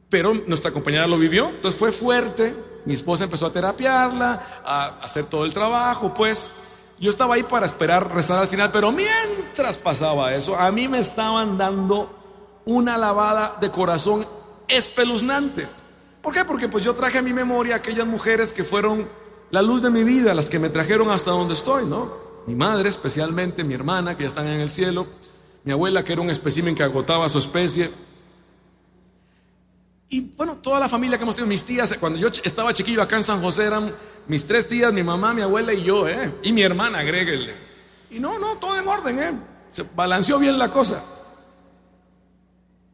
Pero 0.10 0.34
nuestra 0.48 0.72
compañera 0.72 1.08
lo 1.08 1.18
vivió, 1.18 1.50
entonces 1.50 1.80
fue 1.80 1.92
fuerte. 1.92 2.56
Mi 2.86 2.94
esposa 2.94 3.24
empezó 3.24 3.48
a 3.48 3.52
terapiarla, 3.52 4.62
a 4.64 5.00
hacer 5.02 5.26
todo 5.26 5.46
el 5.46 5.54
trabajo, 5.54 6.14
pues. 6.14 6.52
Yo 6.98 7.10
estaba 7.10 7.36
ahí 7.36 7.44
para 7.44 7.66
esperar 7.66 8.14
rezar 8.14 8.40
al 8.40 8.48
final, 8.48 8.72
pero 8.72 8.90
mientras 8.92 9.78
pasaba 9.78 10.34
eso, 10.34 10.56
a 10.56 10.72
mí 10.72 10.88
me 10.88 11.00
estaban 11.00 11.58
dando 11.58 12.10
una 12.66 12.98
lavada 12.98 13.58
de 13.60 13.70
corazón 13.70 14.26
espeluznante. 14.68 15.68
¿Por 16.22 16.34
qué? 16.34 16.46
Porque 16.46 16.70
pues 16.70 16.84
yo 16.84 16.96
traje 16.96 17.18
a 17.18 17.22
mi 17.22 17.34
memoria 17.34 17.76
aquellas 17.76 18.08
mujeres 18.08 18.54
que 18.54 18.64
fueron 18.64 19.08
la 19.52 19.62
luz 19.62 19.82
de 19.82 19.90
mi 19.90 20.04
vida, 20.04 20.34
las 20.34 20.50
que 20.50 20.58
me 20.58 20.70
trajeron 20.70 21.10
hasta 21.12 21.32
donde 21.32 21.54
estoy, 21.54 21.86
¿no? 21.86 22.14
Mi 22.48 22.56
madre 22.56 22.90
especialmente, 22.90 23.64
mi 23.64 23.74
hermana, 23.74 24.16
que 24.16 24.24
ya 24.24 24.30
están 24.30 24.48
en 24.48 24.60
el 24.60 24.70
cielo, 24.70 25.06
mi 25.66 25.72
abuela, 25.72 26.06
que 26.06 26.14
era 26.14 26.22
un 26.22 26.30
espécimen 26.30 26.76
que 26.76 26.84
agotaba 26.84 27.28
su 27.28 27.40
especie. 27.40 27.90
Y 30.10 30.22
bueno, 30.22 30.58
toda 30.62 30.80
la 30.80 30.88
familia 30.88 31.18
que 31.18 31.24
hemos 31.24 31.36
tenido, 31.36 31.50
mis 31.50 31.64
tías, 31.64 31.96
cuando 32.00 32.20
yo 32.20 32.30
estaba 32.44 32.72
chiquillo 32.72 33.02
acá 33.02 33.18
en 33.18 33.24
San 33.24 33.42
José 33.42 33.66
eran 33.66 33.94
mis 34.28 34.46
tres 34.46 34.68
tías, 34.68 34.94
mi 34.94 35.02
mamá, 35.02 35.34
mi 35.34 35.42
abuela 35.42 35.74
y 35.74 35.84
yo, 35.84 36.08
¿eh? 36.08 36.36
Y 36.44 36.54
mi 36.54 36.62
hermana, 36.62 37.00
agréguele. 37.00 37.56
Y 38.12 38.20
no, 38.20 38.38
no, 38.38 38.58
todo 38.58 38.80
en 38.80 38.88
orden, 38.88 39.20
¿eh? 39.20 39.40
Se 39.72 39.84
balanceó 39.96 40.38
bien 40.38 40.60
la 40.60 40.72
cosa. 40.72 41.04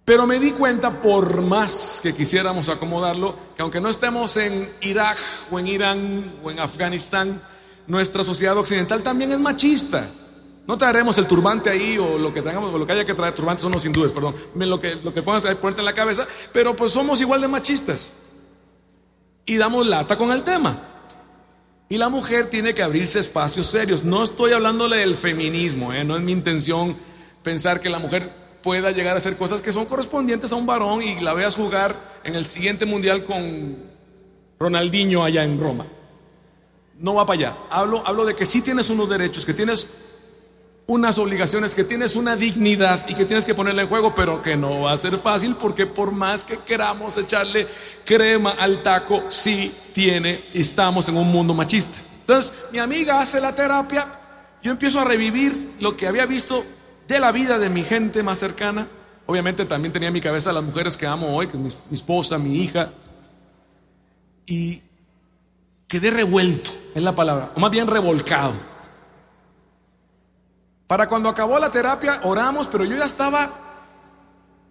Pero 0.06 0.26
me 0.26 0.40
di 0.40 0.52
cuenta, 0.52 1.02
por 1.02 1.42
más 1.42 2.00
que 2.02 2.14
quisiéramos 2.14 2.70
acomodarlo, 2.70 3.36
que 3.56 3.64
aunque 3.64 3.82
no 3.82 3.90
estemos 3.90 4.38
en 4.38 4.70
Irak 4.80 5.18
o 5.52 5.60
en 5.60 5.68
Irán 5.68 6.36
o 6.42 6.50
en 6.50 6.60
Afganistán, 6.60 7.42
nuestra 7.86 8.24
sociedad 8.24 8.58
occidental 8.58 9.04
también 9.04 9.34
es 9.34 9.40
machista. 9.40 10.10
No 10.72 10.78
traeremos 10.78 11.18
el 11.18 11.28
turbante 11.28 11.70
ahí 11.70 11.98
o 11.98 12.18
lo 12.18 12.34
que 12.34 12.42
tengamos, 12.42 12.74
o 12.74 12.78
lo 12.78 12.88
que 12.88 12.94
haya 12.94 13.04
que 13.04 13.14
traer, 13.14 13.34
turbantes 13.34 13.62
son 13.62 13.74
los 13.74 13.86
hindúes, 13.86 14.14
perdón, 14.14 14.34
lo 14.56 14.80
que, 14.80 14.96
lo 14.96 15.14
que 15.14 15.22
pongas 15.22 15.44
ponerte 15.56 15.82
en 15.82 15.86
la 15.86 15.92
cabeza, 15.92 16.26
pero 16.54 16.78
pues 16.78 16.94
somos 16.94 17.20
igual 17.20 17.42
de 17.42 17.50
machistas. 17.50 18.14
Y 19.46 19.58
damos 19.58 19.86
lata 19.86 20.18
con 20.18 20.32
el 20.32 20.44
tema. 20.44 20.82
Y 21.90 21.98
la 21.98 22.08
mujer 22.08 22.50
tiene 22.50 22.74
que 22.74 22.82
abrirse 22.82 23.20
espacios 23.20 23.68
serios. 23.68 24.06
No 24.06 24.24
estoy 24.24 24.54
hablándole 24.54 24.96
del 24.96 25.18
feminismo, 25.18 25.92
¿eh? 25.92 26.06
no 26.06 26.16
es 26.16 26.22
mi 26.22 26.32
intención 26.32 26.96
pensar 27.44 27.82
que 27.82 27.90
la 27.90 28.00
mujer 28.00 28.32
pueda 28.64 28.92
llegar 28.92 29.16
a 29.16 29.18
hacer 29.18 29.36
cosas 29.36 29.60
que 29.60 29.74
son 29.74 29.88
correspondientes 29.88 30.54
a 30.54 30.56
un 30.56 30.66
varón 30.66 31.02
y 31.02 31.20
la 31.20 31.34
veas 31.34 31.58
jugar 31.58 31.98
en 32.24 32.36
el 32.36 32.46
siguiente 32.46 32.86
mundial 32.86 33.26
con 33.26 33.76
Ronaldinho 34.58 35.26
allá 35.26 35.44
en 35.44 35.60
Roma. 35.60 35.88
No 36.98 37.16
va 37.16 37.26
para 37.26 37.40
allá. 37.40 37.58
Hablo, 37.70 38.04
hablo 38.06 38.24
de 38.24 38.38
que 38.38 38.46
sí 38.46 38.62
tienes 38.62 38.90
unos 38.90 39.10
derechos, 39.10 39.46
que 39.46 39.54
tienes 39.54 39.86
unas 40.92 41.18
obligaciones, 41.20 41.74
que 41.74 41.86
tienes 41.86 42.18
una 42.18 42.36
dignidad 42.36 43.08
y 43.08 43.16
que 43.16 43.24
tienes 43.24 43.46
que 43.46 43.56
ponerla 43.56 43.84
en 43.84 43.88
juego, 43.88 44.14
pero 44.14 44.42
que 44.42 44.58
no 44.58 44.82
va 44.82 44.92
a 44.92 44.98
ser 44.98 45.18
fácil 45.20 45.56
porque 45.56 45.86
por 45.86 46.12
más 46.12 46.44
que 46.44 46.58
queramos 46.58 47.16
echarle 47.16 47.66
crema 48.04 48.52
al 48.60 48.84
taco, 48.84 49.24
sí 49.30 49.74
tiene, 49.94 50.44
estamos 50.54 51.08
en 51.08 51.16
un 51.16 51.32
mundo 51.32 51.54
machista. 51.54 51.98
Entonces, 52.20 52.52
mi 52.74 52.80
amiga 52.80 53.22
hace 53.22 53.40
la 53.40 53.56
terapia, 53.56 54.06
yo 54.62 54.72
empiezo 54.72 55.00
a 55.00 55.06
revivir 55.06 55.76
lo 55.80 55.96
que 55.96 56.08
había 56.08 56.26
visto 56.26 56.66
de 57.08 57.22
la 57.22 57.32
vida 57.32 57.58
de 57.58 57.70
mi 57.70 57.84
gente 57.84 58.22
más 58.22 58.40
cercana. 58.40 58.86
Obviamente 59.28 59.64
también 59.64 59.94
tenía 59.94 60.10
en 60.10 60.14
mi 60.14 60.20
cabeza 60.20 60.52
las 60.52 60.64
mujeres 60.64 60.98
que 60.98 61.08
amo 61.08 61.34
hoy, 61.34 61.48
que 61.48 61.56
es 61.56 61.64
mi, 61.64 61.70
mi 61.70 61.96
esposa, 61.96 62.38
mi 62.38 62.58
hija. 62.58 62.92
Y 64.46 64.82
quedé 65.88 66.12
revuelto, 66.12 66.72
es 66.94 67.02
la 67.02 67.16
palabra, 67.16 67.54
o 67.56 67.62
más 67.62 67.72
bien 67.72 67.88
revolcado. 67.88 68.71
Para 70.92 71.08
cuando 71.08 71.30
acabó 71.30 71.58
la 71.58 71.72
terapia, 71.72 72.20
oramos, 72.26 72.68
pero 72.68 72.84
yo 72.84 72.98
ya 72.98 73.06
estaba 73.06 73.50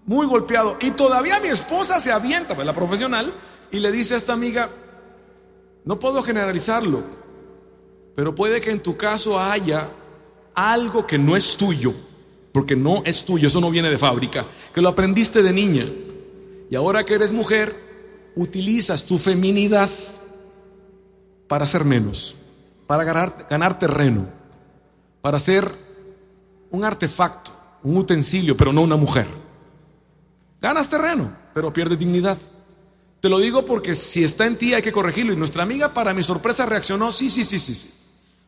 muy 0.05 0.27
golpeado. 0.27 0.77
Y 0.79 0.91
todavía 0.91 1.41
mi 1.41 1.49
esposa 1.49 1.99
se 1.99 2.13
avienta, 2.13 2.55
pues 2.55 2.67
la 2.67 2.75
profesional, 2.75 3.33
y 3.71 3.79
le 3.79 3.91
dice 3.91 4.13
a 4.13 4.17
esta 4.19 4.35
amiga, 4.35 4.69
no 5.83 5.99
puedo 5.99 6.23
generalizarlo, 6.23 7.03
pero 8.15 8.35
puede 8.35 8.61
que 8.61 8.71
en 8.71 8.81
tu 8.81 8.99
caso 8.99 9.41
haya 9.41 9.89
algo 10.55 11.07
que 11.07 11.17
no 11.17 11.39
es 11.39 11.57
tuyo, 11.57 11.95
porque 12.53 12.77
no 12.77 13.03
es 13.07 13.25
tuyo, 13.25 13.49
eso 13.49 13.63
no 13.63 13.71
viene 13.71 13.89
de 13.89 13.97
fábrica, 13.97 14.45
que 14.75 14.83
lo 14.83 14.91
aprendiste 14.91 15.43
de 15.43 15.55
niña. 15.55 15.87
Y 16.71 16.77
ahora 16.77 17.03
que 17.03 17.15
eres 17.15 17.33
mujer, 17.33 17.75
utilizas 18.37 19.05
tu 19.05 19.17
feminidad 19.17 19.89
para 21.49 21.67
ser 21.67 21.87
menos, 21.87 22.37
para 22.87 23.05
ganar, 23.05 23.47
ganar 23.49 23.79
terreno, 23.79 24.27
para 25.23 25.39
ser 25.39 25.89
un 26.71 26.85
artefacto, 26.85 27.53
un 27.83 27.97
utensilio, 27.97 28.57
pero 28.57 28.73
no 28.73 28.83
una 28.83 28.97
mujer. 28.97 29.27
Ganas 30.61 30.89
terreno, 30.89 31.35
pero 31.55 31.73
pierdes 31.73 31.99
dignidad. 31.99 32.39
Te 33.21 33.29
lo 33.29 33.39
digo 33.39 33.67
porque 33.67 33.95
si 33.95 34.25
está 34.25 34.47
en 34.47 34.57
ti 34.57 34.75
hay 34.75 34.83
que 34.83 34.93
corregirlo. 34.93 35.33
Y 35.33 35.37
nuestra 35.37 35.63
amiga, 35.63 35.93
para 35.93 36.15
mi 36.15 36.23
sorpresa, 36.23 36.67
reaccionó, 36.67 37.13
sí, 37.13 37.29
sí, 37.29 37.45
sí, 37.45 37.59
sí, 37.59 37.75
sí. 37.75 37.91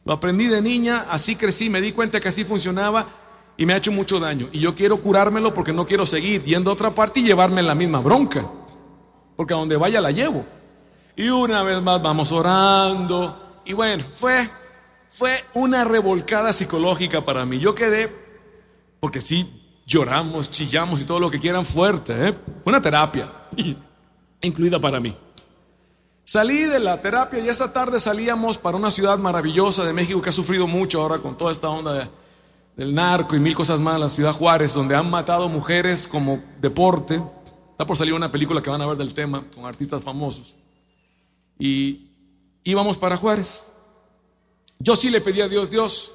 Lo 0.05 0.15
aprendí 0.15 0.47
de 0.47 0.63
niña, 0.63 1.07
así 1.11 1.37
crecí, 1.37 1.71
me 1.71 1.81
di 1.81 1.93
cuenta 1.93 2.21
que 2.21 2.29
así 2.29 2.45
funcionaba 2.45 3.07
y 3.57 3.67
me 3.67 3.75
ha 3.75 3.77
hecho 3.77 3.93
mucho 3.93 4.19
daño. 4.19 4.49
Y 4.53 4.59
yo 4.59 4.75
quiero 4.75 5.01
curármelo 5.01 5.55
porque 5.55 5.73
no 5.73 5.87
quiero 5.87 6.07
seguir 6.07 6.43
yendo 6.43 6.71
a 6.71 6.75
otra 6.75 6.95
parte 6.95 7.21
y 7.21 7.25
llevarme 7.25 7.63
la 7.63 7.75
misma 7.75 8.01
bronca. 8.01 8.47
Porque 9.37 9.55
a 9.55 9.59
donde 9.59 9.77
vaya 9.77 10.01
la 10.01 10.11
llevo. 10.11 10.45
Y 11.17 11.29
una 11.29 11.63
vez 11.63 11.81
más 11.83 12.03
vamos 12.03 12.33
orando. 12.33 13.61
Y 13.65 13.75
bueno, 13.75 14.05
fue, 14.15 14.49
fue 15.13 15.45
una 15.55 15.85
revolcada 15.85 16.53
psicológica 16.53 17.25
para 17.25 17.45
mí. 17.45 17.59
Yo 17.59 17.75
quedé, 17.75 18.11
porque 18.99 19.21
sí, 19.21 19.49
lloramos, 19.87 20.51
chillamos 20.51 21.01
y 21.01 21.05
todo 21.05 21.21
lo 21.21 21.31
que 21.31 21.39
quieran 21.39 21.65
fuerte. 21.65 22.29
¿eh? 22.29 22.35
Fue 22.65 22.73
una 22.73 22.83
terapia, 22.83 23.31
incluida 24.41 24.81
para 24.81 24.99
mí. 24.99 25.17
Salí 26.25 26.59
de 26.65 26.81
la 26.81 27.01
terapia 27.01 27.41
y 27.41 27.49
esa 27.49 27.73
tarde 27.73 28.01
salíamos 28.01 28.59
para 28.59 28.77
una 28.77 28.91
ciudad 28.91 29.19
maravillosa 29.19 29.85
de 29.85 29.93
México 29.93 30.23
que 30.23 30.31
ha 30.31 30.33
sufrido 30.33 30.67
mucho 30.67 31.01
ahora 31.03 31.19
con 31.19 31.37
toda 31.37 31.53
esta 31.53 31.69
onda 31.69 31.93
de 31.93 32.09
del 32.77 32.95
narco 32.95 33.37
y 33.37 33.41
mil 33.41 33.55
cosas 33.55 33.81
más, 33.81 34.01
la 34.01 34.09
ciudad 34.09 34.33
Juárez, 34.33 34.73
donde 34.73 34.97
han 34.97 35.11
matado 35.11 35.49
mujeres 35.49 36.07
como 36.07 36.43
deporte. 36.61 37.23
Está 37.71 37.87
por 37.87 37.97
salir 37.97 38.15
una 38.15 38.31
película 38.33 38.63
que 38.63 38.71
van 38.71 38.81
a 38.81 38.87
ver 38.87 38.97
del 38.97 39.13
tema 39.13 39.45
con 39.55 39.67
artistas 39.67 40.03
famosos. 40.03 40.55
Y 41.59 42.11
íbamos 42.65 42.97
para 42.97 43.17
Juárez. 43.17 43.63
Yo 44.83 44.97
sí 44.97 45.11
le 45.11 45.21
pedí 45.21 45.41
a 45.41 45.49
Dios, 45.49 45.71
Dios, 45.71 46.13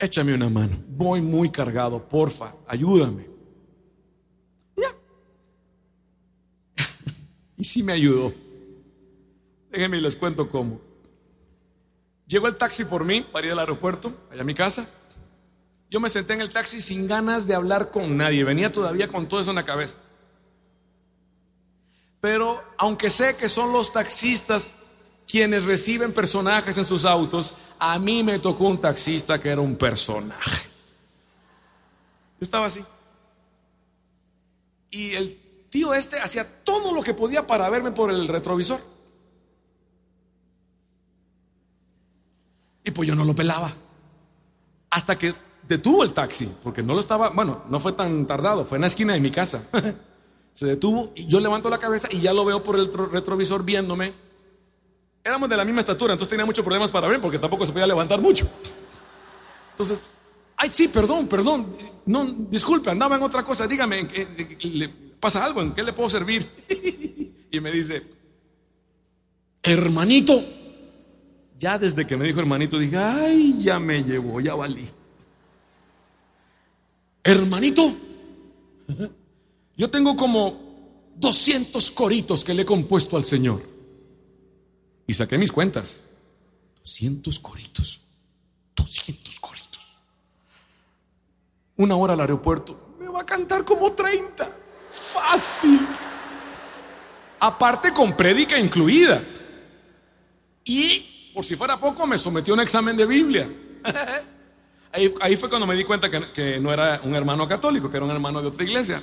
échame 0.00 0.34
una 0.34 0.48
mano. 0.48 0.76
Voy 0.88 1.20
muy 1.20 1.48
cargado, 1.48 2.08
porfa, 2.08 2.56
ayúdame. 2.66 3.30
Ya. 4.76 4.92
y 7.56 7.62
sí 7.62 7.84
me 7.84 7.92
ayudó. 7.92 8.34
Déjenme 9.70 9.98
y 9.98 10.00
les 10.00 10.16
cuento 10.16 10.50
cómo. 10.50 10.80
Llegó 12.26 12.48
el 12.48 12.56
taxi 12.56 12.84
por 12.84 13.04
mí 13.04 13.20
para 13.20 13.46
ir 13.46 13.52
al 13.52 13.60
aeropuerto, 13.60 14.12
allá 14.28 14.40
a 14.40 14.44
mi 14.44 14.54
casa. 14.54 14.88
Yo 15.88 16.00
me 16.00 16.08
senté 16.08 16.32
en 16.32 16.40
el 16.40 16.50
taxi 16.50 16.80
sin 16.80 17.06
ganas 17.06 17.46
de 17.46 17.54
hablar 17.54 17.92
con 17.92 18.16
nadie. 18.16 18.42
Venía 18.42 18.72
todavía 18.72 19.06
con 19.06 19.28
todo 19.28 19.40
eso 19.40 19.50
en 19.50 19.56
la 19.56 19.64
cabeza. 19.64 19.94
Pero 22.20 22.60
aunque 22.76 23.08
sé 23.08 23.36
que 23.36 23.48
son 23.48 23.72
los 23.72 23.92
taxistas 23.92 24.81
quienes 25.26 25.64
reciben 25.64 26.12
personajes 26.12 26.76
en 26.78 26.84
sus 26.84 27.04
autos, 27.04 27.54
a 27.78 27.98
mí 27.98 28.22
me 28.22 28.38
tocó 28.38 28.68
un 28.68 28.80
taxista 28.80 29.40
que 29.40 29.48
era 29.48 29.60
un 29.60 29.76
personaje. 29.76 30.62
Yo 32.38 32.44
estaba 32.44 32.66
así. 32.66 32.84
Y 34.90 35.12
el 35.14 35.38
tío 35.70 35.94
este 35.94 36.20
hacía 36.20 36.46
todo 36.64 36.92
lo 36.92 37.02
que 37.02 37.14
podía 37.14 37.46
para 37.46 37.68
verme 37.70 37.92
por 37.92 38.10
el 38.10 38.28
retrovisor. 38.28 38.80
Y 42.84 42.90
pues 42.90 43.08
yo 43.08 43.14
no 43.14 43.24
lo 43.24 43.34
pelaba. 43.34 43.74
Hasta 44.90 45.16
que 45.16 45.34
detuvo 45.66 46.04
el 46.04 46.12
taxi, 46.12 46.52
porque 46.62 46.82
no 46.82 46.94
lo 46.94 47.00
estaba, 47.00 47.30
bueno, 47.30 47.64
no 47.68 47.80
fue 47.80 47.92
tan 47.92 48.26
tardado, 48.26 48.66
fue 48.66 48.76
en 48.76 48.82
la 48.82 48.88
esquina 48.88 49.14
de 49.14 49.20
mi 49.20 49.30
casa. 49.30 49.62
Se 50.54 50.66
detuvo 50.66 51.12
y 51.14 51.26
yo 51.26 51.40
levanto 51.40 51.70
la 51.70 51.78
cabeza 51.78 52.08
y 52.10 52.20
ya 52.20 52.34
lo 52.34 52.44
veo 52.44 52.62
por 52.62 52.76
el 52.76 52.92
retrovisor 52.92 53.64
viéndome. 53.64 54.12
Éramos 55.24 55.48
de 55.48 55.56
la 55.56 55.64
misma 55.64 55.80
estatura, 55.80 56.12
entonces 56.12 56.30
tenía 56.30 56.44
muchos 56.44 56.64
problemas 56.64 56.90
para 56.90 57.06
ver 57.06 57.20
porque 57.20 57.38
tampoco 57.38 57.64
se 57.64 57.72
podía 57.72 57.86
levantar 57.86 58.20
mucho. 58.20 58.48
Entonces, 59.70 60.08
ay, 60.56 60.70
sí, 60.72 60.88
perdón, 60.88 61.28
perdón, 61.28 61.76
no, 62.06 62.24
disculpe, 62.50 62.90
andaba 62.90 63.16
en 63.16 63.22
otra 63.22 63.44
cosa, 63.44 63.66
dígame, 63.66 64.08
¿le 64.62 64.88
pasa 65.20 65.44
algo? 65.44 65.62
¿En 65.62 65.72
qué 65.72 65.82
le 65.82 65.92
puedo 65.92 66.10
servir? 66.10 66.48
y 67.50 67.60
me 67.60 67.70
dice, 67.70 68.02
hermanito, 69.62 70.42
ya 71.58 71.78
desde 71.78 72.04
que 72.04 72.16
me 72.16 72.24
dijo 72.24 72.40
hermanito 72.40 72.76
dije, 72.76 72.96
ay, 72.96 73.54
ya 73.58 73.78
me 73.78 74.02
llevó, 74.02 74.40
ya 74.40 74.56
valí. 74.56 74.88
Hermanito, 77.22 77.92
yo 79.76 79.88
tengo 79.88 80.16
como 80.16 81.12
200 81.14 81.90
coritos 81.92 82.44
que 82.44 82.54
le 82.54 82.62
he 82.62 82.66
compuesto 82.66 83.16
al 83.16 83.22
Señor. 83.22 83.71
Y 85.06 85.14
saqué 85.14 85.38
mis 85.38 85.52
cuentas. 85.52 86.00
200 86.80 87.38
coritos. 87.40 88.00
200 88.76 89.40
coritos. 89.40 89.80
Una 91.76 91.96
hora 91.96 92.14
al 92.14 92.20
aeropuerto. 92.20 92.96
Me 92.98 93.08
va 93.08 93.22
a 93.22 93.26
cantar 93.26 93.64
como 93.64 93.92
30. 93.92 94.50
Fácil. 94.92 95.80
Aparte 97.40 97.92
con 97.92 98.16
prédica 98.16 98.58
incluida. 98.58 99.22
Y 100.64 101.30
por 101.34 101.44
si 101.44 101.56
fuera 101.56 101.78
poco, 101.78 102.06
me 102.06 102.18
sometió 102.18 102.54
a 102.54 102.56
un 102.56 102.60
examen 102.60 102.96
de 102.96 103.06
Biblia. 103.06 103.48
Ahí, 104.92 105.36
fue 105.36 105.48
cuando 105.48 105.66
me 105.66 105.74
di 105.74 105.84
cuenta 105.84 106.10
que, 106.10 106.60
no 106.60 106.70
era 106.72 107.00
un 107.02 107.14
hermano 107.14 107.48
católico, 107.48 107.90
que 107.90 107.96
era 107.96 108.04
un 108.04 108.12
hermano 108.12 108.42
de 108.42 108.48
otra 108.48 108.62
iglesia. 108.62 109.02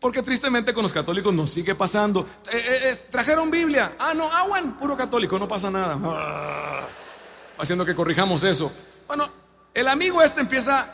Porque 0.00 0.22
tristemente 0.22 0.74
con 0.74 0.82
los 0.82 0.92
católicos 0.92 1.32
nos 1.32 1.50
sigue 1.50 1.74
pasando. 1.74 2.28
Eh, 2.50 2.56
eh, 2.56 2.80
eh, 2.82 3.06
trajeron 3.10 3.50
Biblia. 3.50 3.94
Ah, 3.98 4.12
no, 4.14 4.28
ah, 4.30 4.46
puro 4.78 4.96
católico, 4.96 5.38
no 5.38 5.48
pasa 5.48 5.70
nada. 5.70 5.98
Ah, 6.04 6.86
haciendo 7.58 7.84
que 7.84 7.94
corrijamos 7.94 8.44
eso. 8.44 8.70
Bueno, 9.06 9.28
el 9.72 9.88
amigo 9.88 10.22
este 10.22 10.40
empieza 10.42 10.86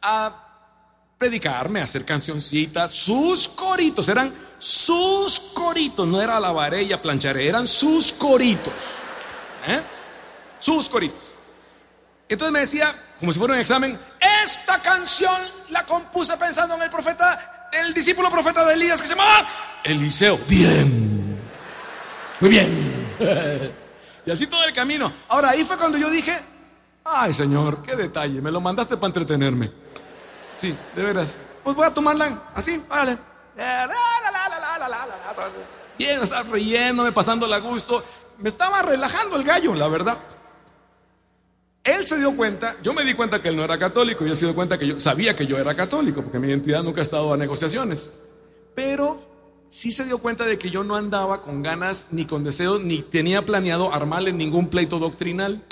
a 0.00 0.46
predicarme, 1.18 1.80
a 1.80 1.84
hacer 1.84 2.04
cancioncitas, 2.04 2.92
sus 2.92 3.48
coritos, 3.48 4.08
eran 4.08 4.32
sus 4.58 5.40
coritos, 5.54 6.06
no 6.06 6.20
era 6.20 6.38
la 6.38 6.52
varella 6.52 7.00
plancharé, 7.00 7.48
eran 7.48 7.66
sus 7.66 8.12
coritos. 8.12 8.72
¿Eh? 9.66 9.80
Sus 10.60 10.88
coritos. 10.88 11.32
Entonces 12.28 12.52
me 12.52 12.60
decía, 12.60 12.94
como 13.18 13.32
si 13.32 13.38
fuera 13.38 13.54
un 13.54 13.60
examen, 13.60 13.98
esta 14.44 14.80
canción 14.80 15.40
la 15.70 15.84
compuse 15.84 16.36
pensando 16.36 16.74
en 16.74 16.82
el 16.82 16.90
profeta, 16.90 17.55
el 17.80 17.94
discípulo 17.94 18.30
profeta 18.30 18.64
de 18.64 18.74
Elías 18.74 19.00
que 19.00 19.06
se 19.06 19.14
llamaba 19.14 19.46
Eliseo. 19.84 20.38
Bien. 20.48 21.38
Muy 22.40 22.50
bien. 22.50 23.06
y 24.26 24.30
así 24.30 24.46
todo 24.46 24.64
el 24.64 24.72
camino. 24.72 25.12
Ahora 25.28 25.50
ahí 25.50 25.64
fue 25.64 25.76
cuando 25.76 25.98
yo 25.98 26.10
dije, 26.10 26.38
ay 27.04 27.32
Señor, 27.32 27.82
qué 27.82 27.96
detalle, 27.96 28.40
me 28.40 28.50
lo 28.50 28.60
mandaste 28.60 28.96
para 28.96 29.08
entretenerme. 29.08 29.72
Sí, 30.56 30.74
de 30.94 31.02
veras. 31.02 31.36
Pues 31.62 31.76
voy 31.76 31.86
a 31.86 31.92
tomarla 31.92 32.42
así, 32.54 32.78
párale. 32.78 33.18
Bien, 35.98 36.22
estar 36.22 36.46
riéndome, 36.48 37.10
pasándola 37.12 37.56
a 37.56 37.60
gusto 37.60 38.04
me 38.38 38.48
estaba 38.48 38.82
relajando 38.82 39.36
el 39.36 39.44
gallo, 39.44 39.74
la 39.74 39.88
verdad. 39.88 40.18
Él 41.86 42.04
se 42.04 42.18
dio 42.18 42.34
cuenta, 42.36 42.74
yo 42.82 42.92
me 42.92 43.04
di 43.04 43.14
cuenta 43.14 43.40
que 43.40 43.48
él 43.48 43.56
no 43.56 43.62
era 43.62 43.78
católico 43.78 44.26
y 44.26 44.30
él 44.30 44.36
se 44.36 44.44
dio 44.44 44.56
cuenta 44.56 44.76
que 44.76 44.88
yo 44.88 44.98
sabía 44.98 45.36
que 45.36 45.46
yo 45.46 45.56
era 45.56 45.76
católico, 45.76 46.20
porque 46.20 46.40
mi 46.40 46.48
identidad 46.48 46.82
nunca 46.82 47.00
ha 47.00 47.02
estado 47.02 47.32
a 47.32 47.36
negociaciones. 47.36 48.08
Pero 48.74 49.22
sí 49.68 49.92
se 49.92 50.04
dio 50.04 50.18
cuenta 50.18 50.44
de 50.44 50.58
que 50.58 50.68
yo 50.68 50.82
no 50.82 50.96
andaba 50.96 51.42
con 51.42 51.62
ganas 51.62 52.06
ni 52.10 52.24
con 52.24 52.42
deseos, 52.42 52.80
ni 52.82 53.02
tenía 53.02 53.42
planeado 53.42 53.94
armarle 53.94 54.32
ningún 54.32 54.68
pleito 54.68 54.98
doctrinal. 54.98 55.62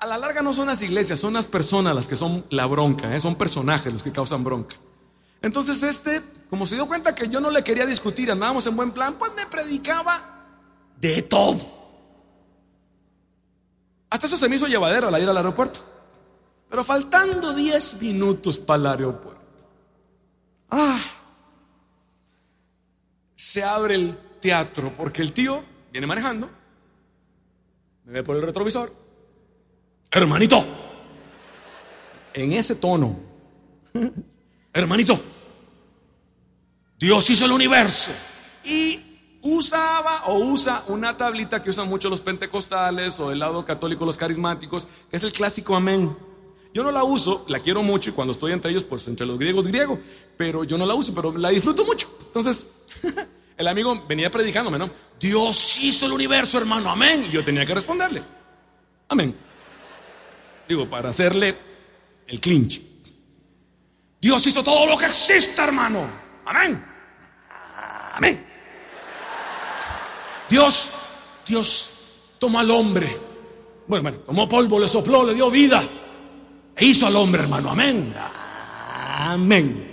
A 0.00 0.06
la 0.06 0.18
larga 0.18 0.42
no 0.42 0.52
son 0.52 0.66
las 0.66 0.82
iglesias, 0.82 1.20
son 1.20 1.34
las 1.34 1.46
personas 1.46 1.94
las 1.94 2.08
que 2.08 2.16
son 2.16 2.44
la 2.50 2.66
bronca, 2.66 3.14
¿eh? 3.14 3.20
son 3.20 3.36
personajes 3.36 3.92
los 3.92 4.02
que 4.02 4.10
causan 4.10 4.42
bronca. 4.42 4.74
Entonces 5.40 5.84
este, 5.84 6.20
como 6.50 6.66
se 6.66 6.74
dio 6.74 6.88
cuenta 6.88 7.14
que 7.14 7.28
yo 7.28 7.40
no 7.40 7.52
le 7.52 7.62
quería 7.62 7.86
discutir, 7.86 8.28
andábamos 8.28 8.66
en 8.66 8.74
buen 8.74 8.90
plan, 8.90 9.14
pues 9.20 9.30
me 9.36 9.46
predicaba 9.46 10.48
de 10.98 11.22
todo. 11.22 11.81
Hasta 14.12 14.26
eso 14.26 14.36
se 14.36 14.46
me 14.46 14.56
hizo 14.56 14.66
llevadero 14.66 15.08
al 15.08 15.22
ir 15.22 15.26
al 15.26 15.36
aeropuerto. 15.38 15.80
Pero 16.68 16.84
faltando 16.84 17.54
10 17.54 17.94
minutos 18.02 18.58
para 18.58 18.78
el 18.80 18.86
aeropuerto. 18.88 19.40
Ah, 20.70 21.00
se 23.34 23.62
abre 23.62 23.94
el 23.94 24.14
teatro 24.38 24.92
porque 24.94 25.22
el 25.22 25.32
tío 25.32 25.64
viene 25.90 26.06
manejando, 26.06 26.50
me 28.04 28.12
ve 28.12 28.22
por 28.22 28.36
el 28.36 28.42
retrovisor. 28.42 28.92
Hermanito, 30.10 30.62
en 32.34 32.52
ese 32.52 32.74
tono, 32.74 33.18
hermanito, 34.74 35.18
Dios 36.98 37.30
hizo 37.30 37.46
el 37.46 37.52
universo 37.52 38.12
y 38.62 39.11
usaba 39.42 40.22
o 40.26 40.38
usa 40.38 40.84
una 40.86 41.16
tablita 41.16 41.62
que 41.62 41.70
usan 41.70 41.88
mucho 41.88 42.08
los 42.08 42.20
pentecostales 42.20 43.18
o 43.20 43.32
el 43.32 43.40
lado 43.40 43.64
católico 43.64 44.06
los 44.06 44.16
carismáticos, 44.16 44.86
que 45.10 45.16
es 45.16 45.24
el 45.24 45.32
clásico 45.32 45.74
amén. 45.74 46.16
Yo 46.72 46.82
no 46.82 46.90
la 46.90 47.04
uso, 47.04 47.44
la 47.48 47.58
quiero 47.58 47.82
mucho 47.82 48.10
y 48.10 48.12
cuando 48.14 48.32
estoy 48.32 48.52
entre 48.52 48.70
ellos, 48.70 48.84
pues 48.84 49.06
entre 49.06 49.26
los 49.26 49.38
griegos, 49.38 49.66
griego, 49.66 49.98
pero 50.36 50.64
yo 50.64 50.78
no 50.78 50.86
la 50.86 50.94
uso, 50.94 51.12
pero 51.14 51.36
la 51.36 51.50
disfruto 51.50 51.84
mucho. 51.84 52.08
Entonces, 52.26 52.66
el 53.56 53.68
amigo 53.68 54.04
venía 54.08 54.30
predicándome, 54.30 54.78
¿no? 54.78 54.88
Dios 55.20 55.78
hizo 55.82 56.06
el 56.06 56.12
universo, 56.12 56.56
hermano, 56.56 56.88
amén. 56.88 57.24
Y 57.28 57.32
yo 57.32 57.44
tenía 57.44 57.66
que 57.66 57.74
responderle, 57.74 58.22
amén. 59.08 59.36
Digo, 60.66 60.88
para 60.88 61.10
hacerle 61.10 61.54
el 62.26 62.40
clinch. 62.40 62.80
Dios 64.18 64.46
hizo 64.46 64.62
todo 64.62 64.86
lo 64.86 64.96
que 64.96 65.06
existe, 65.06 65.60
hermano, 65.60 66.06
amén. 66.46 66.82
Amén. 68.14 68.51
Dios, 70.52 70.90
Dios 71.46 72.34
tomó 72.38 72.58
al 72.58 72.70
hombre. 72.70 73.18
Bueno, 73.88 74.02
bueno, 74.02 74.18
tomó 74.18 74.46
polvo, 74.46 74.78
le 74.78 74.86
sopló, 74.86 75.24
le 75.24 75.32
dio 75.32 75.50
vida. 75.50 75.82
E 76.76 76.84
hizo 76.84 77.06
al 77.06 77.16
hombre, 77.16 77.44
hermano. 77.44 77.70
Amén. 77.70 78.12
Amén. 79.16 79.90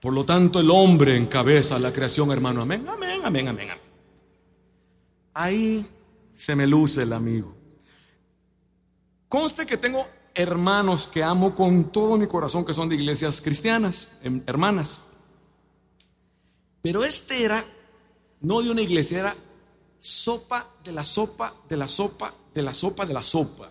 Por 0.00 0.12
lo 0.12 0.24
tanto, 0.24 0.60
el 0.60 0.70
hombre 0.70 1.16
encabeza 1.16 1.76
la 1.80 1.92
creación, 1.92 2.30
hermano. 2.30 2.62
Amén, 2.62 2.86
amén, 2.88 3.20
amén, 3.24 3.48
amén, 3.48 3.70
amén. 3.72 3.82
Ahí 5.34 5.84
se 6.36 6.54
me 6.54 6.68
luce 6.68 7.02
el 7.02 7.12
amigo. 7.12 7.52
Conste 9.28 9.66
que 9.66 9.76
tengo 9.76 10.06
hermanos 10.36 11.08
que 11.08 11.24
amo 11.24 11.56
con 11.56 11.90
todo 11.90 12.16
mi 12.16 12.28
corazón, 12.28 12.64
que 12.64 12.74
son 12.74 12.88
de 12.88 12.94
iglesias 12.94 13.40
cristianas, 13.40 14.06
em, 14.22 14.40
hermanas. 14.46 15.00
Pero 16.82 17.04
este 17.04 17.44
era, 17.44 17.64
no 18.40 18.60
de 18.60 18.70
una 18.70 18.82
iglesia, 18.82 19.20
era 19.20 19.36
sopa 19.98 20.66
de 20.82 20.92
la 20.92 21.04
sopa, 21.04 21.54
de 21.68 21.76
la 21.76 21.86
sopa, 21.86 22.34
de 22.52 22.62
la 22.62 22.74
sopa, 22.74 23.06
de 23.06 23.14
la 23.14 23.22
sopa. 23.22 23.70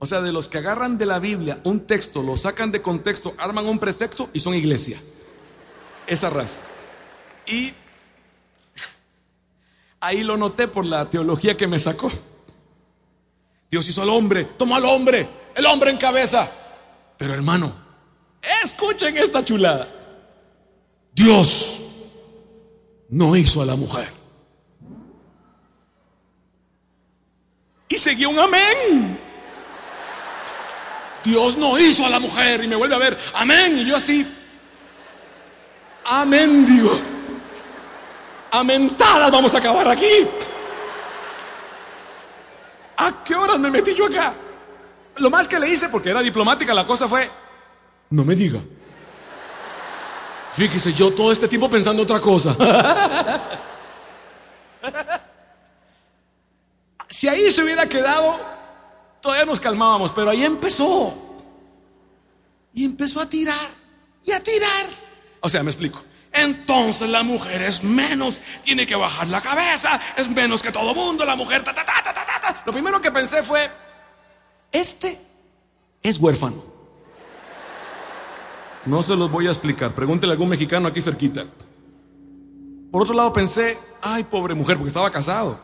O 0.00 0.06
sea, 0.06 0.20
de 0.20 0.32
los 0.32 0.48
que 0.48 0.58
agarran 0.58 0.98
de 0.98 1.06
la 1.06 1.20
Biblia 1.20 1.60
un 1.64 1.86
texto, 1.86 2.22
lo 2.22 2.36
sacan 2.36 2.72
de 2.72 2.82
contexto, 2.82 3.34
arman 3.38 3.66
un 3.66 3.78
pretexto 3.78 4.28
y 4.32 4.40
son 4.40 4.54
iglesia. 4.54 5.00
Esa 6.06 6.28
raza. 6.28 6.58
Y 7.46 7.72
ahí 10.00 10.24
lo 10.24 10.36
noté 10.36 10.68
por 10.68 10.84
la 10.84 11.08
teología 11.08 11.56
que 11.56 11.68
me 11.68 11.78
sacó. 11.78 12.10
Dios 13.70 13.88
hizo 13.88 14.02
al 14.02 14.10
hombre, 14.10 14.44
tomó 14.44 14.76
al 14.76 14.84
hombre, 14.84 15.28
el 15.54 15.64
hombre 15.66 15.90
en 15.90 15.96
cabeza. 15.96 16.50
Pero 17.16 17.32
hermano, 17.32 17.72
escuchen 18.62 19.16
esta 19.16 19.44
chulada. 19.44 19.88
Dios 21.12 21.73
no 23.14 23.36
hizo 23.36 23.62
a 23.62 23.66
la 23.66 23.76
mujer. 23.76 24.08
Y 27.88 27.96
seguía 27.96 28.28
un 28.28 28.38
amén. 28.38 29.20
Dios 31.22 31.56
no 31.56 31.78
hizo 31.78 32.04
a 32.04 32.10
la 32.10 32.18
mujer 32.18 32.64
y 32.64 32.66
me 32.66 32.74
vuelve 32.74 32.96
a 32.96 32.98
ver, 32.98 33.16
amén. 33.34 33.78
Y 33.78 33.86
yo 33.86 33.96
así, 33.96 34.26
amén, 36.04 36.66
digo. 36.66 36.90
Amentadas 38.50 39.30
vamos 39.30 39.54
a 39.54 39.58
acabar 39.58 39.86
aquí. 39.88 40.26
¿A 42.96 43.22
qué 43.22 43.36
horas 43.36 43.60
me 43.60 43.70
metí 43.70 43.94
yo 43.94 44.06
acá? 44.06 44.34
Lo 45.16 45.30
más 45.30 45.46
que 45.46 45.60
le 45.60 45.68
hice, 45.68 45.88
porque 45.88 46.10
era 46.10 46.20
diplomática 46.20 46.74
la 46.74 46.84
cosa, 46.84 47.08
fue, 47.08 47.30
no 48.10 48.24
me 48.24 48.34
diga. 48.34 48.60
Fíjese, 50.54 50.92
yo 50.92 51.12
todo 51.12 51.32
este 51.32 51.48
tiempo 51.48 51.68
pensando 51.68 52.02
otra 52.04 52.20
cosa. 52.20 52.56
si 57.08 57.26
ahí 57.26 57.50
se 57.50 57.62
hubiera 57.62 57.88
quedado, 57.88 58.38
todavía 59.20 59.46
nos 59.46 59.58
calmábamos, 59.58 60.12
pero 60.12 60.30
ahí 60.30 60.44
empezó. 60.44 61.12
Y 62.72 62.84
empezó 62.84 63.20
a 63.20 63.28
tirar 63.28 63.68
y 64.24 64.30
a 64.30 64.40
tirar. 64.40 64.86
O 65.40 65.48
sea, 65.48 65.62
me 65.64 65.70
explico. 65.70 66.02
Entonces 66.32 67.08
la 67.08 67.22
mujer 67.22 67.62
es 67.62 67.82
menos, 67.82 68.40
tiene 68.64 68.86
que 68.86 68.96
bajar 68.96 69.28
la 69.28 69.40
cabeza, 69.40 70.00
es 70.16 70.28
menos 70.28 70.62
que 70.62 70.72
todo 70.72 70.94
mundo, 70.94 71.24
la 71.24 71.36
mujer. 71.36 71.64
Lo 72.64 72.72
primero 72.72 73.00
que 73.00 73.10
pensé 73.10 73.42
fue, 73.42 73.70
este 74.70 75.20
es 76.02 76.18
huérfano. 76.18 76.73
No 78.86 79.02
se 79.02 79.16
los 79.16 79.30
voy 79.30 79.46
a 79.46 79.50
explicar, 79.50 79.92
pregúntele 79.92 80.32
a 80.32 80.34
algún 80.34 80.48
mexicano 80.48 80.88
aquí 80.88 81.00
cerquita. 81.00 81.46
Por 82.90 83.02
otro 83.02 83.14
lado 83.14 83.32
pensé, 83.32 83.78
ay, 84.02 84.24
pobre 84.24 84.54
mujer, 84.54 84.76
porque 84.76 84.88
estaba 84.88 85.10
casado. 85.10 85.58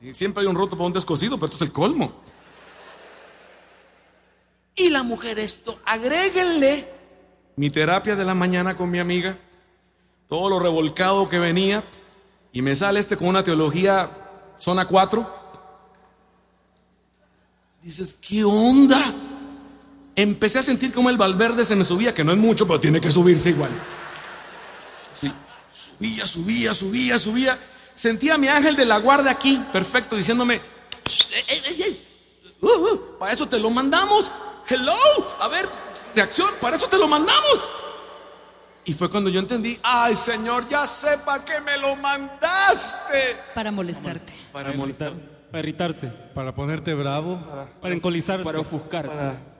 Y 0.00 0.12
siempre 0.12 0.42
hay 0.42 0.48
un 0.48 0.56
roto 0.56 0.76
para 0.76 0.86
un 0.86 0.92
descosido, 0.92 1.36
pero 1.36 1.46
esto 1.46 1.56
es 1.56 1.68
el 1.68 1.72
colmo. 1.72 2.12
Y 4.74 4.90
la 4.90 5.02
mujer 5.02 5.38
esto, 5.38 5.80
agréguenle 5.84 6.88
mi 7.56 7.70
terapia 7.70 8.14
de 8.14 8.24
la 8.24 8.34
mañana 8.34 8.76
con 8.76 8.90
mi 8.90 8.98
amiga, 8.98 9.38
todo 10.28 10.50
lo 10.50 10.60
revolcado 10.60 11.28
que 11.28 11.38
venía, 11.38 11.82
y 12.52 12.62
me 12.62 12.76
sale 12.76 13.00
este 13.00 13.16
con 13.16 13.28
una 13.28 13.42
teología 13.42 14.10
zona 14.56 14.86
4. 14.86 15.38
Dices, 17.82 18.14
¿qué 18.14 18.44
onda? 18.44 19.14
Empecé 20.18 20.58
a 20.58 20.62
sentir 20.62 20.92
como 20.92 21.10
el 21.10 21.16
Valverde 21.16 21.64
se 21.64 21.76
me 21.76 21.84
subía, 21.84 22.12
que 22.12 22.24
no 22.24 22.32
es 22.32 22.38
mucho, 22.38 22.66
pero 22.66 22.80
tiene 22.80 23.00
que 23.00 23.12
subirse 23.12 23.50
igual. 23.50 23.70
Sí, 25.14 25.32
subía, 25.72 26.26
subía, 26.26 26.74
subía, 26.74 27.18
subía. 27.20 27.58
Sentía 27.94 28.34
a 28.34 28.38
mi 28.38 28.48
ángel 28.48 28.74
de 28.74 28.84
la 28.84 28.98
guardia 28.98 29.30
aquí, 29.30 29.62
perfecto, 29.72 30.16
diciéndome, 30.16 30.54
ey, 30.54 31.62
ey, 31.68 31.82
ey, 31.82 32.06
uh, 32.60 32.66
uh, 32.66 33.18
para 33.20 33.32
eso 33.32 33.48
te 33.48 33.60
lo 33.60 33.70
mandamos. 33.70 34.32
Hello, 34.68 34.96
a 35.38 35.46
ver, 35.46 35.68
reacción, 36.16 36.50
para 36.60 36.74
eso 36.78 36.88
te 36.88 36.98
lo 36.98 37.06
mandamos. 37.06 37.68
Y 38.86 38.94
fue 38.94 39.08
cuando 39.08 39.30
yo 39.30 39.38
entendí, 39.38 39.78
ay 39.84 40.16
Señor, 40.16 40.68
ya 40.68 40.84
sepa 40.84 41.44
que 41.44 41.60
me 41.60 41.78
lo 41.78 41.94
mandaste. 41.94 43.36
Para 43.54 43.70
molestarte. 43.70 44.32
Para 44.52 44.72
molestar. 44.72 45.12
Para 45.52 45.60
irritarte. 45.60 46.08
Para 46.34 46.52
ponerte 46.56 46.92
bravo. 46.94 47.40
Para 47.80 47.94
encolizarte. 47.94 48.42
Para 48.42 48.58
ofuscar. 48.58 49.06
Para... 49.06 49.57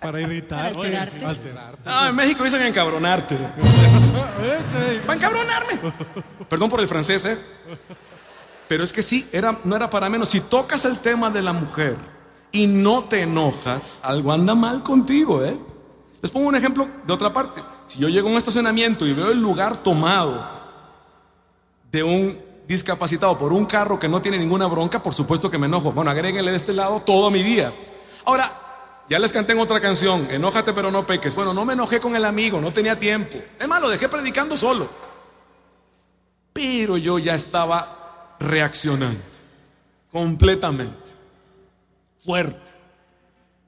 Para 0.00 0.20
irritar. 0.20 0.72
Para 0.72 0.78
alterarte. 0.78 1.24
Alterarte. 1.24 1.82
Ah, 1.84 2.06
en 2.10 2.16
México 2.16 2.44
dicen 2.44 2.62
encabronarte. 2.62 3.36
Para 5.06 5.14
encabronarme. 5.14 5.92
Perdón 6.48 6.70
por 6.70 6.80
el 6.80 6.88
francés, 6.88 7.24
¿eh? 7.24 7.38
Pero 8.68 8.84
es 8.84 8.92
que 8.92 9.02
sí, 9.02 9.28
era, 9.32 9.58
no 9.64 9.76
era 9.76 9.88
para 9.88 10.08
menos. 10.08 10.28
Si 10.28 10.40
tocas 10.40 10.84
el 10.84 10.98
tema 10.98 11.30
de 11.30 11.42
la 11.42 11.52
mujer 11.52 11.96
y 12.52 12.66
no 12.66 13.04
te 13.04 13.22
enojas, 13.22 13.98
algo 14.02 14.32
anda 14.32 14.54
mal 14.54 14.82
contigo, 14.82 15.44
¿eh? 15.44 15.56
Les 16.20 16.30
pongo 16.30 16.48
un 16.48 16.56
ejemplo 16.56 16.88
de 17.06 17.12
otra 17.12 17.32
parte. 17.32 17.62
Si 17.86 17.98
yo 17.98 18.08
llego 18.08 18.28
a 18.28 18.32
un 18.32 18.38
estacionamiento 18.38 19.06
y 19.06 19.12
veo 19.12 19.30
el 19.30 19.40
lugar 19.40 19.82
tomado 19.82 20.44
de 21.92 22.02
un 22.02 22.38
discapacitado 22.66 23.38
por 23.38 23.52
un 23.52 23.64
carro 23.64 23.98
que 23.98 24.08
no 24.08 24.20
tiene 24.20 24.38
ninguna 24.38 24.66
bronca, 24.66 25.02
por 25.02 25.14
supuesto 25.14 25.50
que 25.50 25.58
me 25.58 25.66
enojo. 25.66 25.92
Bueno, 25.92 26.10
agréguenle 26.10 26.50
de 26.50 26.56
este 26.56 26.72
lado 26.72 27.00
todo 27.02 27.30
mi 27.30 27.42
día. 27.42 27.72
Ahora, 28.24 28.50
ya 29.08 29.18
les 29.18 29.32
canté 29.32 29.52
en 29.52 29.60
otra 29.60 29.80
canción, 29.80 30.28
enójate 30.30 30.72
pero 30.72 30.90
no 30.90 31.06
peques. 31.06 31.34
Bueno, 31.34 31.54
no 31.54 31.64
me 31.64 31.74
enojé 31.74 32.00
con 32.00 32.16
el 32.16 32.24
amigo, 32.24 32.60
no 32.60 32.72
tenía 32.72 32.98
tiempo. 32.98 33.38
Es 33.58 33.68
más, 33.68 33.80
lo 33.80 33.88
dejé 33.88 34.08
predicando 34.08 34.56
solo. 34.56 34.88
Pero 36.52 36.96
yo 36.96 37.18
ya 37.18 37.34
estaba 37.34 38.36
reaccionando, 38.40 39.20
completamente, 40.10 41.12
fuerte. 42.18 42.72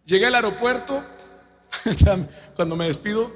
Llegué 0.07 0.27
al 0.27 0.35
aeropuerto, 0.35 1.05
cuando 2.57 2.77
me 2.77 2.87
despido, 2.87 3.31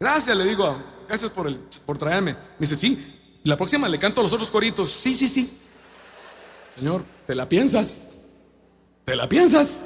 gracias, 0.00 0.36
le 0.36 0.44
digo, 0.44 0.76
gracias 1.06 1.30
por, 1.30 1.46
el, 1.46 1.56
por 1.84 1.98
traerme. 1.98 2.32
Me 2.32 2.40
dice, 2.60 2.76
sí, 2.76 3.40
la 3.44 3.56
próxima 3.56 3.88
le 3.88 3.98
canto 3.98 4.22
los 4.22 4.32
otros 4.32 4.50
coritos. 4.50 4.90
Sí, 4.90 5.14
sí, 5.14 5.28
sí. 5.28 5.60
Señor, 6.74 7.04
¿te 7.26 7.34
la 7.34 7.48
piensas? 7.48 7.98
¿Te 9.04 9.14
la 9.14 9.28
piensas? 9.28 9.78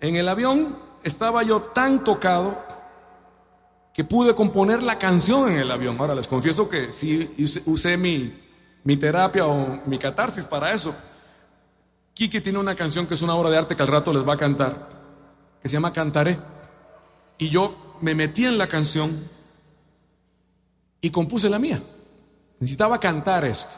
En 0.00 0.16
el 0.16 0.28
avión 0.28 0.78
estaba 1.02 1.42
yo 1.42 1.62
tan 1.62 2.04
tocado 2.04 2.62
que 3.94 4.04
pude 4.04 4.34
componer 4.34 4.82
la 4.82 4.98
canción 4.98 5.50
en 5.50 5.58
el 5.58 5.70
avión. 5.70 5.96
Ahora 5.98 6.14
les 6.14 6.26
confieso 6.26 6.68
que 6.68 6.92
sí 6.92 7.34
usé, 7.64 7.96
mi, 7.96 8.38
mi, 8.84 8.96
terapia 8.96 9.46
o 9.46 9.80
mi 9.86 9.98
catarsis 9.98 10.44
para 10.44 10.72
eso. 10.72 10.94
Kiki 12.12 12.40
tiene 12.40 12.58
una 12.58 12.74
canción 12.74 13.06
que 13.06 13.14
es 13.14 13.22
una 13.22 13.34
obra 13.34 13.48
de 13.48 13.56
arte 13.56 13.74
que 13.74 13.82
al 13.82 13.88
rato 13.88 14.12
les 14.12 14.26
va 14.26 14.34
a 14.34 14.36
cantar, 14.38 14.88
que 15.62 15.68
se 15.68 15.74
llama 15.74 15.92
Cantaré. 15.92 16.38
Y 17.38 17.48
yo 17.48 17.96
me 18.00 18.14
metí 18.14 18.44
en 18.44 18.58
la 18.58 18.66
canción 18.66 19.30
y 21.00 21.10
compuse 21.10 21.48
la 21.48 21.58
mía. 21.58 21.80
Necesitaba 22.58 22.98
cantar 23.00 23.44
esto. 23.44 23.76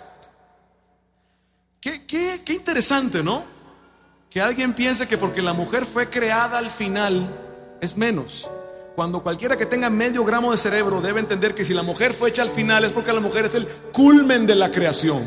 Qué, 1.80 2.06
qué, 2.06 2.42
qué 2.44 2.54
interesante, 2.54 3.22
¿no? 3.22 3.57
Que 4.30 4.42
alguien 4.42 4.74
piense 4.74 5.08
que 5.08 5.16
porque 5.16 5.40
la 5.40 5.54
mujer 5.54 5.86
fue 5.86 6.10
creada 6.10 6.58
al 6.58 6.70
final 6.70 7.26
es 7.80 7.96
menos. 7.96 8.48
Cuando 8.94 9.22
cualquiera 9.22 9.56
que 9.56 9.64
tenga 9.64 9.88
medio 9.88 10.22
gramo 10.24 10.52
de 10.52 10.58
cerebro 10.58 11.00
debe 11.00 11.20
entender 11.20 11.54
que 11.54 11.64
si 11.64 11.72
la 11.72 11.82
mujer 11.82 12.12
fue 12.12 12.28
hecha 12.28 12.42
al 12.42 12.50
final 12.50 12.84
es 12.84 12.92
porque 12.92 13.12
la 13.12 13.20
mujer 13.20 13.46
es 13.46 13.54
el 13.54 13.66
culmen 13.66 14.46
de 14.46 14.54
la 14.54 14.70
creación. 14.70 15.22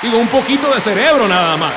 Digo, 0.00 0.16
un 0.16 0.28
poquito 0.28 0.72
de 0.72 0.80
cerebro 0.80 1.28
nada 1.28 1.58
más. 1.58 1.74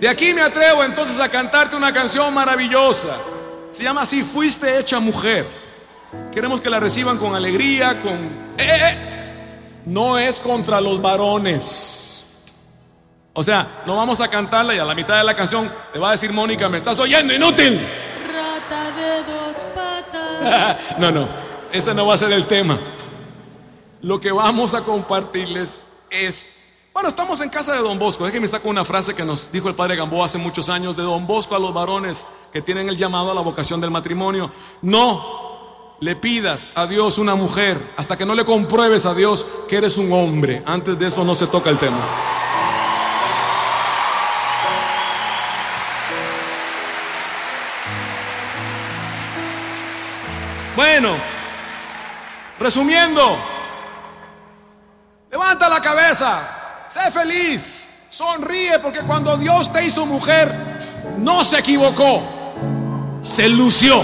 De 0.00 0.08
aquí 0.08 0.34
me 0.34 0.42
atrevo 0.42 0.82
entonces 0.82 1.20
a 1.20 1.28
cantarte 1.28 1.76
una 1.76 1.92
canción 1.92 2.34
maravillosa. 2.34 3.16
Se 3.70 3.84
llama 3.84 4.02
así, 4.02 4.24
Fuiste 4.24 4.80
hecha 4.80 4.98
mujer. 4.98 5.63
Queremos 6.32 6.60
que 6.60 6.68
la 6.68 6.80
reciban 6.80 7.16
con 7.16 7.34
alegría, 7.34 8.00
con... 8.02 8.12
¡Eh, 8.12 8.66
eh, 8.66 8.78
eh! 8.80 9.14
No 9.86 10.18
es 10.18 10.40
contra 10.40 10.80
los 10.80 11.00
varones. 11.00 12.04
O 13.34 13.42
sea, 13.42 13.82
no 13.86 13.96
vamos 13.96 14.20
a 14.20 14.28
cantarla 14.28 14.74
y 14.74 14.78
a 14.78 14.84
la 14.84 14.94
mitad 14.94 15.18
de 15.18 15.24
la 15.24 15.34
canción 15.34 15.70
le 15.92 16.00
va 16.00 16.08
a 16.08 16.12
decir 16.12 16.32
Mónica, 16.32 16.68
me 16.68 16.76
estás 16.76 16.98
oyendo, 17.00 17.34
inútil. 17.34 17.80
Rata 18.32 18.90
de 18.92 19.22
dos 19.24 19.56
patas. 19.74 20.76
no, 20.98 21.10
no, 21.10 21.28
ese 21.72 21.94
no 21.94 22.06
va 22.06 22.14
a 22.14 22.16
ser 22.16 22.32
el 22.32 22.46
tema. 22.46 22.78
Lo 24.02 24.20
que 24.20 24.32
vamos 24.32 24.74
a 24.74 24.82
compartirles 24.82 25.80
es, 26.10 26.46
bueno, 26.92 27.08
estamos 27.08 27.40
en 27.40 27.48
casa 27.48 27.74
de 27.74 27.80
Don 27.80 27.98
Bosco. 27.98 28.24
Déjenme 28.24 28.46
estar 28.46 28.60
con 28.60 28.70
una 28.70 28.84
frase 28.84 29.14
que 29.14 29.24
nos 29.24 29.50
dijo 29.50 29.68
el 29.68 29.74
padre 29.74 29.96
Gamboa 29.96 30.26
hace 30.26 30.38
muchos 30.38 30.68
años 30.68 30.96
de 30.96 31.02
Don 31.02 31.26
Bosco 31.26 31.56
a 31.56 31.58
los 31.58 31.74
varones 31.74 32.26
que 32.52 32.62
tienen 32.62 32.88
el 32.88 32.96
llamado 32.96 33.30
a 33.30 33.34
la 33.34 33.40
vocación 33.40 33.80
del 33.80 33.90
matrimonio. 33.90 34.50
No 34.82 35.53
le 36.00 36.16
pidas 36.16 36.72
a 36.76 36.86
Dios 36.86 37.18
una 37.18 37.34
mujer 37.34 37.78
hasta 37.96 38.16
que 38.16 38.26
no 38.26 38.34
le 38.34 38.44
compruebes 38.44 39.06
a 39.06 39.14
Dios 39.14 39.46
que 39.68 39.76
eres 39.76 39.96
un 39.96 40.12
hombre. 40.12 40.62
Antes 40.66 40.98
de 40.98 41.06
eso 41.06 41.24
no 41.24 41.34
se 41.34 41.46
toca 41.46 41.70
el 41.70 41.78
tema. 41.78 42.00
Bueno, 50.76 51.14
resumiendo, 52.58 53.36
levanta 55.30 55.68
la 55.68 55.80
cabeza, 55.80 56.86
sé 56.88 57.12
feliz, 57.12 57.86
sonríe 58.10 58.80
porque 58.80 59.00
cuando 59.00 59.36
Dios 59.36 59.72
te 59.72 59.86
hizo 59.86 60.04
mujer, 60.04 60.52
no 61.18 61.44
se 61.44 61.60
equivocó, 61.60 62.22
se 63.22 63.48
lució. 63.48 64.02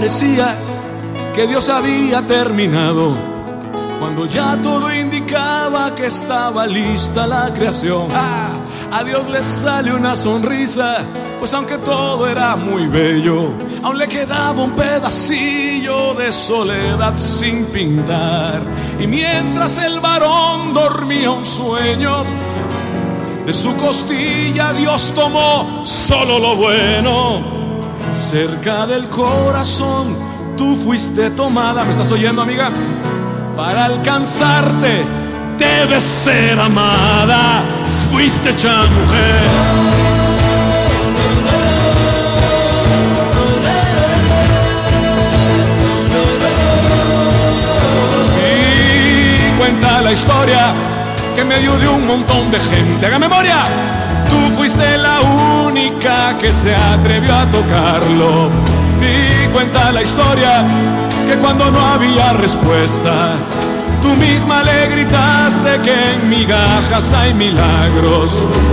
Parecía 0.00 0.56
que 1.34 1.46
Dios 1.46 1.68
había 1.68 2.22
terminado, 2.22 3.14
cuando 3.98 4.24
ya 4.24 4.56
todo 4.62 4.90
indicaba 4.90 5.94
que 5.94 6.06
estaba 6.06 6.66
lista 6.66 7.26
la 7.26 7.52
creación, 7.52 8.08
¡ah! 8.14 8.48
a 8.92 9.04
Dios 9.04 9.28
le 9.28 9.42
sale 9.42 9.92
una 9.92 10.16
sonrisa, 10.16 11.04
pues 11.38 11.52
aunque 11.52 11.76
todo 11.76 12.26
era 12.26 12.56
muy 12.56 12.86
bello, 12.86 13.52
aún 13.82 13.98
le 13.98 14.08
quedaba 14.08 14.62
un 14.62 14.70
pedacillo 14.70 16.14
de 16.14 16.32
soledad 16.32 17.12
sin 17.18 17.66
pintar. 17.66 18.62
Y 18.98 19.06
mientras 19.06 19.76
el 19.76 20.00
varón 20.00 20.72
dormía 20.72 21.30
un 21.30 21.44
sueño, 21.44 22.24
de 23.44 23.52
su 23.52 23.76
costilla 23.76 24.72
Dios 24.72 25.12
tomó 25.14 25.82
solo 25.84 26.38
lo 26.38 26.56
bueno. 26.56 27.69
Cerca 28.12 28.86
del 28.86 29.08
corazón 29.08 30.16
tú 30.56 30.76
fuiste 30.76 31.30
tomada. 31.30 31.84
¿Me 31.84 31.90
estás 31.90 32.10
oyendo, 32.10 32.42
amiga? 32.42 32.70
Para 33.56 33.84
alcanzarte 33.86 35.04
debes 35.58 36.02
ser 36.02 36.58
amada. 36.58 37.62
Fuiste 38.10 38.50
hecha 38.50 38.82
mujer. 38.84 40.10
Cuenta 49.58 50.00
la 50.00 50.12
historia 50.12 50.72
que 51.34 51.42
en 51.42 51.48
medio 51.48 51.76
de 51.76 51.86
un 51.86 52.06
montón 52.06 52.50
de 52.50 52.58
gente, 52.58 53.04
haga 53.04 53.18
memoria, 53.18 53.58
tú 54.30 54.56
fuiste 54.56 54.96
la 54.96 55.20
única 55.20 55.59
que 56.40 56.52
se 56.52 56.74
atrevió 56.74 57.32
a 57.32 57.46
tocarlo. 57.46 58.50
Y 59.00 59.46
cuenta 59.52 59.92
la 59.92 60.02
historia 60.02 60.64
que 61.28 61.36
cuando 61.36 61.70
no 61.70 61.78
había 61.94 62.32
respuesta, 62.32 63.12
tú 64.02 64.08
misma 64.16 64.64
le 64.64 64.88
gritaste 64.88 65.80
que 65.84 65.94
en 66.14 66.28
migajas 66.28 67.12
hay 67.12 67.34
milagros. 67.34 68.32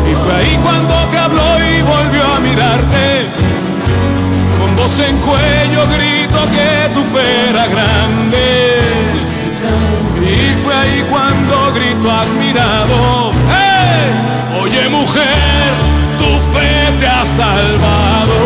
Y 0.10 0.16
fue 0.16 0.36
ahí 0.36 0.60
cuando 0.64 0.96
te 1.12 1.18
habló 1.18 1.60
y 1.60 1.82
volvió 1.84 2.24
a 2.36 2.40
mirarte. 2.40 3.28
Con 4.60 4.76
voz 4.76 5.00
en 5.00 5.18
cuello 5.20 5.86
grito 5.96 6.40
que 6.52 6.94
tu 6.96 7.02
fe 7.02 7.50
era 7.50 7.68
grande. 7.68 8.80
Y 10.20 10.64
fue 10.64 10.74
ahí 10.74 11.06
cuando 11.10 11.74
gritó 11.76 12.12
admirado, 12.12 13.32
¡Hey! 13.50 14.38
Oye 14.62 14.90
mujer, 14.90 15.47
salvado. 17.28 18.38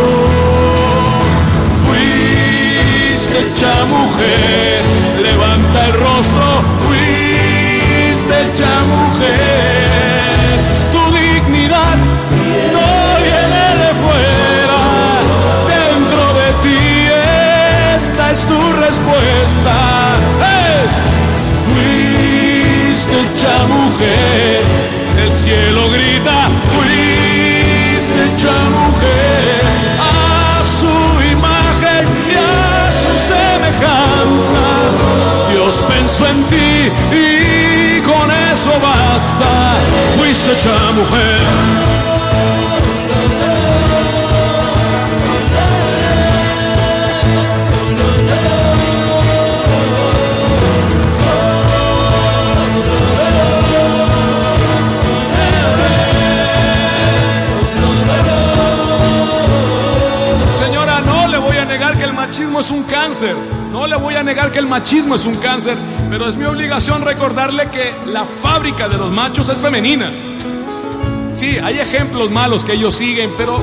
Fuiste 1.85 3.35
hecha 3.39 3.85
mujer, 3.85 4.81
levanta 5.21 5.85
el 5.85 5.93
rostro, 5.93 6.45
fuiste 6.85 8.33
hecha 8.41 8.73
mujer. 8.95 10.57
Tu 10.91 11.03
dignidad 11.15 11.97
no 12.75 12.89
viene 13.27 13.63
de 13.81 13.91
fuera, 14.03 14.81
dentro 15.75 16.23
de 16.39 16.47
ti 16.63 16.83
esta 17.95 18.31
es 18.31 18.39
tu 18.45 18.59
respuesta. 18.73 19.75
Fuiste 21.71 23.15
hecha 23.21 23.55
mujer, 23.67 24.61
el 25.23 25.35
cielo 25.35 25.89
grita, 25.91 26.49
fuiste 26.73 27.00
mujer, 28.49 29.61
a 29.99 30.63
su 30.63 30.87
imagen 31.31 32.07
y 32.25 32.35
a 32.35 32.91
su 32.91 33.09
semejanza. 33.17 34.65
Dios 35.51 35.83
pensó 35.87 36.27
en 36.27 36.43
ti 36.45 36.91
y 37.11 38.01
con 38.01 38.31
eso 38.51 38.71
basta, 38.81 39.75
fuiste 40.17 40.53
hecha 40.53 40.71
mujer. 40.95 42.00
Cáncer. 63.01 63.35
No 63.71 63.87
le 63.87 63.95
voy 63.95 64.15
a 64.15 64.21
negar 64.21 64.51
que 64.51 64.59
el 64.59 64.67
machismo 64.67 65.15
es 65.15 65.25
un 65.25 65.33
cáncer. 65.35 65.75
Pero 66.09 66.27
es 66.27 66.35
mi 66.35 66.45
obligación 66.45 67.01
recordarle 67.01 67.67
que 67.69 67.91
la 68.05 68.25
fábrica 68.25 68.87
de 68.87 68.97
los 68.97 69.11
machos 69.11 69.49
es 69.49 69.57
femenina. 69.57 70.11
Sí, 71.33 71.57
hay 71.57 71.79
ejemplos 71.79 72.29
malos 72.29 72.63
que 72.63 72.73
ellos 72.73 72.93
siguen, 72.93 73.31
pero 73.37 73.59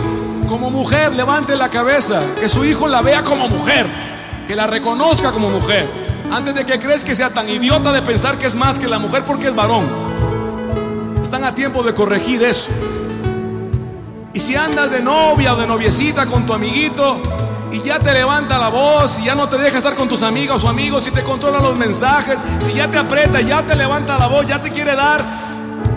como 0.48 0.70
mujer, 0.70 1.14
levante 1.14 1.54
la 1.54 1.68
cabeza. 1.68 2.20
Que 2.40 2.48
su 2.48 2.64
hijo 2.64 2.88
la 2.88 3.00
vea 3.00 3.22
como 3.22 3.48
mujer. 3.48 3.86
Que 4.48 4.56
la 4.56 4.66
reconozca 4.66 5.30
como 5.30 5.50
mujer. 5.50 5.86
Antes 6.32 6.54
de 6.56 6.66
que 6.66 6.80
crees 6.80 7.04
que 7.04 7.14
sea 7.14 7.30
tan 7.30 7.48
idiota 7.48 7.92
de 7.92 8.02
pensar 8.02 8.38
que 8.38 8.46
es 8.46 8.56
más 8.56 8.80
que 8.80 8.88
la 8.88 8.98
mujer 8.98 9.22
porque 9.24 9.48
es 9.48 9.54
varón. 9.54 9.86
Están 11.22 11.44
a 11.44 11.54
tiempo 11.54 11.84
de 11.84 11.94
corregir 11.94 12.42
eso. 12.42 12.70
Y 14.34 14.40
si 14.40 14.56
andas 14.56 14.90
de 14.90 15.00
novia 15.00 15.54
o 15.54 15.56
de 15.56 15.66
noviecita 15.66 16.26
con 16.26 16.44
tu 16.44 16.52
amiguito 16.52 17.20
y 17.72 17.82
ya 17.82 17.98
te 17.98 18.12
levanta 18.12 18.58
la 18.58 18.68
voz 18.68 19.18
y 19.20 19.24
ya 19.24 19.34
no 19.34 19.48
te 19.48 19.58
deja 19.58 19.78
estar 19.78 19.94
con 19.94 20.08
tus 20.08 20.22
amigas 20.22 20.64
o 20.64 20.68
amigos, 20.68 21.04
si 21.04 21.10
te 21.10 21.22
controla 21.22 21.60
los 21.60 21.76
mensajes, 21.76 22.40
si 22.60 22.74
ya 22.74 22.88
te 22.88 22.98
aprieta, 22.98 23.40
ya 23.40 23.62
te 23.62 23.76
levanta 23.76 24.18
la 24.18 24.26
voz, 24.26 24.46
ya 24.46 24.60
te 24.60 24.70
quiere 24.70 24.94
dar, 24.94 25.20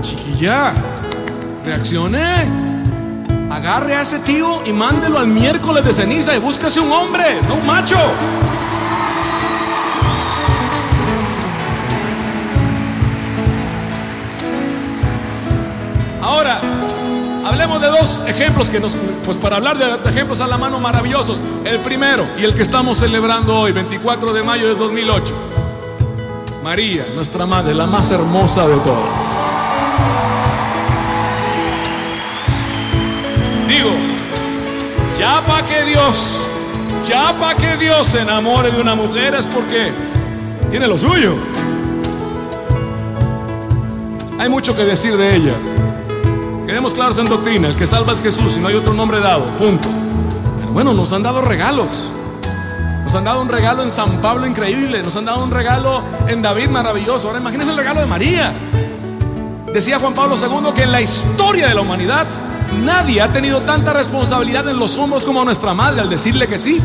chiquilla, 0.02 0.74
reaccione. 1.66 2.72
Agarre 3.52 3.96
a 3.96 4.02
ese 4.02 4.20
tío 4.20 4.66
y 4.66 4.72
mándelo 4.72 5.20
al 5.20 5.28
miércoles 5.28 5.84
de 5.84 5.92
ceniza 5.92 6.34
y 6.34 6.40
búsquese 6.40 6.80
un 6.80 6.92
hombre, 6.92 7.42
no 7.50 7.56
un 7.56 7.68
macho. 7.68 7.98
Ejemplos 18.32 18.70
que 18.70 18.80
nos, 18.80 18.96
pues 19.24 19.38
para 19.38 19.58
hablar 19.58 19.78
de 19.78 20.10
ejemplos 20.10 20.42
a 20.42 20.48
la 20.48 20.58
mano 20.58 20.80
maravillosos. 20.80 21.40
El 21.64 21.80
primero 21.80 22.26
y 22.38 22.44
el 22.44 22.56
que 22.56 22.64
estamos 22.64 22.98
celebrando 22.98 23.58
hoy, 23.58 23.72
24 23.72 24.34
de 24.34 24.44
mayo 24.44 24.68
de 24.68 24.76
2008. 24.76 25.34
María, 26.64 27.06
nuestra 27.16 27.46
madre, 27.46 27.74
la 27.74 27.88
más 27.88 28.12
hermosa 28.12 28.68
de 28.68 28.76
todas. 28.78 29.42
Digo, 33.68 33.92
ya 35.18 35.44
para 35.46 35.66
que 35.66 35.84
Dios, 35.84 36.48
ya 37.08 37.34
para 37.40 37.56
que 37.56 37.78
Dios 37.78 38.08
se 38.08 38.22
enamore 38.22 38.72
de 38.72 38.82
una 38.82 38.96
mujer 38.96 39.36
es 39.36 39.48
porque 39.48 39.92
tiene 40.70 40.88
lo 40.88 40.98
suyo. 40.98 41.36
Hay 44.40 44.50
mucho 44.50 44.76
que 44.76 44.84
decir 44.84 45.18
de 45.18 45.36
ella. 45.36 45.54
Quedemos 46.82 46.96
claros 46.96 47.18
en 47.20 47.26
doctrina, 47.26 47.68
el 47.68 47.76
que 47.76 47.86
salva 47.86 48.12
es 48.12 48.24
Jesús 48.24 48.58
y 48.58 48.60
no 48.60 48.68
hay 48.68 48.74
otro 48.74 48.96
nombre 48.96 49.20
dado, 49.20 49.46
punto. 49.60 49.88
Pero 50.58 50.72
bueno, 50.74 50.96
nos 50.96 51.14
han 51.14 51.22
dado 51.22 51.44
regalos. 51.44 52.12
Nos 53.04 53.14
han 53.14 53.24
dado 53.24 53.40
un 53.40 53.50
regalo 53.50 53.84
en 53.84 53.92
San 53.92 54.20
Pablo 54.20 54.48
increíble, 54.48 55.04
nos 55.04 55.16
han 55.16 55.26
dado 55.26 55.44
un 55.44 55.52
regalo 55.52 56.02
en 56.28 56.42
David 56.42 56.70
maravilloso. 56.70 57.28
Ahora 57.28 57.40
imagínense 57.40 57.70
el 57.70 57.78
regalo 57.78 58.00
de 58.00 58.08
María. 58.08 58.52
Decía 59.72 60.00
Juan 60.00 60.16
Pablo 60.16 60.38
II 60.38 60.74
que 60.74 60.82
en 60.82 60.92
la 60.92 61.02
historia 61.02 61.68
de 61.68 61.76
la 61.76 61.82
humanidad 61.82 62.26
nadie 62.84 63.22
ha 63.22 63.28
tenido 63.28 63.62
tanta 63.62 63.94
responsabilidad 63.94 64.68
en 64.68 64.80
los 64.80 64.98
hombros 64.98 65.24
como 65.24 65.46
nuestra 65.46 65.76
madre 65.76 66.02
al 66.02 66.10
decirle 66.10 66.48
que 66.48 66.58
sí. 66.58 66.82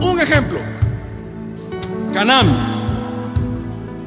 Un 0.00 0.18
ejemplo. 0.18 0.58
Canaán. 2.12 2.74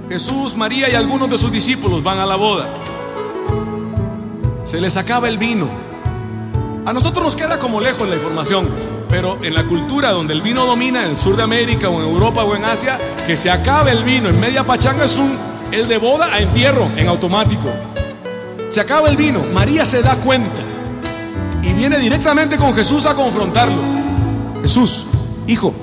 Jesús, 0.09 0.57
María 0.57 0.89
y 0.89 0.95
algunos 0.95 1.29
de 1.29 1.37
sus 1.37 1.53
discípulos 1.53 2.03
van 2.03 2.19
a 2.19 2.25
la 2.25 2.35
boda. 2.35 2.67
Se 4.69 4.79
les 4.79 4.97
acaba 4.97 5.27
el 5.27 5.39
vino. 5.39 5.67
A 6.85 6.93
nosotros 6.93 7.25
nos 7.25 7.35
queda 7.35 7.57
como 7.57 7.81
lejos 7.81 8.07
la 8.07 8.13
información, 8.13 8.69
pero 9.09 9.39
en 9.41 9.55
la 9.55 9.65
cultura 9.65 10.11
donde 10.11 10.35
el 10.35 10.43
vino 10.43 10.63
domina, 10.63 11.01
en 11.01 11.09
el 11.09 11.17
sur 11.17 11.35
de 11.35 11.41
América 11.41 11.89
o 11.89 11.99
en 11.99 12.07
Europa 12.07 12.43
o 12.43 12.55
en 12.55 12.63
Asia, 12.63 12.99
que 13.25 13.35
se 13.35 13.49
acabe 13.49 13.89
el 13.89 14.03
vino 14.03 14.29
en 14.29 14.39
media 14.39 14.63
pachanga 14.63 15.05
es 15.05 15.17
un 15.17 15.35
el 15.71 15.87
de 15.87 15.97
boda 15.97 16.31
a 16.31 16.37
entierro 16.37 16.87
en 16.95 17.07
automático. 17.07 17.67
Se 18.69 18.79
acaba 18.79 19.09
el 19.09 19.17
vino, 19.17 19.41
María 19.51 19.87
se 19.87 20.03
da 20.03 20.15
cuenta 20.17 20.61
y 21.63 21.73
viene 21.73 21.97
directamente 21.97 22.55
con 22.55 22.75
Jesús 22.75 23.07
a 23.07 23.15
confrontarlo. 23.15 23.81
Jesús, 24.61 25.07
hijo, 25.47 25.73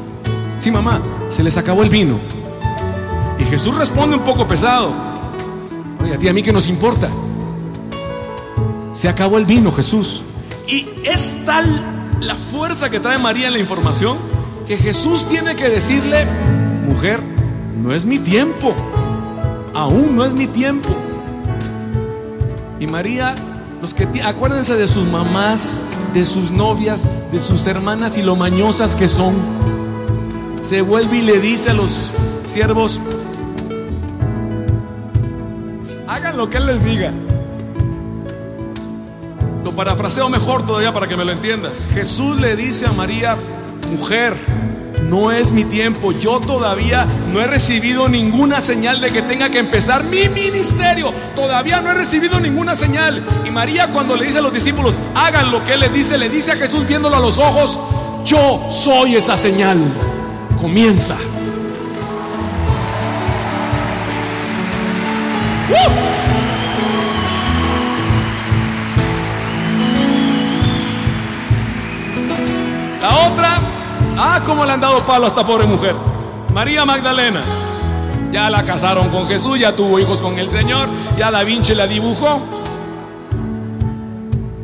sí 0.60 0.70
mamá, 0.70 1.00
se 1.28 1.42
les 1.42 1.56
acabó 1.56 1.82
el 1.82 1.90
vino. 1.90 2.20
Y 3.40 3.44
Jesús 3.46 3.74
responde 3.74 4.14
un 4.14 4.22
poco 4.22 4.46
pesado. 4.46 4.94
Oye, 6.00 6.14
a 6.14 6.18
ti 6.20 6.28
a 6.28 6.32
mí 6.32 6.44
que 6.44 6.52
nos 6.52 6.68
importa. 6.68 7.10
Se 8.96 9.10
acabó 9.10 9.36
el 9.36 9.44
vino, 9.44 9.70
Jesús. 9.72 10.22
Y 10.66 10.88
es 11.04 11.44
tal 11.44 11.66
la 12.22 12.34
fuerza 12.34 12.88
que 12.88 12.98
trae 12.98 13.18
María 13.18 13.48
en 13.48 13.52
la 13.52 13.58
información 13.58 14.16
que 14.66 14.78
Jesús 14.78 15.28
tiene 15.28 15.54
que 15.54 15.68
decirle, 15.68 16.24
mujer, 16.88 17.20
no 17.76 17.92
es 17.92 18.06
mi 18.06 18.18
tiempo. 18.18 18.74
Aún 19.74 20.16
no 20.16 20.24
es 20.24 20.32
mi 20.32 20.46
tiempo. 20.46 20.88
Y 22.80 22.86
María, 22.86 23.34
los 23.82 23.92
que 23.92 24.08
acuérdense 24.22 24.76
de 24.76 24.88
sus 24.88 25.06
mamás, 25.06 25.82
de 26.14 26.24
sus 26.24 26.50
novias, 26.50 27.06
de 27.32 27.38
sus 27.38 27.66
hermanas 27.66 28.16
y 28.16 28.22
lo 28.22 28.34
mañosas 28.34 28.96
que 28.96 29.08
son. 29.08 29.34
Se 30.62 30.80
vuelve 30.80 31.18
y 31.18 31.22
le 31.22 31.38
dice 31.38 31.68
a 31.68 31.74
los 31.74 32.14
siervos, 32.46 32.98
hagan 36.08 36.38
lo 36.38 36.48
que 36.48 36.56
él 36.56 36.66
les 36.66 36.82
diga. 36.82 37.12
Lo 39.66 39.72
parafraseo 39.72 40.30
mejor 40.30 40.64
todavía 40.64 40.92
para 40.92 41.08
que 41.08 41.16
me 41.16 41.24
lo 41.24 41.32
entiendas. 41.32 41.88
Jesús 41.92 42.40
le 42.40 42.54
dice 42.54 42.86
a 42.86 42.92
María, 42.92 43.36
mujer, 43.90 44.36
no 45.10 45.32
es 45.32 45.50
mi 45.50 45.64
tiempo. 45.64 46.12
Yo 46.12 46.38
todavía 46.38 47.04
no 47.32 47.40
he 47.40 47.48
recibido 47.48 48.08
ninguna 48.08 48.60
señal 48.60 49.00
de 49.00 49.10
que 49.10 49.22
tenga 49.22 49.50
que 49.50 49.58
empezar 49.58 50.04
mi 50.04 50.28
ministerio. 50.28 51.12
Todavía 51.34 51.80
no 51.80 51.90
he 51.90 51.94
recibido 51.94 52.38
ninguna 52.38 52.76
señal. 52.76 53.24
Y 53.44 53.50
María 53.50 53.92
cuando 53.92 54.14
le 54.14 54.26
dice 54.26 54.38
a 54.38 54.42
los 54.42 54.52
discípulos, 54.52 55.00
hagan 55.16 55.50
lo 55.50 55.64
que 55.64 55.72
él 55.72 55.80
les 55.80 55.92
dice, 55.92 56.16
le 56.16 56.28
dice 56.28 56.52
a 56.52 56.56
Jesús 56.56 56.86
viéndolo 56.86 57.16
a 57.16 57.20
los 57.20 57.36
ojos, 57.38 57.76
yo 58.24 58.68
soy 58.70 59.16
esa 59.16 59.36
señal. 59.36 59.78
Comienza. 60.60 61.16
Han 74.76 74.82
dado 74.82 75.00
palo 75.06 75.24
a 75.24 75.28
esta 75.28 75.44
pobre 75.44 75.64
mujer. 75.64 75.94
María 76.52 76.84
Magdalena. 76.84 77.40
Ya 78.30 78.50
la 78.50 78.62
casaron 78.62 79.08
con 79.08 79.26
Jesús, 79.26 79.58
ya 79.58 79.74
tuvo 79.74 79.98
hijos 79.98 80.20
con 80.20 80.38
el 80.38 80.50
Señor, 80.50 80.88
ya 81.16 81.30
Da 81.30 81.42
Vinci 81.44 81.74
la 81.74 81.86
dibujó. 81.86 82.40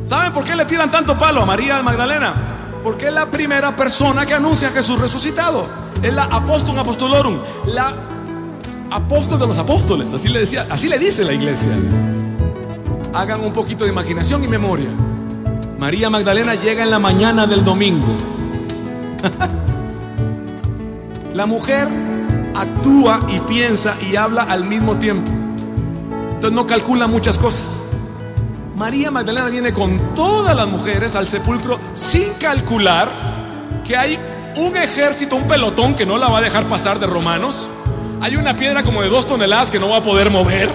¿Saben 0.05 0.32
por 0.32 0.44
qué 0.44 0.55
le 0.55 0.66
tiran 0.66 0.90
tanto 0.90 1.16
palo 1.16 1.40
a 1.40 1.47
María 1.47 1.82
Magdalena? 1.82 2.34
Porque 2.84 3.06
es 3.06 3.14
la 3.14 3.26
primera 3.26 3.74
persona 3.74 4.26
que 4.26 4.34
anuncia 4.34 4.68
a 4.68 4.70
Jesús 4.72 5.01
resucitado. 5.01 5.66
Es 6.02 6.12
la 6.12 6.24
apóstol 6.24 6.78
apostolorum, 6.78 7.39
la 7.68 7.94
apóstol 8.90 9.39
de 9.39 9.47
los 9.47 9.56
apóstoles, 9.56 10.12
así 10.12 10.28
le 10.28 10.40
decía, 10.40 10.66
así 10.68 10.89
le 10.89 10.98
dice 10.98 11.24
la 11.24 11.32
iglesia. 11.32 11.72
Hagan 13.14 13.43
un 13.43 13.55
poquito 13.55 13.84
de 13.84 13.90
imaginación 13.90 14.44
y 14.44 14.48
memoria. 14.48 14.90
María 15.78 16.10
Magdalena 16.10 16.55
llega 16.55 16.82
en 16.82 16.90
la 16.90 16.98
mañana 16.98 17.47
del 17.47 17.64
domingo. 17.64 18.09
la 21.34 21.46
mujer 21.46 21.88
actúa 22.54 23.20
y 23.28 23.38
piensa 23.40 23.96
y 24.10 24.16
habla 24.16 24.42
al 24.42 24.64
mismo 24.64 24.96
tiempo. 24.96 25.30
Entonces 26.34 26.52
no 26.52 26.66
calcula 26.66 27.06
muchas 27.06 27.38
cosas. 27.38 27.80
María 28.76 29.10
Magdalena 29.10 29.48
viene 29.48 29.72
con 29.72 30.14
todas 30.14 30.56
las 30.56 30.66
mujeres 30.66 31.14
al 31.14 31.28
sepulcro 31.28 31.78
sin 31.94 32.32
calcular 32.34 33.09
que 33.84 33.96
hay 33.96 34.18
un 34.56 34.76
ejército, 34.76 35.36
un 35.36 35.44
pelotón 35.44 35.94
que 35.94 36.04
no 36.04 36.18
la 36.18 36.28
va 36.28 36.38
a 36.38 36.40
dejar 36.40 36.66
pasar 36.68 36.98
de 36.98 37.06
romanos. 37.06 37.68
Hay 38.20 38.36
una 38.36 38.56
piedra 38.56 38.82
como 38.82 39.02
de 39.02 39.09
dos 39.09 39.26
toneladas 39.26 39.70
que 39.70 39.78
no 39.78 39.88
va 39.88 39.98
a 39.98 40.02
poder 40.02 40.30
mover. 40.30 40.70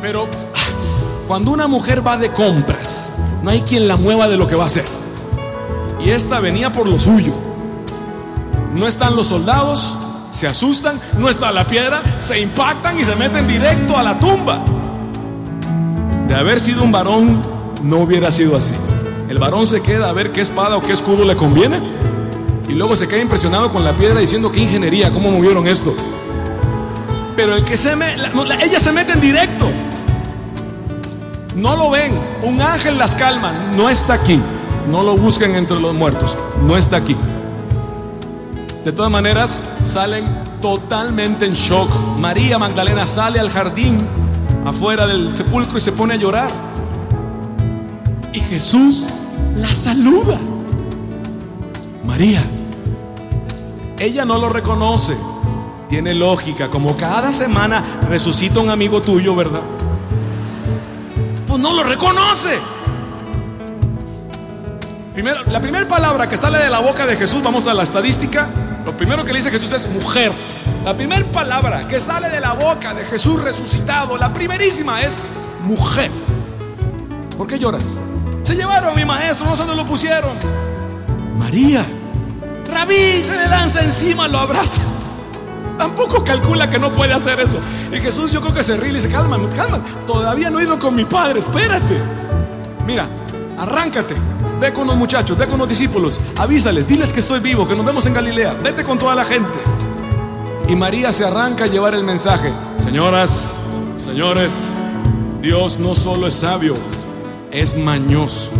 Pero 0.00 0.28
ah, 0.54 1.24
cuando 1.26 1.52
una 1.52 1.68
mujer 1.68 2.06
va 2.06 2.16
de 2.16 2.32
compras, 2.32 3.10
no 3.42 3.50
hay 3.50 3.62
quien 3.62 3.88
la 3.88 3.96
mueva 3.96 4.28
de 4.28 4.36
lo 4.36 4.46
que 4.46 4.56
va 4.56 4.64
a 4.64 4.66
hacer. 4.66 4.84
Y 6.04 6.10
esta 6.10 6.40
venía 6.40 6.72
por 6.72 6.88
lo 6.88 6.98
suyo. 6.98 7.51
No 8.74 8.88
están 8.88 9.14
los 9.16 9.28
soldados, 9.28 9.96
se 10.32 10.46
asustan, 10.46 10.98
no 11.18 11.28
está 11.28 11.52
la 11.52 11.66
piedra, 11.66 12.02
se 12.18 12.40
impactan 12.40 12.98
y 12.98 13.04
se 13.04 13.14
meten 13.14 13.46
directo 13.46 13.96
a 13.96 14.02
la 14.02 14.18
tumba. 14.18 14.60
De 16.26 16.34
haber 16.34 16.58
sido 16.60 16.82
un 16.82 16.90
varón, 16.90 17.42
no 17.82 17.98
hubiera 17.98 18.30
sido 18.30 18.56
así. 18.56 18.74
El 19.28 19.38
varón 19.38 19.66
se 19.66 19.82
queda 19.82 20.08
a 20.08 20.12
ver 20.12 20.32
qué 20.32 20.40
espada 20.40 20.76
o 20.76 20.82
qué 20.82 20.92
escudo 20.92 21.24
le 21.24 21.36
conviene. 21.36 21.80
Y 22.68 22.72
luego 22.72 22.96
se 22.96 23.06
queda 23.06 23.20
impresionado 23.20 23.70
con 23.70 23.84
la 23.84 23.92
piedra 23.92 24.20
diciendo 24.20 24.50
qué 24.50 24.60
ingeniería, 24.60 25.10
cómo 25.10 25.30
movieron 25.30 25.66
esto. 25.66 25.94
Pero 27.36 27.56
el 27.56 27.64
que 27.64 27.76
se 27.76 27.96
me, 27.96 28.16
la, 28.16 28.28
no, 28.30 28.44
la, 28.44 28.54
ella 28.56 28.80
se 28.80 28.92
mete 28.92 29.12
en 29.12 29.20
directo. 29.20 29.68
No 31.56 31.76
lo 31.76 31.90
ven. 31.90 32.14
Un 32.42 32.60
ángel 32.60 32.96
las 32.98 33.14
calma. 33.14 33.52
No 33.76 33.90
está 33.90 34.14
aquí. 34.14 34.40
No 34.90 35.02
lo 35.02 35.16
busquen 35.16 35.54
entre 35.54 35.80
los 35.80 35.94
muertos. 35.94 36.36
No 36.66 36.76
está 36.76 36.96
aquí. 36.96 37.16
De 38.84 38.92
todas 38.92 39.10
maneras, 39.10 39.60
salen 39.84 40.24
totalmente 40.60 41.46
en 41.46 41.52
shock. 41.54 41.88
María 42.18 42.58
Magdalena 42.58 43.06
sale 43.06 43.38
al 43.38 43.50
jardín 43.50 43.98
afuera 44.64 45.06
del 45.06 45.34
sepulcro 45.34 45.78
y 45.78 45.80
se 45.80 45.92
pone 45.92 46.14
a 46.14 46.16
llorar. 46.16 46.50
Y 48.32 48.40
Jesús 48.40 49.06
la 49.56 49.72
saluda. 49.74 50.38
María. 52.04 52.42
Ella 53.98 54.24
no 54.24 54.38
lo 54.38 54.48
reconoce. 54.48 55.16
Tiene 55.88 56.14
lógica, 56.14 56.68
como 56.68 56.96
cada 56.96 57.32
semana 57.32 57.84
resucita 58.08 58.58
un 58.58 58.70
amigo 58.70 59.00
tuyo, 59.00 59.36
¿verdad? 59.36 59.60
Pues 61.46 61.60
no 61.60 61.72
lo 61.72 61.84
reconoce. 61.84 62.58
Primero, 65.12 65.44
la 65.44 65.60
primera 65.60 65.86
palabra 65.86 66.28
que 66.28 66.38
sale 66.38 66.58
de 66.58 66.70
la 66.70 66.80
boca 66.80 67.04
de 67.04 67.16
Jesús, 67.16 67.42
vamos 67.42 67.66
a 67.66 67.74
la 67.74 67.82
estadística, 67.82 68.48
lo 68.84 68.96
primero 68.96 69.24
que 69.24 69.32
le 69.32 69.38
dice 69.38 69.50
Jesús 69.50 69.72
es 69.72 69.88
mujer. 69.88 70.32
La 70.84 70.96
primera 70.96 71.24
palabra 71.30 71.80
que 71.86 72.00
sale 72.00 72.28
de 72.28 72.40
la 72.40 72.54
boca 72.54 72.94
de 72.94 73.04
Jesús 73.04 73.42
resucitado, 73.42 74.16
la 74.16 74.32
primerísima 74.32 75.00
es 75.00 75.16
mujer. 75.64 76.10
¿Por 77.36 77.46
qué 77.46 77.58
lloras? 77.58 77.84
Se 78.42 78.54
llevaron 78.54 78.92
a 78.92 78.94
mi 78.94 79.04
maestro, 79.04 79.46
no 79.46 79.56
sé 79.56 79.62
dónde 79.64 79.76
lo 79.76 79.86
pusieron. 79.86 80.32
María. 81.38 81.84
Rabí 82.72 83.22
se 83.22 83.36
le 83.36 83.48
lanza 83.48 83.82
encima, 83.82 84.26
lo 84.28 84.38
abraza. 84.38 84.82
Tampoco 85.78 86.24
calcula 86.24 86.70
que 86.70 86.78
no 86.78 86.92
puede 86.92 87.12
hacer 87.12 87.40
eso. 87.40 87.58
Y 87.92 87.96
Jesús 87.96 88.30
yo 88.32 88.40
creo 88.40 88.54
que 88.54 88.62
se 88.62 88.76
ríe 88.76 88.90
y 88.90 88.94
dice, 88.94 89.10
calma, 89.10 89.38
calma, 89.56 89.80
todavía 90.06 90.50
no 90.50 90.60
he 90.60 90.64
ido 90.64 90.78
con 90.78 90.94
mi 90.94 91.04
padre, 91.04 91.38
espérate. 91.38 92.00
Mira, 92.86 93.06
arráncate. 93.58 94.14
Ve 94.62 94.72
con 94.72 94.86
los 94.86 94.94
muchachos, 94.94 95.36
ve 95.36 95.48
con 95.48 95.58
los 95.58 95.68
discípulos. 95.68 96.20
Avísales, 96.38 96.86
diles 96.86 97.12
que 97.12 97.18
estoy 97.18 97.40
vivo, 97.40 97.66
que 97.66 97.74
nos 97.74 97.84
vemos 97.84 98.06
en 98.06 98.14
Galilea. 98.14 98.54
Vete 98.62 98.84
con 98.84 98.96
toda 98.96 99.12
la 99.16 99.24
gente. 99.24 99.58
Y 100.68 100.76
María 100.76 101.12
se 101.12 101.24
arranca 101.24 101.64
a 101.64 101.66
llevar 101.66 101.96
el 101.96 102.04
mensaje. 102.04 102.52
Señoras, 102.80 103.52
señores, 103.96 104.72
Dios 105.40 105.80
no 105.80 105.96
solo 105.96 106.28
es 106.28 106.34
sabio, 106.34 106.74
es 107.50 107.76
mañoso. 107.76 108.52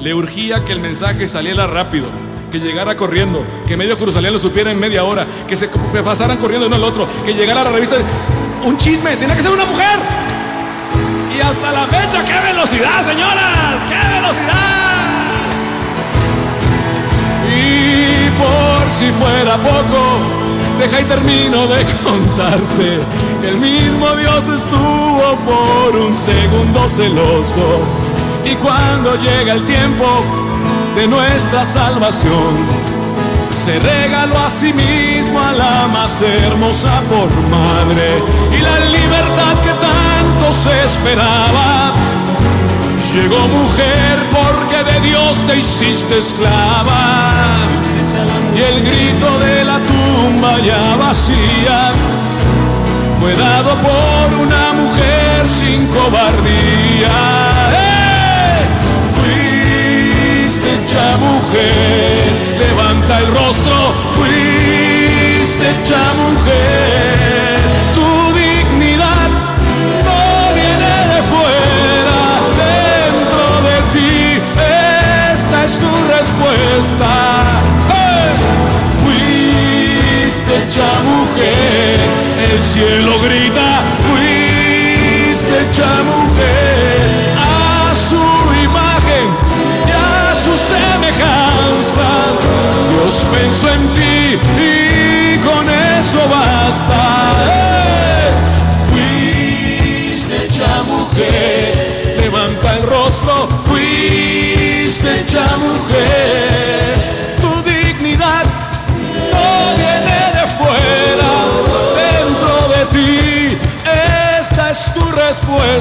Le 0.00 0.14
urgía 0.14 0.64
que 0.64 0.72
el 0.72 0.80
mensaje 0.80 1.28
saliera 1.28 1.66
rápido, 1.66 2.06
que 2.50 2.58
llegara 2.58 2.96
corriendo, 2.96 3.44
que 3.68 3.76
medio 3.76 3.98
Jerusalén 3.98 4.32
lo 4.32 4.38
supiera 4.38 4.70
en 4.70 4.80
media 4.80 5.04
hora, 5.04 5.26
que 5.46 5.54
se 5.54 5.68
pasaran 6.02 6.38
corriendo 6.38 6.66
uno 6.66 6.76
al 6.76 6.84
otro, 6.84 7.06
que 7.26 7.34
llegara 7.34 7.60
a 7.60 7.64
la 7.64 7.72
revista. 7.72 7.96
Un 8.64 8.78
chisme, 8.78 9.14
tenía 9.16 9.36
que 9.36 9.42
ser 9.42 9.52
una 9.52 9.66
mujer. 9.66 9.98
Y 11.36 11.42
hasta 11.42 11.72
la 11.72 11.86
fecha, 11.88 12.24
¡qué 12.24 12.40
velocidad, 12.46 13.02
señoras! 13.02 13.84
¡Qué 13.86 14.14
velocidad! 14.14 14.93
Por 18.38 18.90
si 18.90 19.10
fuera 19.12 19.56
poco, 19.56 20.18
deja 20.78 21.00
y 21.00 21.04
termino 21.04 21.66
de 21.66 21.84
contarte 22.04 23.00
el 23.46 23.58
mismo 23.58 24.08
Dios 24.16 24.48
estuvo 24.48 25.36
por 25.44 25.96
un 25.96 26.14
segundo 26.14 26.88
celoso. 26.88 27.82
Y 28.44 28.54
cuando 28.56 29.16
llega 29.16 29.52
el 29.52 29.64
tiempo 29.66 30.06
de 30.96 31.06
nuestra 31.06 31.66
salvación, 31.66 32.56
se 33.54 33.78
regaló 33.78 34.38
a 34.38 34.48
sí 34.48 34.72
mismo 34.72 35.40
a 35.40 35.52
la 35.52 35.88
más 35.88 36.22
hermosa 36.22 37.00
por 37.10 37.30
madre 37.50 38.22
y 38.50 38.62
la 38.62 38.80
libertad 38.80 39.54
que 39.62 39.72
tanto 39.72 40.52
se 40.52 40.82
esperaba. 40.84 41.92
Llegó 43.12 43.46
mujer 43.48 44.18
porque 44.30 44.90
de 44.90 45.08
Dios 45.08 45.44
te 45.46 45.58
hiciste 45.58 46.18
esclava 46.18 47.60
y 48.56 48.60
el 48.60 48.84
grito 48.84 49.38
de 49.40 49.64
la 49.64 49.80
tumba 49.80 50.58
ya 50.60 50.96
vacía 50.96 51.92
fue 53.20 53.34
dado 53.34 53.70
por 53.80 54.34
una 54.38 54.72
mujer 54.74 55.48
sin 55.48 55.86
cobardía. 55.88 57.16
¡Eh! 57.72 58.64
Fuiste 59.16 60.66
hecha 60.74 61.16
mujer, 61.16 62.56
levanta 62.58 63.18
el 63.18 63.26
rostro, 63.28 63.74
fuiste 64.14 65.70
hecha 65.70 66.02
mujer. 66.22 67.58
Tu 67.94 68.08
dignidad 68.38 69.30
no 70.04 70.54
viene 70.54 70.94
de 71.12 71.20
fuera, 71.32 72.20
dentro 72.62 73.44
de 73.68 73.76
ti 73.92 74.42
esta 75.32 75.64
es 75.64 75.76
tu 75.78 75.90
respuesta. 76.08 77.33
Hecha 80.56 80.88
mujer, 81.02 82.00
el 82.52 82.62
cielo 82.62 83.18
grita, 83.20 83.82
fuiste 84.06 85.52
hecha 85.62 85.90
mujer 86.04 87.34
a 87.36 87.94
su 87.94 88.24
imagen 88.62 89.26
y 89.86 89.90
a 89.90 90.34
su 90.34 90.54
semejanza. 90.56 92.08
Dios 92.88 93.26
pensó 93.34 93.68
en 93.68 93.82
ti 93.94 94.38
y 94.62 94.73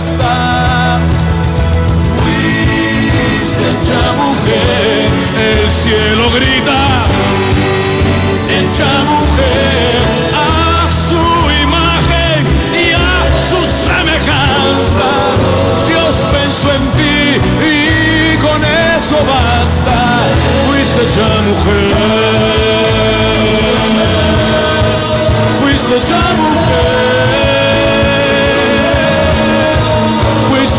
respuesta. 0.04 1.00
Fuiste 2.18 3.64
hecha 3.70 4.04
mujer, 4.14 5.10
el 5.40 5.72
cielo 5.72 6.30
grita, 6.32 7.06
hecha 8.50 8.92
mujer 9.04 10.02
a 10.34 10.88
su 10.88 11.24
imagen 11.62 12.46
y 12.74 12.92
a 12.94 13.38
su 13.38 13.66
semejanza. 13.66 15.10
Dios 15.88 16.24
pensó 16.32 16.72
en 16.74 16.86
ti 16.92 17.40
y 17.66 18.38
con 18.38 18.64
eso 18.64 19.18
basta. 19.26 19.98
Fuiste 20.68 21.02
hecha 21.04 21.28
mujer. 21.48 21.94
Fuiste 25.60 25.98
hecha 25.98 26.23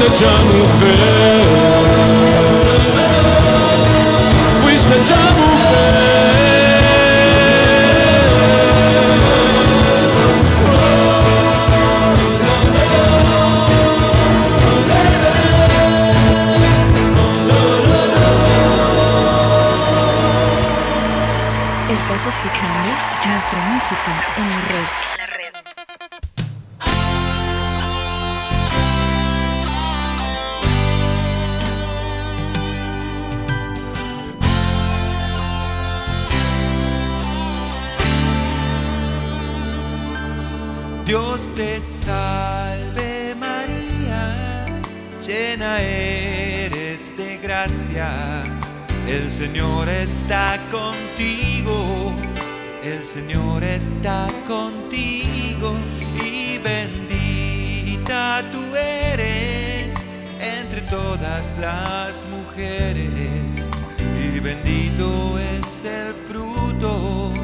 Fuiste 0.04 0.26
hecha 0.26 1.73
Dios 41.04 41.46
te 41.54 41.80
salve 41.82 43.34
María, 43.38 44.66
llena 45.22 45.78
eres 45.82 47.14
de 47.18 47.36
gracia, 47.36 48.08
el 49.06 49.28
Señor 49.28 49.86
está 49.88 50.58
contigo, 50.70 52.10
el 52.82 53.04
Señor 53.04 53.62
está 53.64 54.26
contigo 54.48 55.74
y 56.24 56.56
bendita 56.58 58.42
tú 58.50 58.74
eres 58.74 59.96
entre 60.40 60.80
todas 60.82 61.58
las 61.60 62.24
mujeres 62.30 63.68
y 64.34 64.40
bendito 64.40 65.38
es 65.38 65.84
el 65.84 66.14
fruto 66.26 67.43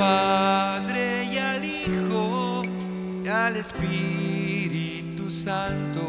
Padre 0.00 1.24
y 1.30 1.36
al 1.36 1.62
Hijo 1.62 2.62
y 3.22 3.28
al 3.28 3.54
Espíritu 3.54 5.30
Santo, 5.30 6.00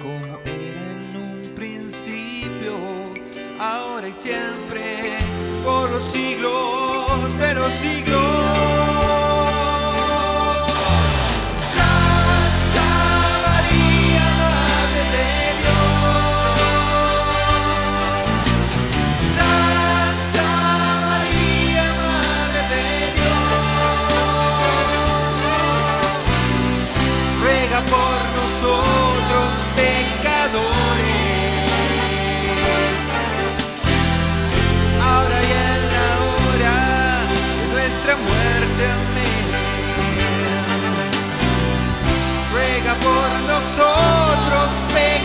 como 0.00 0.38
era 0.46 0.80
en 0.92 1.14
un 1.14 1.42
principio, 1.54 2.72
ahora 3.60 4.08
y 4.08 4.14
siempre, 4.14 5.18
por 5.62 5.90
los 5.90 6.04
siglos 6.04 7.38
de 7.38 7.54
los 7.54 7.70
siglos. 7.74 8.25
Nosotros 43.76 44.80
pecadores. 44.88 45.15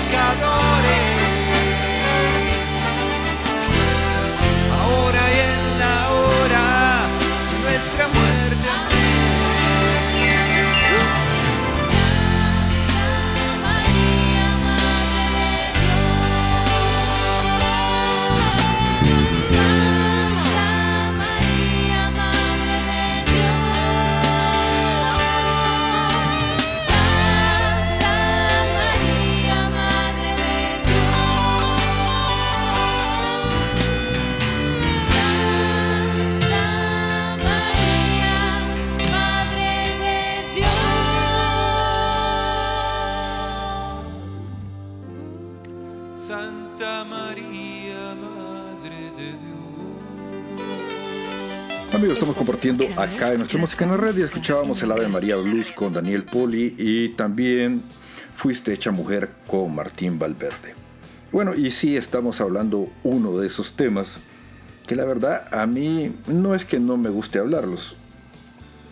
Compartiendo 52.42 52.84
acá 52.98 53.34
en 53.34 53.38
nuestra 53.38 53.60
música 53.60 53.86
en 53.86 53.92
la 53.92 54.12
y 54.18 54.24
escuchábamos 54.24 54.82
el 54.82 54.92
Ave 54.92 55.08
María 55.08 55.36
Blues 55.36 55.72
con 55.72 55.94
Daniel 55.94 56.24
Poli 56.24 56.74
y 56.76 57.10
también 57.10 57.84
Fuiste 58.36 58.74
hecha 58.74 58.90
mujer 58.90 59.30
con 59.46 59.76
Martín 59.76 60.18
Valverde. 60.18 60.74
Bueno, 61.32 61.54
y 61.54 61.70
sí 61.70 61.96
estamos 61.96 62.42
hablando 62.42 62.90
uno 63.04 63.38
de 63.38 63.46
esos 63.46 63.74
temas 63.74 64.22
que 64.88 64.96
la 64.96 65.06
verdad 65.06 65.46
a 65.52 65.68
mí 65.68 66.12
no 66.26 66.56
es 66.56 66.66
que 66.66 66.80
no 66.80 66.98
me 66.98 67.12
guste 67.12 67.38
hablarlos. 67.38 67.96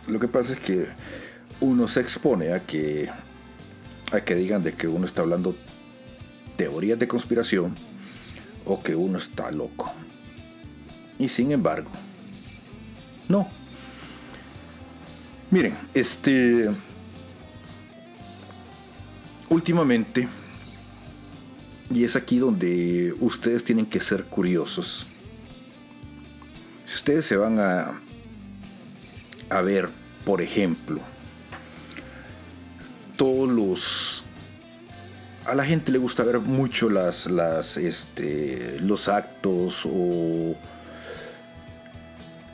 Lo 0.07 0.19
que 0.19 0.27
pasa 0.27 0.53
es 0.53 0.59
que 0.59 0.85
uno 1.59 1.87
se 1.87 2.01
expone 2.01 2.53
a 2.53 2.59
que 2.59 3.09
a 4.11 4.21
que 4.21 4.35
digan 4.35 4.61
de 4.61 4.73
que 4.73 4.87
uno 4.87 5.07
está 5.07 5.23
hablando 5.23 5.55
teorías 6.55 6.99
de 6.99 7.07
conspiración 7.07 7.73
o 8.65 8.79
que 8.79 8.95
uno 8.95 9.17
está 9.17 9.49
loco. 9.49 9.91
Y 11.17 11.29
sin 11.29 11.51
embargo, 11.51 11.89
no. 13.29 13.47
Miren, 15.51 15.77
este. 15.93 16.69
Últimamente, 19.49 20.27
y 21.89 22.03
es 22.03 22.15
aquí 22.15 22.37
donde 22.37 23.15
ustedes 23.19 23.63
tienen 23.63 23.87
que 23.87 23.99
ser 23.99 24.25
curiosos. 24.25 25.07
Si 26.85 26.95
ustedes 26.95 27.25
se 27.25 27.35
van 27.35 27.59
a, 27.59 27.99
a 29.49 29.61
ver, 29.61 29.89
por 30.23 30.41
ejemplo, 30.41 30.99
todos 33.17 33.49
los 33.49 34.23
a 35.49 35.55
la 35.55 35.65
gente 35.65 35.91
le 35.91 35.97
gusta 35.97 36.23
ver 36.23 36.39
mucho 36.39 36.89
las, 36.89 37.25
las, 37.25 37.75
este, 37.75 38.77
los 38.81 39.09
actos 39.09 39.83
o 39.85 40.55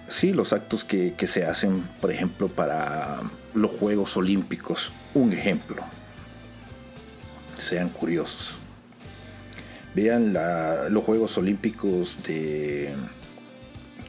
sí, 0.09 0.33
los 0.33 0.53
actos 0.53 0.83
que, 0.83 1.13
que, 1.13 1.27
se 1.27 1.45
hacen, 1.45 1.83
por 2.01 2.11
ejemplo, 2.11 2.47
para 2.47 3.21
los 3.53 3.71
Juegos 3.71 4.17
Olímpicos. 4.17 4.91
Un 5.13 5.33
ejemplo. 5.33 5.83
Sean 7.57 7.89
curiosos. 7.89 8.53
Vean 9.93 10.33
los 10.89 11.03
Juegos 11.03 11.37
Olímpicos 11.37 12.17
de... 12.23 12.93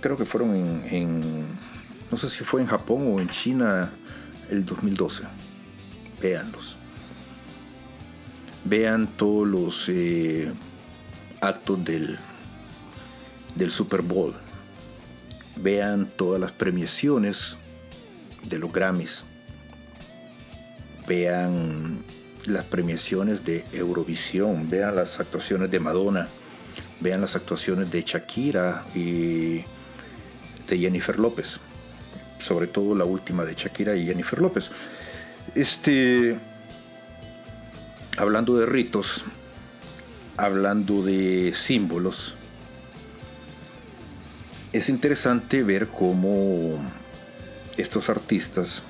Creo 0.01 0.17
que 0.17 0.25
fueron 0.25 0.55
en, 0.55 0.85
en, 0.91 1.47
No 2.11 2.19
sé 2.19 2.29
si 2.29 2.45
fue 2.45 2.61
en 2.61 2.67
Japón 2.67 3.13
o 3.15 3.21
en 3.21 3.29
China 3.29 3.91
el 4.51 4.65
2012. 4.65 5.25
Véanlos 6.21 6.77
vean 8.69 9.07
todos 9.17 9.47
los 9.47 9.89
eh, 9.89 10.53
actos 11.41 11.85
del, 11.85 12.19
del 13.55 13.71
Super 13.71 14.03
Bowl, 14.03 14.35
vean 15.57 16.07
todas 16.17 16.41
las 16.41 16.53
premiaciones 16.53 17.57
de 18.45 18.59
los 18.59 18.73
Grammys, 18.73 19.25
vean 21.07 21.99
las 22.45 22.65
premiaciones 22.65 23.45
de 23.45 23.65
Eurovisión, 23.73 24.69
vean 24.69 24.97
las 24.97 25.19
actuaciones 25.19 25.71
de 25.71 25.81
Madonna, 25.81 26.29
vean 27.01 27.21
las 27.21 27.37
actuaciones 27.37 27.91
de 27.91 28.03
Shakira 28.03 28.85
y 28.95 29.65
de 30.69 30.79
Jennifer 30.79 31.19
López, 31.19 31.59
sobre 32.39 32.67
todo 32.67 32.95
la 32.95 33.05
última 33.05 33.45
de 33.45 33.55
Shakira 33.55 33.97
y 33.97 34.07
Jennifer 34.07 34.41
López. 34.41 34.71
Este 35.55 36.37
hablando 38.17 38.57
de 38.57 38.67
ritos, 38.67 39.25
hablando 40.37 41.03
de 41.03 41.53
símbolos, 41.55 42.35
es 44.77 44.89
interesante 44.91 45.63
ver 45.63 45.89
cómo 45.89 46.79
estos 47.77 48.09
artistas 48.11 48.83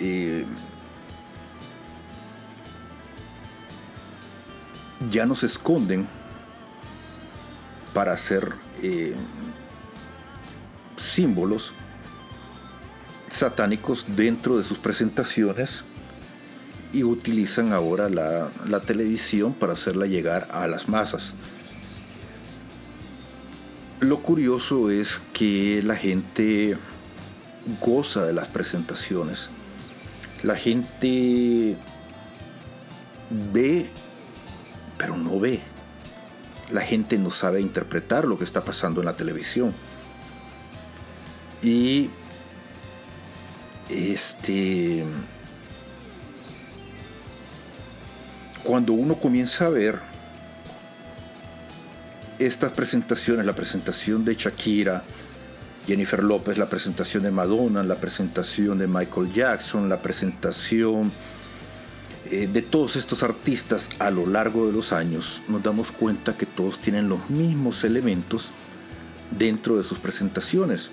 eh, 0.00 0.44
ya 5.10 5.24
no 5.24 5.34
se 5.34 5.46
esconden 5.46 6.06
para 7.94 8.12
hacer 8.12 8.52
eh, 8.82 9.14
símbolos 10.96 11.72
satánicos 13.30 14.06
dentro 14.16 14.56
de 14.56 14.64
sus 14.64 14.78
presentaciones 14.78 15.84
y 16.92 17.04
utilizan 17.04 17.72
ahora 17.72 18.08
la, 18.08 18.50
la, 18.66 18.80
televisión 18.80 19.54
para 19.54 19.72
hacerla 19.72 20.06
llegar 20.06 20.48
a 20.52 20.66
las 20.66 20.88
masas. 20.88 21.34
Lo 24.02 24.18
curioso 24.18 24.90
es 24.90 25.20
que 25.32 25.80
la 25.84 25.94
gente 25.94 26.76
goza 27.80 28.24
de 28.24 28.32
las 28.32 28.48
presentaciones. 28.48 29.48
La 30.42 30.56
gente 30.56 31.76
ve, 33.52 33.90
pero 34.98 35.16
no 35.16 35.38
ve. 35.38 35.60
La 36.72 36.80
gente 36.80 37.16
no 37.16 37.30
sabe 37.30 37.60
interpretar 37.60 38.24
lo 38.24 38.36
que 38.36 38.42
está 38.42 38.64
pasando 38.64 39.02
en 39.02 39.06
la 39.06 39.14
televisión. 39.14 39.72
Y 41.62 42.10
este 43.88 45.04
cuando 48.64 48.94
uno 48.94 49.14
comienza 49.14 49.66
a 49.66 49.68
ver 49.68 50.11
estas 52.46 52.72
presentaciones, 52.72 53.46
la 53.46 53.54
presentación 53.54 54.24
de 54.24 54.34
Shakira, 54.34 55.04
Jennifer 55.86 56.22
López, 56.22 56.58
la 56.58 56.68
presentación 56.68 57.24
de 57.24 57.30
Madonna, 57.30 57.82
la 57.82 57.96
presentación 57.96 58.78
de 58.78 58.86
Michael 58.86 59.32
Jackson, 59.32 59.88
la 59.88 60.00
presentación 60.00 61.10
eh, 62.30 62.46
de 62.46 62.62
todos 62.62 62.96
estos 62.96 63.22
artistas 63.22 63.88
a 63.98 64.10
lo 64.10 64.26
largo 64.26 64.66
de 64.66 64.72
los 64.72 64.92
años, 64.92 65.42
nos 65.48 65.62
damos 65.62 65.90
cuenta 65.90 66.36
que 66.36 66.46
todos 66.46 66.78
tienen 66.78 67.08
los 67.08 67.28
mismos 67.28 67.82
elementos 67.84 68.50
dentro 69.36 69.76
de 69.76 69.82
sus 69.82 69.98
presentaciones. 69.98 70.90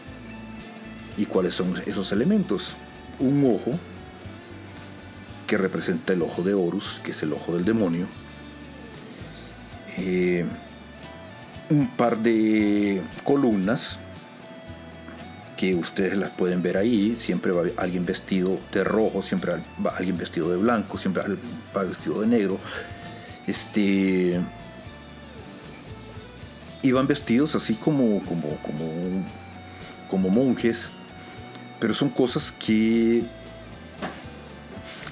¿Y 1.17 1.25
cuáles 1.25 1.55
son 1.55 1.75
esos 1.85 2.11
elementos? 2.11 2.71
Un 3.19 3.45
ojo 3.45 3.77
que 5.45 5.57
representa 5.57 6.13
el 6.13 6.21
ojo 6.21 6.41
de 6.43 6.53
Horus, 6.53 7.01
que 7.03 7.11
es 7.11 7.21
el 7.23 7.33
ojo 7.33 7.55
del 7.55 7.65
demonio. 7.65 8.07
Eh, 9.97 10.45
un 11.69 11.87
par 11.87 12.17
de 12.17 13.01
columnas 13.23 13.99
que 15.57 15.75
ustedes 15.75 16.15
las 16.17 16.31
pueden 16.31 16.61
ver 16.61 16.77
ahí. 16.77 17.15
Siempre 17.15 17.51
va 17.51 17.63
alguien 17.77 18.05
vestido 18.05 18.57
de 18.71 18.83
rojo, 18.83 19.21
siempre 19.21 19.53
va 19.85 19.91
alguien 19.91 20.17
vestido 20.17 20.49
de 20.49 20.57
blanco, 20.57 20.97
siempre 20.97 21.23
va 21.75 21.83
vestido 21.83 22.21
de 22.21 22.27
negro. 22.27 22.59
Este. 23.45 24.39
Y 26.81 26.91
van 26.93 27.07
vestidos 27.07 27.55
así 27.55 27.73
como, 27.73 28.23
como, 28.23 28.55
como, 28.61 29.25
como 30.07 30.29
monjes. 30.29 30.89
Pero 31.79 31.93
son 31.93 32.09
cosas 32.09 32.51
que, 32.51 33.23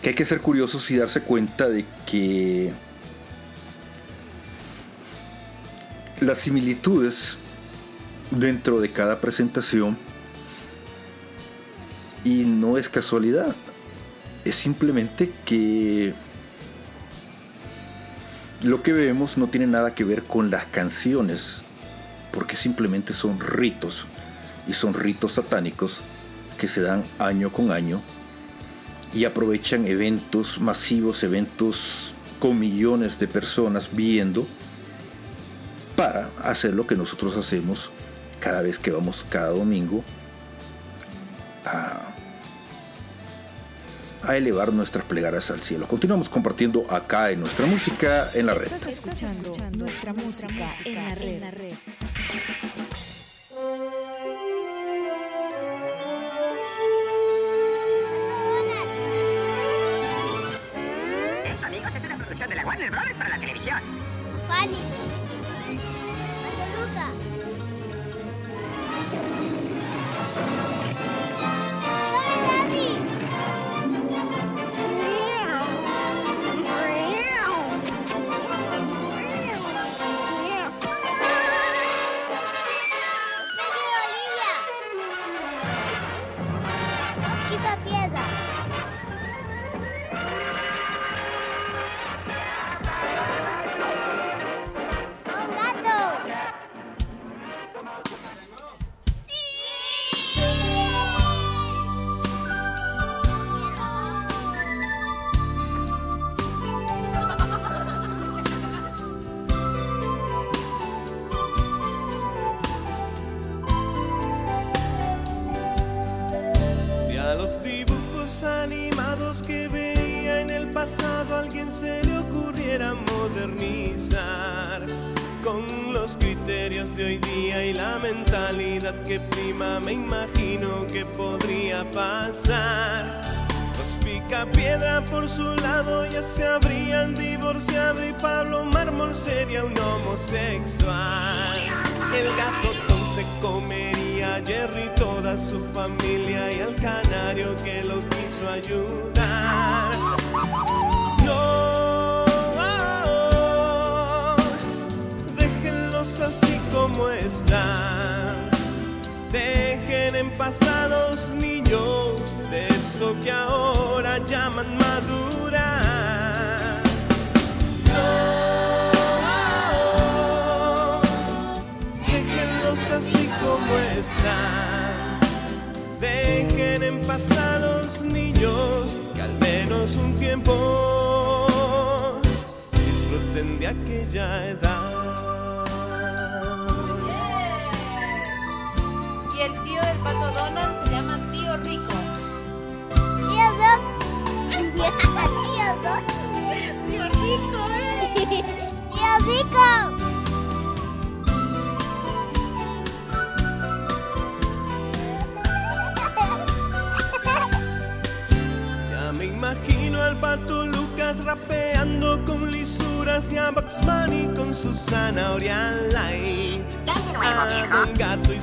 que 0.01 0.09
hay 0.09 0.15
que 0.15 0.25
ser 0.25 0.41
curiosos 0.41 0.89
y 0.91 0.97
darse 0.97 1.21
cuenta 1.21 1.67
de 1.67 1.85
que 2.05 2.71
las 6.27 6.39
similitudes 6.39 7.37
dentro 8.31 8.81
de 8.81 8.89
cada 8.89 9.21
presentación 9.21 9.97
y 12.25 12.43
no 12.43 12.77
es 12.77 12.89
casualidad, 12.89 13.55
es 14.43 14.57
simplemente 14.57 15.31
que 15.45 16.13
lo 18.61 18.83
que 18.83 18.91
vemos 18.91 19.37
no 19.37 19.47
tiene 19.47 19.67
nada 19.67 19.95
que 19.95 20.03
ver 20.03 20.23
con 20.23 20.51
las 20.51 20.65
canciones, 20.65 21.61
porque 22.33 22.57
simplemente 22.57 23.13
son 23.13 23.39
ritos, 23.39 24.05
y 24.67 24.73
son 24.73 24.93
ritos 24.93 25.33
satánicos 25.33 26.01
que 26.57 26.67
se 26.67 26.81
dan 26.81 27.05
año 27.19 27.53
con 27.53 27.71
año 27.71 28.01
y 29.13 29.23
aprovechan 29.23 29.87
eventos 29.87 30.59
masivos, 30.59 31.23
eventos 31.23 32.13
con 32.39 32.59
millones 32.59 33.17
de 33.17 33.27
personas 33.27 33.95
viendo 33.95 34.45
para 35.97 36.29
hacer 36.43 36.75
lo 36.75 36.85
que 36.85 36.95
nosotros 36.95 37.35
hacemos 37.35 37.89
cada 38.39 38.61
vez 38.61 38.77
que 38.77 38.91
vamos 38.91 39.25
cada 39.29 39.49
domingo 39.49 40.03
a, 41.65 42.13
elevar 44.33 44.73
nuestras 44.73 45.05
plegarias 45.05 45.49
al 45.51 45.61
cielo. 45.61 45.87
Continuamos 45.87 46.27
compartiendo 46.29 46.85
acá 46.91 47.31
en 47.31 47.39
nuestra 47.39 47.65
música 47.65 48.29
en 48.33 48.45
nuestra 48.45 50.13
música 50.13 50.67
en 50.83 50.95
la 50.99 51.51
red. 51.51 51.73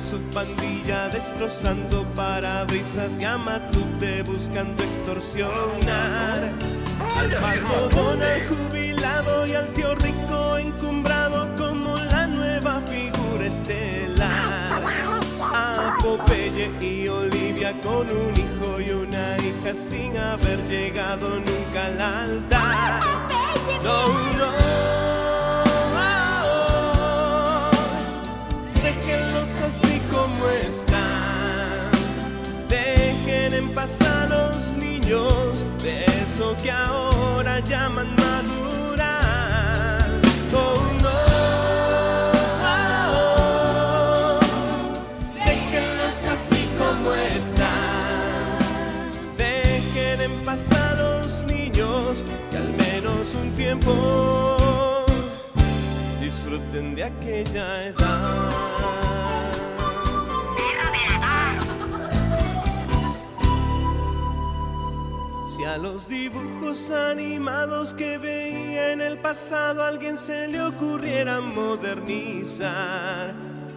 Su 0.09 0.19
pandilla 0.29 1.09
destrozando 1.09 2.03
parabrisas 2.13 3.09
y 3.19 3.23
a 3.23 3.37
Matute 3.37 4.21
buscando 4.23 4.83
extorsionar. 4.83 6.51
Al 7.17 7.31
pato 7.31 7.89
jubilado 8.47 9.45
y 9.47 9.53
al 9.53 9.67
tío 9.69 9.95
rico 9.95 10.57
encumbrado 10.57 11.47
como 11.55 11.95
la 11.95 12.27
nueva 12.27 12.81
figura 12.81 13.45
estelar. 13.45 14.93
A 15.41 15.97
Popeye 16.01 16.69
y 16.81 17.07
Olivia 17.07 17.73
con 17.81 18.07
un 18.07 18.33
hijo 18.35 18.81
y 18.81 18.89
una 18.91 19.37
hija 19.37 19.73
sin 19.89 20.15
haber 20.17 20.59
llegado 20.67 21.39
nunca 21.39 21.85
al 21.87 22.01
altar. 22.01 23.01
No, 23.83 24.07
no. 24.37 25.14
Dejen 32.69 33.53
en 33.53 33.69
paz 33.73 33.99
a 34.01 34.25
los 34.27 34.57
niños 34.77 35.57
de 35.83 36.05
eso 36.05 36.55
que 36.61 36.71
ahora 36.71 37.59
llaman 37.61 38.15
madurar. 38.15 40.01
Oh 40.53 40.81
no, 41.01 41.09
oh, 42.63 44.39
oh. 44.39 44.39
así 46.31 46.67
como 46.77 47.13
están. 47.13 48.59
Dejen 49.37 50.21
en 50.21 50.31
paz 50.45 50.71
a 50.71 50.95
los 50.95 51.43
niños 51.45 52.23
que 52.51 52.57
al 52.57 52.69
menos 52.73 53.33
un 53.35 53.51
tiempo 53.55 54.95
disfruten 56.21 56.95
de 56.95 57.03
aquella 57.03 57.87
edad. 57.87 58.64
A 65.65 65.77
los 65.77 66.07
dibujos 66.07 66.91
animados 66.91 67.93
que 67.95 68.17
veía 68.19 68.91
en 68.91 69.01
el 69.01 69.17
pasado 69.17 69.83
alguien 69.83 70.17
se 70.17 70.47
le 70.47 70.61
ocurriera 70.61 71.41
modernizar, 71.41 73.33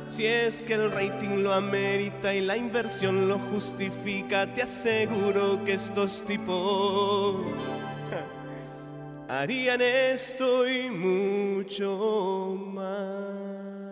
si 0.09 0.27
es 0.27 0.63
que 0.63 0.75
el 0.75 0.93
rating 0.93 1.43
lo 1.43 1.53
amerita 1.53 2.35
y 2.35 2.43
la 2.43 2.57
inversión 2.57 3.27
lo 3.27 3.39
justifica, 3.39 4.53
te 4.55 4.63
aseguro 4.63 5.65
que 5.65 5.73
estos 5.73 6.23
tipos 6.25 7.37
harían 9.29 9.81
esto 9.81 10.69
y 10.69 10.91
mucho 10.91 12.55
más. 12.67 13.88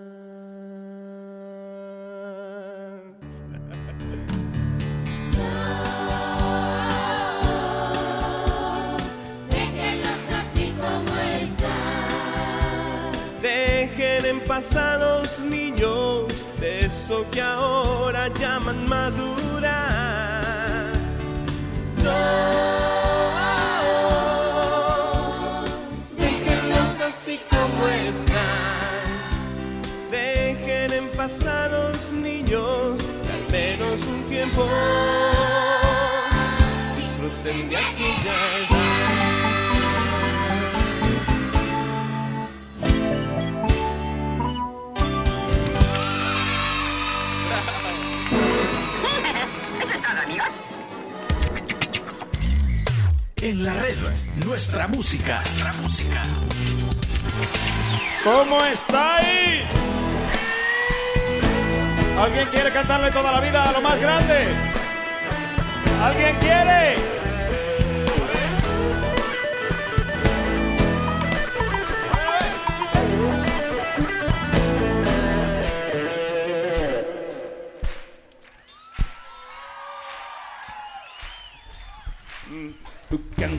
Pasados 14.57 15.39
niños 15.41 16.25
de 16.59 16.87
eso 16.87 17.27
que 17.31 17.43
ahora 17.43 18.29
llaman 18.29 18.89
madurar. 18.89 19.75
No, 22.03 22.11
así 27.07 27.39
como 27.51 27.87
están. 28.09 28.97
Dejen 30.11 30.91
en 31.01 31.09
pasados 31.11 32.11
niños 32.13 32.99
al 33.35 33.53
menos 33.53 34.01
un 34.07 34.23
tiempo 34.23 34.67
En 53.47 53.63
la 53.63 53.75
red, 53.75 53.95
nuestra 54.45 54.89
música. 54.89 55.37
Nuestra 55.37 55.73
música. 55.75 56.23
¿Cómo 58.25 58.61
estáis? 58.65 59.63
¿Alguien 62.19 62.49
quiere 62.49 62.73
cantarle 62.73 63.09
toda 63.13 63.31
la 63.31 63.41
vida 63.41 63.69
a 63.69 63.71
lo 63.71 63.81
más 63.83 64.01
grande? 64.01 64.49
¿Alguien 66.03 66.37
quiere? 66.41 67.16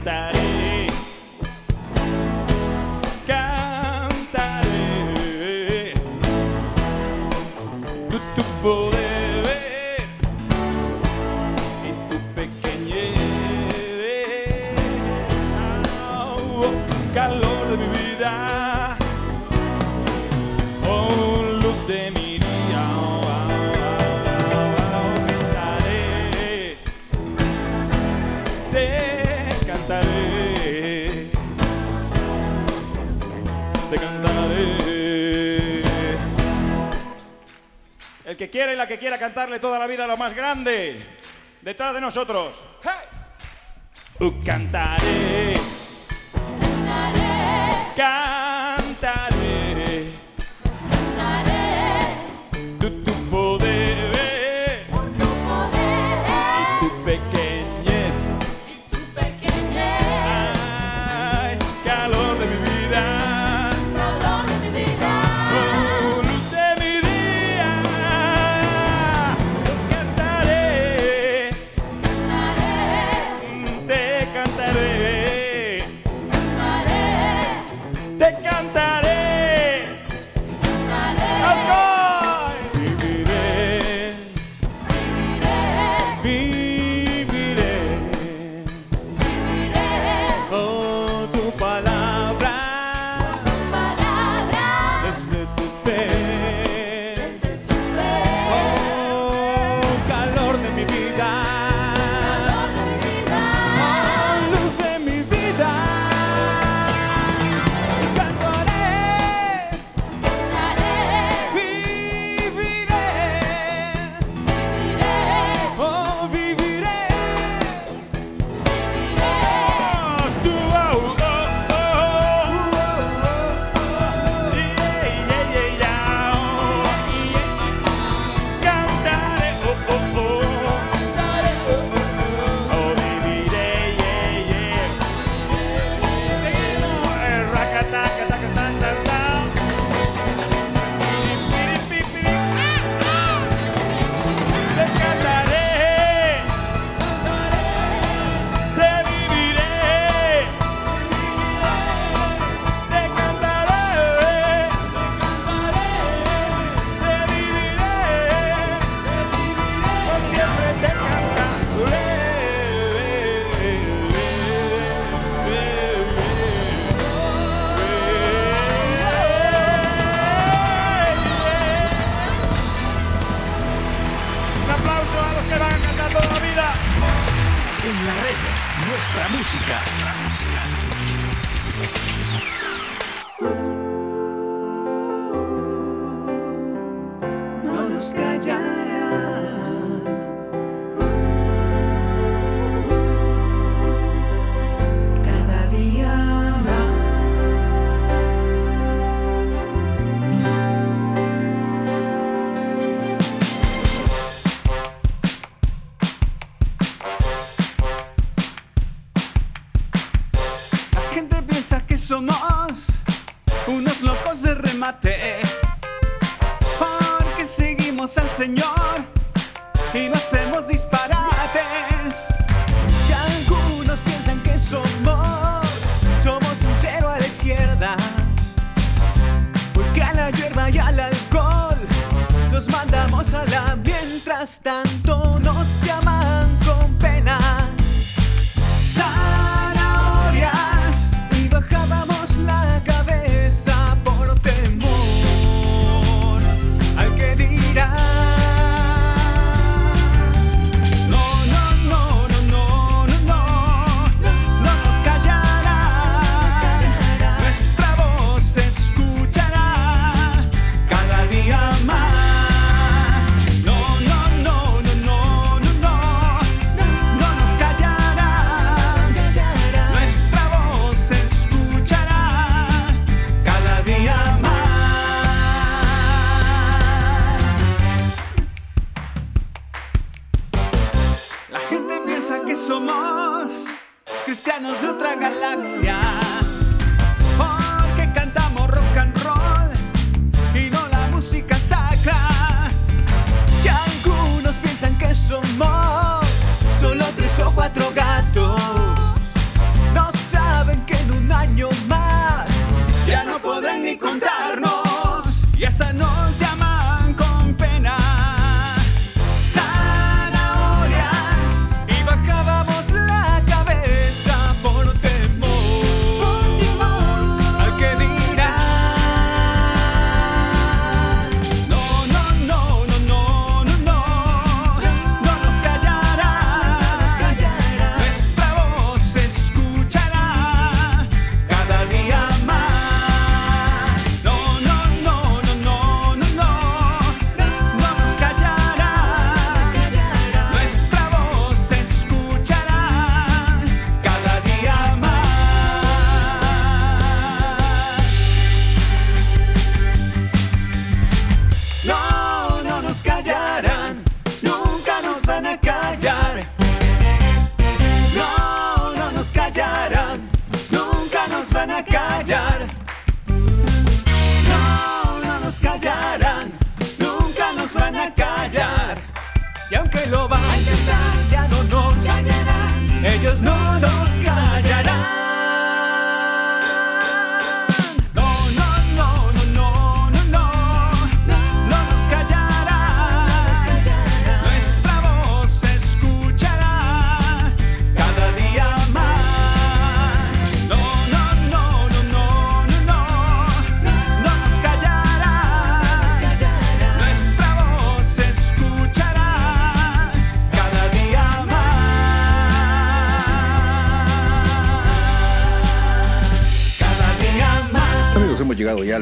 Cantaré, 0.08 0.32
cantaré 0.32 0.57
El 38.38 38.46
que 38.46 38.52
quiera 38.52 38.72
y 38.72 38.76
la 38.76 38.88
que 38.88 39.00
quiera 39.00 39.18
cantarle 39.18 39.58
toda 39.58 39.80
la 39.80 39.88
vida 39.88 40.04
a 40.04 40.08
lo 40.08 40.16
más 40.16 40.36
grande, 40.36 41.04
detrás 41.64 41.92
de 41.92 42.00
nosotros. 42.00 42.56
Uh, 44.20 44.44
cantaré, 44.44 45.56
cantaré, 47.96 48.47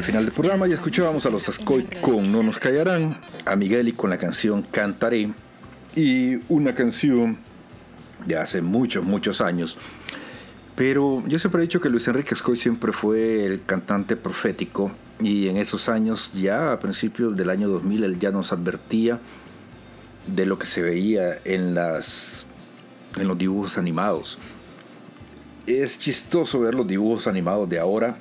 final 0.06 0.24
del 0.24 0.32
programa 0.32 0.68
y 0.68 0.72
escuchábamos 0.72 1.26
a 1.26 1.30
los 1.30 1.48
Ascoy 1.48 1.82
con 2.00 2.30
No 2.30 2.40
nos 2.40 2.60
callarán, 2.60 3.18
a 3.44 3.56
Miguel 3.56 3.88
y 3.88 3.92
con 3.92 4.08
la 4.08 4.18
canción 4.18 4.62
Cantaré 4.62 5.32
y 5.96 6.36
una 6.48 6.76
canción 6.76 7.38
de 8.24 8.36
hace 8.36 8.62
muchos, 8.62 9.04
muchos 9.04 9.40
años. 9.40 9.76
Pero 10.76 11.24
yo 11.26 11.40
siempre 11.40 11.60
he 11.60 11.62
dicho 11.62 11.80
que 11.80 11.90
Luis 11.90 12.06
Enrique 12.06 12.34
Ascoy 12.34 12.56
siempre 12.56 12.92
fue 12.92 13.46
el 13.46 13.64
cantante 13.64 14.14
profético 14.14 14.92
y 15.20 15.48
en 15.48 15.56
esos 15.56 15.88
años, 15.88 16.30
ya 16.32 16.70
a 16.70 16.78
principios 16.78 17.36
del 17.36 17.50
año 17.50 17.66
2000, 17.66 18.04
él 18.04 18.18
ya 18.20 18.30
nos 18.30 18.52
advertía 18.52 19.18
de 20.28 20.46
lo 20.46 20.56
que 20.56 20.66
se 20.66 20.82
veía 20.82 21.40
en, 21.44 21.74
las, 21.74 22.46
en 23.16 23.26
los 23.26 23.36
dibujos 23.36 23.76
animados. 23.76 24.38
Es 25.66 25.98
chistoso 25.98 26.60
ver 26.60 26.76
los 26.76 26.86
dibujos 26.86 27.26
animados 27.26 27.68
de 27.68 27.80
ahora 27.80 28.18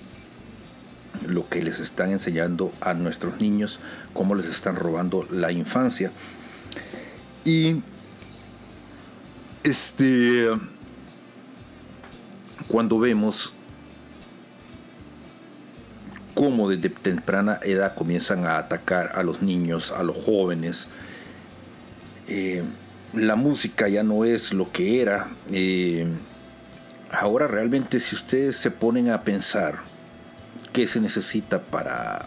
que 1.56 1.64
les 1.64 1.80
están 1.80 2.12
enseñando 2.12 2.74
a 2.82 2.94
nuestros 2.94 3.40
niños, 3.40 3.80
cómo 4.14 4.36
les 4.36 4.48
están 4.48 4.76
robando 4.76 5.26
la 5.32 5.54
infancia. 5.54 6.12
Y 7.46 7.82
este 9.64 10.50
cuando 12.68 13.00
vemos 13.00 13.54
cómo 16.34 16.70
desde 16.70 16.90
temprana 16.90 17.62
edad 17.64 17.96
comienzan 17.96 18.46
a 18.46 18.58
atacar 18.58 19.14
a 19.16 19.24
los 19.24 19.42
niños, 19.42 19.94
a 19.94 20.04
los 20.04 20.18
jóvenes. 20.26 20.90
Eh, 22.28 22.64
la 23.14 23.38
música 23.38 23.88
ya 23.88 24.04
no 24.04 24.26
es 24.26 24.52
lo 24.52 24.74
que 24.74 25.02
era. 25.02 25.28
Eh, 25.54 26.06
ahora 27.10 27.48
realmente 27.48 28.02
si 28.02 28.14
ustedes 28.14 28.58
se 28.58 28.72
ponen 28.72 29.10
a 29.10 29.22
pensar, 29.22 29.95
que 30.76 30.88
se 30.88 31.00
necesita 31.00 31.62
para, 31.62 32.26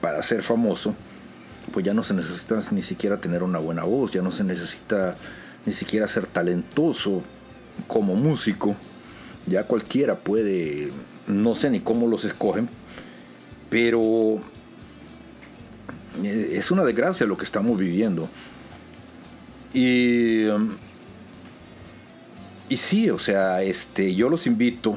para 0.00 0.22
ser 0.22 0.44
famoso, 0.44 0.94
pues 1.72 1.84
ya 1.84 1.92
no 1.92 2.04
se 2.04 2.14
necesita 2.14 2.62
ni 2.70 2.80
siquiera 2.80 3.20
tener 3.20 3.42
una 3.42 3.58
buena 3.58 3.82
voz, 3.82 4.12
ya 4.12 4.22
no 4.22 4.30
se 4.30 4.44
necesita 4.44 5.16
ni 5.66 5.72
siquiera 5.72 6.06
ser 6.06 6.28
talentoso 6.28 7.24
como 7.88 8.14
músico, 8.14 8.76
ya 9.48 9.64
cualquiera 9.64 10.14
puede, 10.14 10.92
no 11.26 11.56
sé 11.56 11.70
ni 11.70 11.80
cómo 11.80 12.06
los 12.06 12.24
escogen, 12.24 12.68
pero 13.68 14.38
eh, 16.22 16.50
es 16.52 16.70
una 16.70 16.84
desgracia 16.84 17.26
lo 17.26 17.36
que 17.36 17.46
estamos 17.46 17.76
viviendo. 17.80 18.28
Y, 19.74 20.44
y 22.68 22.76
sí, 22.76 23.10
o 23.10 23.18
sea, 23.18 23.60
este, 23.64 24.14
yo 24.14 24.30
los 24.30 24.46
invito 24.46 24.96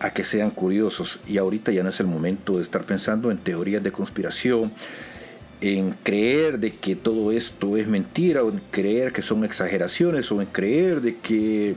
a 0.00 0.10
que 0.10 0.24
sean 0.24 0.50
curiosos 0.50 1.18
y 1.26 1.38
ahorita 1.38 1.72
ya 1.72 1.82
no 1.82 1.88
es 1.88 2.00
el 2.00 2.06
momento 2.06 2.56
de 2.56 2.62
estar 2.62 2.84
pensando 2.84 3.30
en 3.30 3.38
teorías 3.38 3.82
de 3.82 3.92
conspiración, 3.92 4.72
en 5.60 5.92
creer 6.02 6.58
de 6.58 6.70
que 6.70 6.94
todo 6.94 7.32
esto 7.32 7.76
es 7.76 7.88
mentira 7.88 8.44
o 8.44 8.50
en 8.50 8.60
creer 8.70 9.12
que 9.12 9.22
son 9.22 9.44
exageraciones 9.44 10.30
o 10.30 10.40
en 10.40 10.46
creer 10.46 11.00
de 11.00 11.16
que 11.16 11.74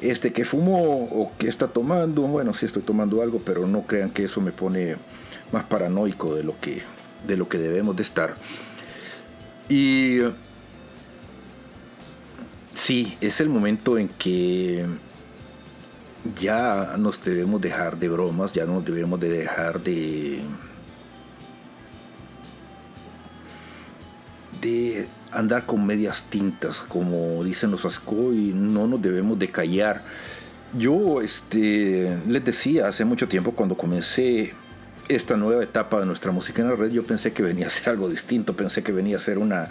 este 0.00 0.32
que 0.32 0.44
fumó 0.44 1.04
o 1.04 1.32
que 1.38 1.48
está 1.48 1.68
tomando, 1.68 2.22
bueno, 2.22 2.52
sí 2.54 2.66
estoy 2.66 2.82
tomando 2.82 3.22
algo, 3.22 3.40
pero 3.44 3.66
no 3.66 3.82
crean 3.82 4.10
que 4.10 4.24
eso 4.24 4.40
me 4.40 4.50
pone 4.50 4.96
más 5.52 5.64
paranoico 5.64 6.34
de 6.34 6.42
lo 6.42 6.58
que 6.60 6.82
de 7.26 7.36
lo 7.36 7.48
que 7.48 7.58
debemos 7.58 7.96
de 7.96 8.02
estar. 8.02 8.34
Y 9.68 10.18
sí, 12.74 13.16
es 13.20 13.40
el 13.40 13.48
momento 13.48 13.96
en 13.96 14.08
que 14.08 14.84
ya 16.40 16.96
nos 16.98 17.22
debemos 17.22 17.60
dejar 17.60 17.98
de 17.98 18.08
bromas, 18.08 18.52
ya 18.52 18.64
nos 18.64 18.84
debemos 18.84 19.20
de 19.20 19.28
dejar 19.28 19.80
de 19.80 20.40
de 24.60 25.06
andar 25.30 25.66
con 25.66 25.84
medias 25.84 26.24
tintas, 26.30 26.78
como 26.88 27.44
dicen 27.44 27.70
los 27.70 27.84
Ascoy, 27.84 28.52
no 28.54 28.86
nos 28.86 29.02
debemos 29.02 29.38
de 29.38 29.50
callar. 29.50 30.02
Yo 30.76 31.20
este, 31.20 32.16
les 32.26 32.44
decía 32.44 32.88
hace 32.88 33.04
mucho 33.04 33.28
tiempo 33.28 33.52
cuando 33.52 33.76
comencé 33.76 34.54
esta 35.08 35.36
nueva 35.36 35.62
etapa 35.62 36.00
de 36.00 36.06
nuestra 36.06 36.32
música 36.32 36.62
en 36.62 36.68
la 36.68 36.76
red, 36.76 36.90
yo 36.90 37.04
pensé 37.04 37.32
que 37.32 37.42
venía 37.42 37.66
a 37.66 37.70
ser 37.70 37.90
algo 37.90 38.08
distinto, 38.08 38.56
pensé 38.56 38.82
que 38.82 38.92
venía 38.92 39.18
a 39.18 39.20
ser 39.20 39.38
una, 39.38 39.68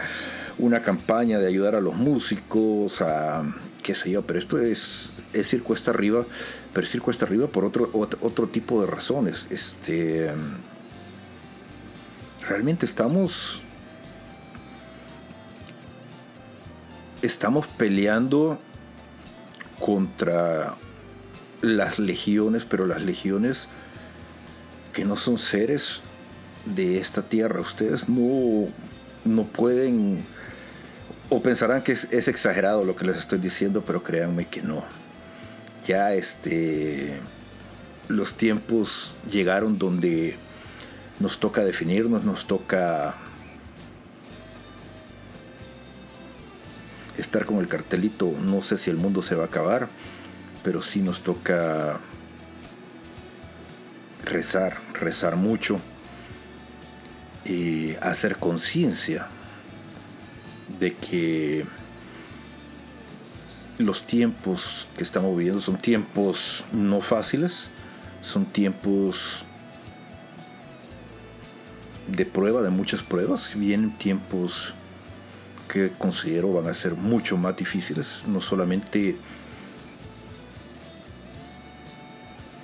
una 0.59 0.81
campaña 0.81 1.39
de 1.39 1.47
ayudar 1.47 1.75
a 1.75 1.81
los 1.81 1.95
músicos, 1.95 3.01
a 3.01 3.43
qué 3.81 3.95
sé 3.95 4.11
yo, 4.11 4.21
pero 4.21 4.38
esto 4.38 4.59
es, 4.59 5.12
es 5.34 5.53
ir 5.53 5.64
cuesta 5.64 5.91
arriba, 5.91 6.26
pero 6.73 6.85
es 6.85 6.95
ir 6.95 7.01
cuesta 7.01 7.26
arriba 7.26 7.47
por 7.47 7.65
otro, 7.65 7.89
otro, 7.93 8.47
tipo 8.47 8.81
de 8.81 8.88
razones. 8.88 9.47
Este, 9.49 10.31
realmente 12.47 12.85
estamos 12.85 13.61
estamos 17.22 17.68
peleando 17.68 18.60
contra 19.80 20.76
las 21.61 21.97
legiones, 21.97 22.65
pero 22.65 22.85
las 22.85 23.01
legiones 23.01 23.69
que 24.91 25.05
no 25.05 25.18
son 25.18 25.38
seres 25.38 26.01
de 26.65 26.99
esta 26.99 27.23
tierra. 27.23 27.61
Ustedes 27.61 28.10
no, 28.10 28.68
no 29.26 29.43
pueden 29.45 30.23
o 31.30 31.41
pensarán 31.41 31.81
que 31.81 31.93
es, 31.93 32.07
es, 32.11 32.27
exagerado 32.27 32.84
lo 32.84 32.95
que 32.95 33.05
les 33.05 33.18
estoy 33.18 33.39
diciendo, 33.39 33.84
pero 33.85 34.03
créanme 34.03 34.47
que 34.47 34.61
no. 34.61 34.84
Ya 35.85 36.14
este 36.14 37.19
los 38.10 38.35
tiempos 38.35 39.14
llegaron 39.30 39.77
donde 39.77 40.35
nos 41.19 41.39
toca 41.39 41.64
definirnos, 41.64 42.23
nos 42.26 42.45
toca 42.45 43.15
estar 47.18 47.45
con 47.45 47.60
el 47.60 47.68
cartelito, 47.68 48.34
no 48.43 48.61
sé 48.61 48.77
si 48.77 48.89
el 48.89 48.97
mundo 48.97 49.22
se 49.22 49.35
va 49.35 49.43
a 49.43 49.47
acabar, 49.47 49.89
pero 50.64 50.81
sí 50.81 50.99
nos 51.01 51.22
toca 51.22 51.99
rezar, 54.26 54.77
rezar 54.93 55.35
mucho 55.35 55.80
y 57.45 57.95
hacer 58.01 58.38
conciencia 58.38 59.27
de 60.80 60.95
que 60.95 61.65
los 63.84 64.03
tiempos 64.03 64.88
que 64.97 65.03
estamos 65.03 65.35
viviendo 65.38 65.61
son 65.61 65.77
tiempos 65.77 66.65
no 66.72 67.01
fáciles, 67.01 67.69
son 68.22 68.45
tiempos 68.45 69.45
de 72.07 72.26
prueba, 72.26 72.61
de 72.61 72.69
muchas 72.69 73.01
pruebas, 73.03 73.53
vienen 73.55 73.97
tiempos 73.97 74.73
que 75.68 75.91
considero 75.97 76.53
van 76.53 76.68
a 76.68 76.73
ser 76.73 76.95
mucho 76.95 77.38
más 77.38 77.55
difíciles, 77.55 78.23
no 78.27 78.41
solamente 78.41 79.15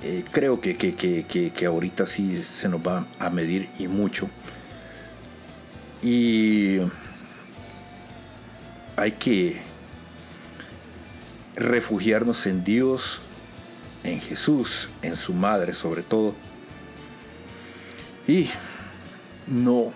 eh, 0.01 0.23
creo 0.31 0.61
que, 0.61 0.77
que, 0.77 0.95
que, 0.95 1.51
que, 1.51 1.65
ahorita 1.65 2.05
sí 2.05 2.41
se 2.43 2.69
nos 2.69 2.79
va 2.81 3.05
a 3.19 3.29
medir 3.29 3.69
y 3.77 3.87
mucho. 3.87 4.29
Y 6.01 6.77
hay 8.95 9.11
que 9.13 9.61
refugiarnos 11.59 12.45
en 12.47 12.63
Dios, 12.63 13.21
en 14.03 14.19
Jesús, 14.21 14.89
en 15.01 15.15
su 15.15 15.33
madre 15.33 15.73
sobre 15.73 16.01
todo. 16.01 16.33
Y 18.27 18.49
no 19.47 19.91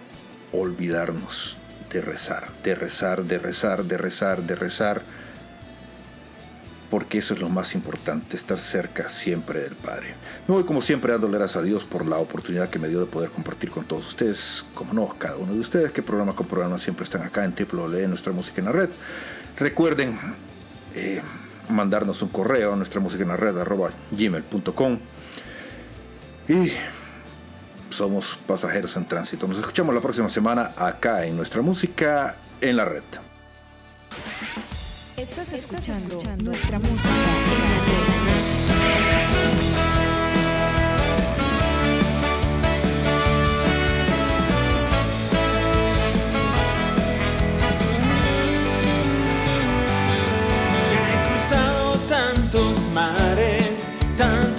olvidarnos 0.51 1.57
de 1.91 2.01
rezar, 2.01 2.49
de 2.63 2.75
rezar, 2.75 3.23
de 3.23 3.39
rezar, 3.39 3.83
de 3.85 3.97
rezar, 3.97 4.41
de 4.41 4.55
rezar, 4.55 5.01
porque 6.89 7.19
eso 7.19 7.33
es 7.33 7.39
lo 7.39 7.49
más 7.49 7.75
importante, 7.75 8.35
estar 8.35 8.57
cerca 8.57 9.09
siempre 9.09 9.61
del 9.61 9.75
Padre. 9.75 10.13
Me 10.47 10.55
voy 10.55 10.63
como 10.63 10.81
siempre 10.81 11.11
dando 11.11 11.29
gracias 11.29 11.57
a 11.57 11.61
Dios 11.61 11.83
por 11.83 12.05
la 12.05 12.17
oportunidad 12.17 12.69
que 12.69 12.77
me 12.77 12.87
dio 12.87 12.99
de 12.99 13.05
poder 13.05 13.29
compartir 13.29 13.71
con 13.71 13.85
todos 13.85 14.07
ustedes, 14.07 14.65
como 14.73 14.93
no, 14.93 15.15
cada 15.17 15.37
uno 15.37 15.53
de 15.53 15.59
ustedes, 15.59 15.91
que 15.91 16.03
programa 16.03 16.35
con 16.35 16.45
programa 16.45 16.77
siempre 16.77 17.03
están 17.03 17.21
acá 17.23 17.45
en 17.45 17.55
www, 17.55 18.07
nuestra 18.07 18.33
música 18.33 18.61
en 18.61 18.65
la 18.65 18.71
red. 18.73 18.89
Recuerden 19.57 20.19
eh, 20.95 21.21
mandarnos 21.69 22.21
un 22.21 22.29
correo 22.29 22.73
a 22.73 22.75
nuestra 22.75 22.99
música 22.99 23.23
en 23.23 23.29
la 23.29 23.37
red 23.37 23.57
arroba 23.57 23.91
gmail.com 24.11 24.99
y 26.47 26.71
somos 27.89 28.37
pasajeros 28.47 28.95
en 28.97 29.05
tránsito. 29.05 29.47
Nos 29.47 29.59
escuchamos 29.59 29.93
la 29.93 30.01
próxima 30.01 30.29
semana 30.29 30.71
acá 30.77 31.25
en 31.25 31.37
nuestra 31.37 31.61
música 31.61 32.35
en 32.59 32.75
la 32.75 32.85
red. 32.85 33.03
Estás 35.15 35.53
escuchando, 35.53 36.19
nuestra 36.43 36.79
música 36.79 37.09
en 37.09 37.61
la 37.61 38.07
red. 38.07 38.12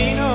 En 0.00 0.27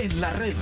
en 0.00 0.20
la 0.20 0.30
red. 0.30 0.59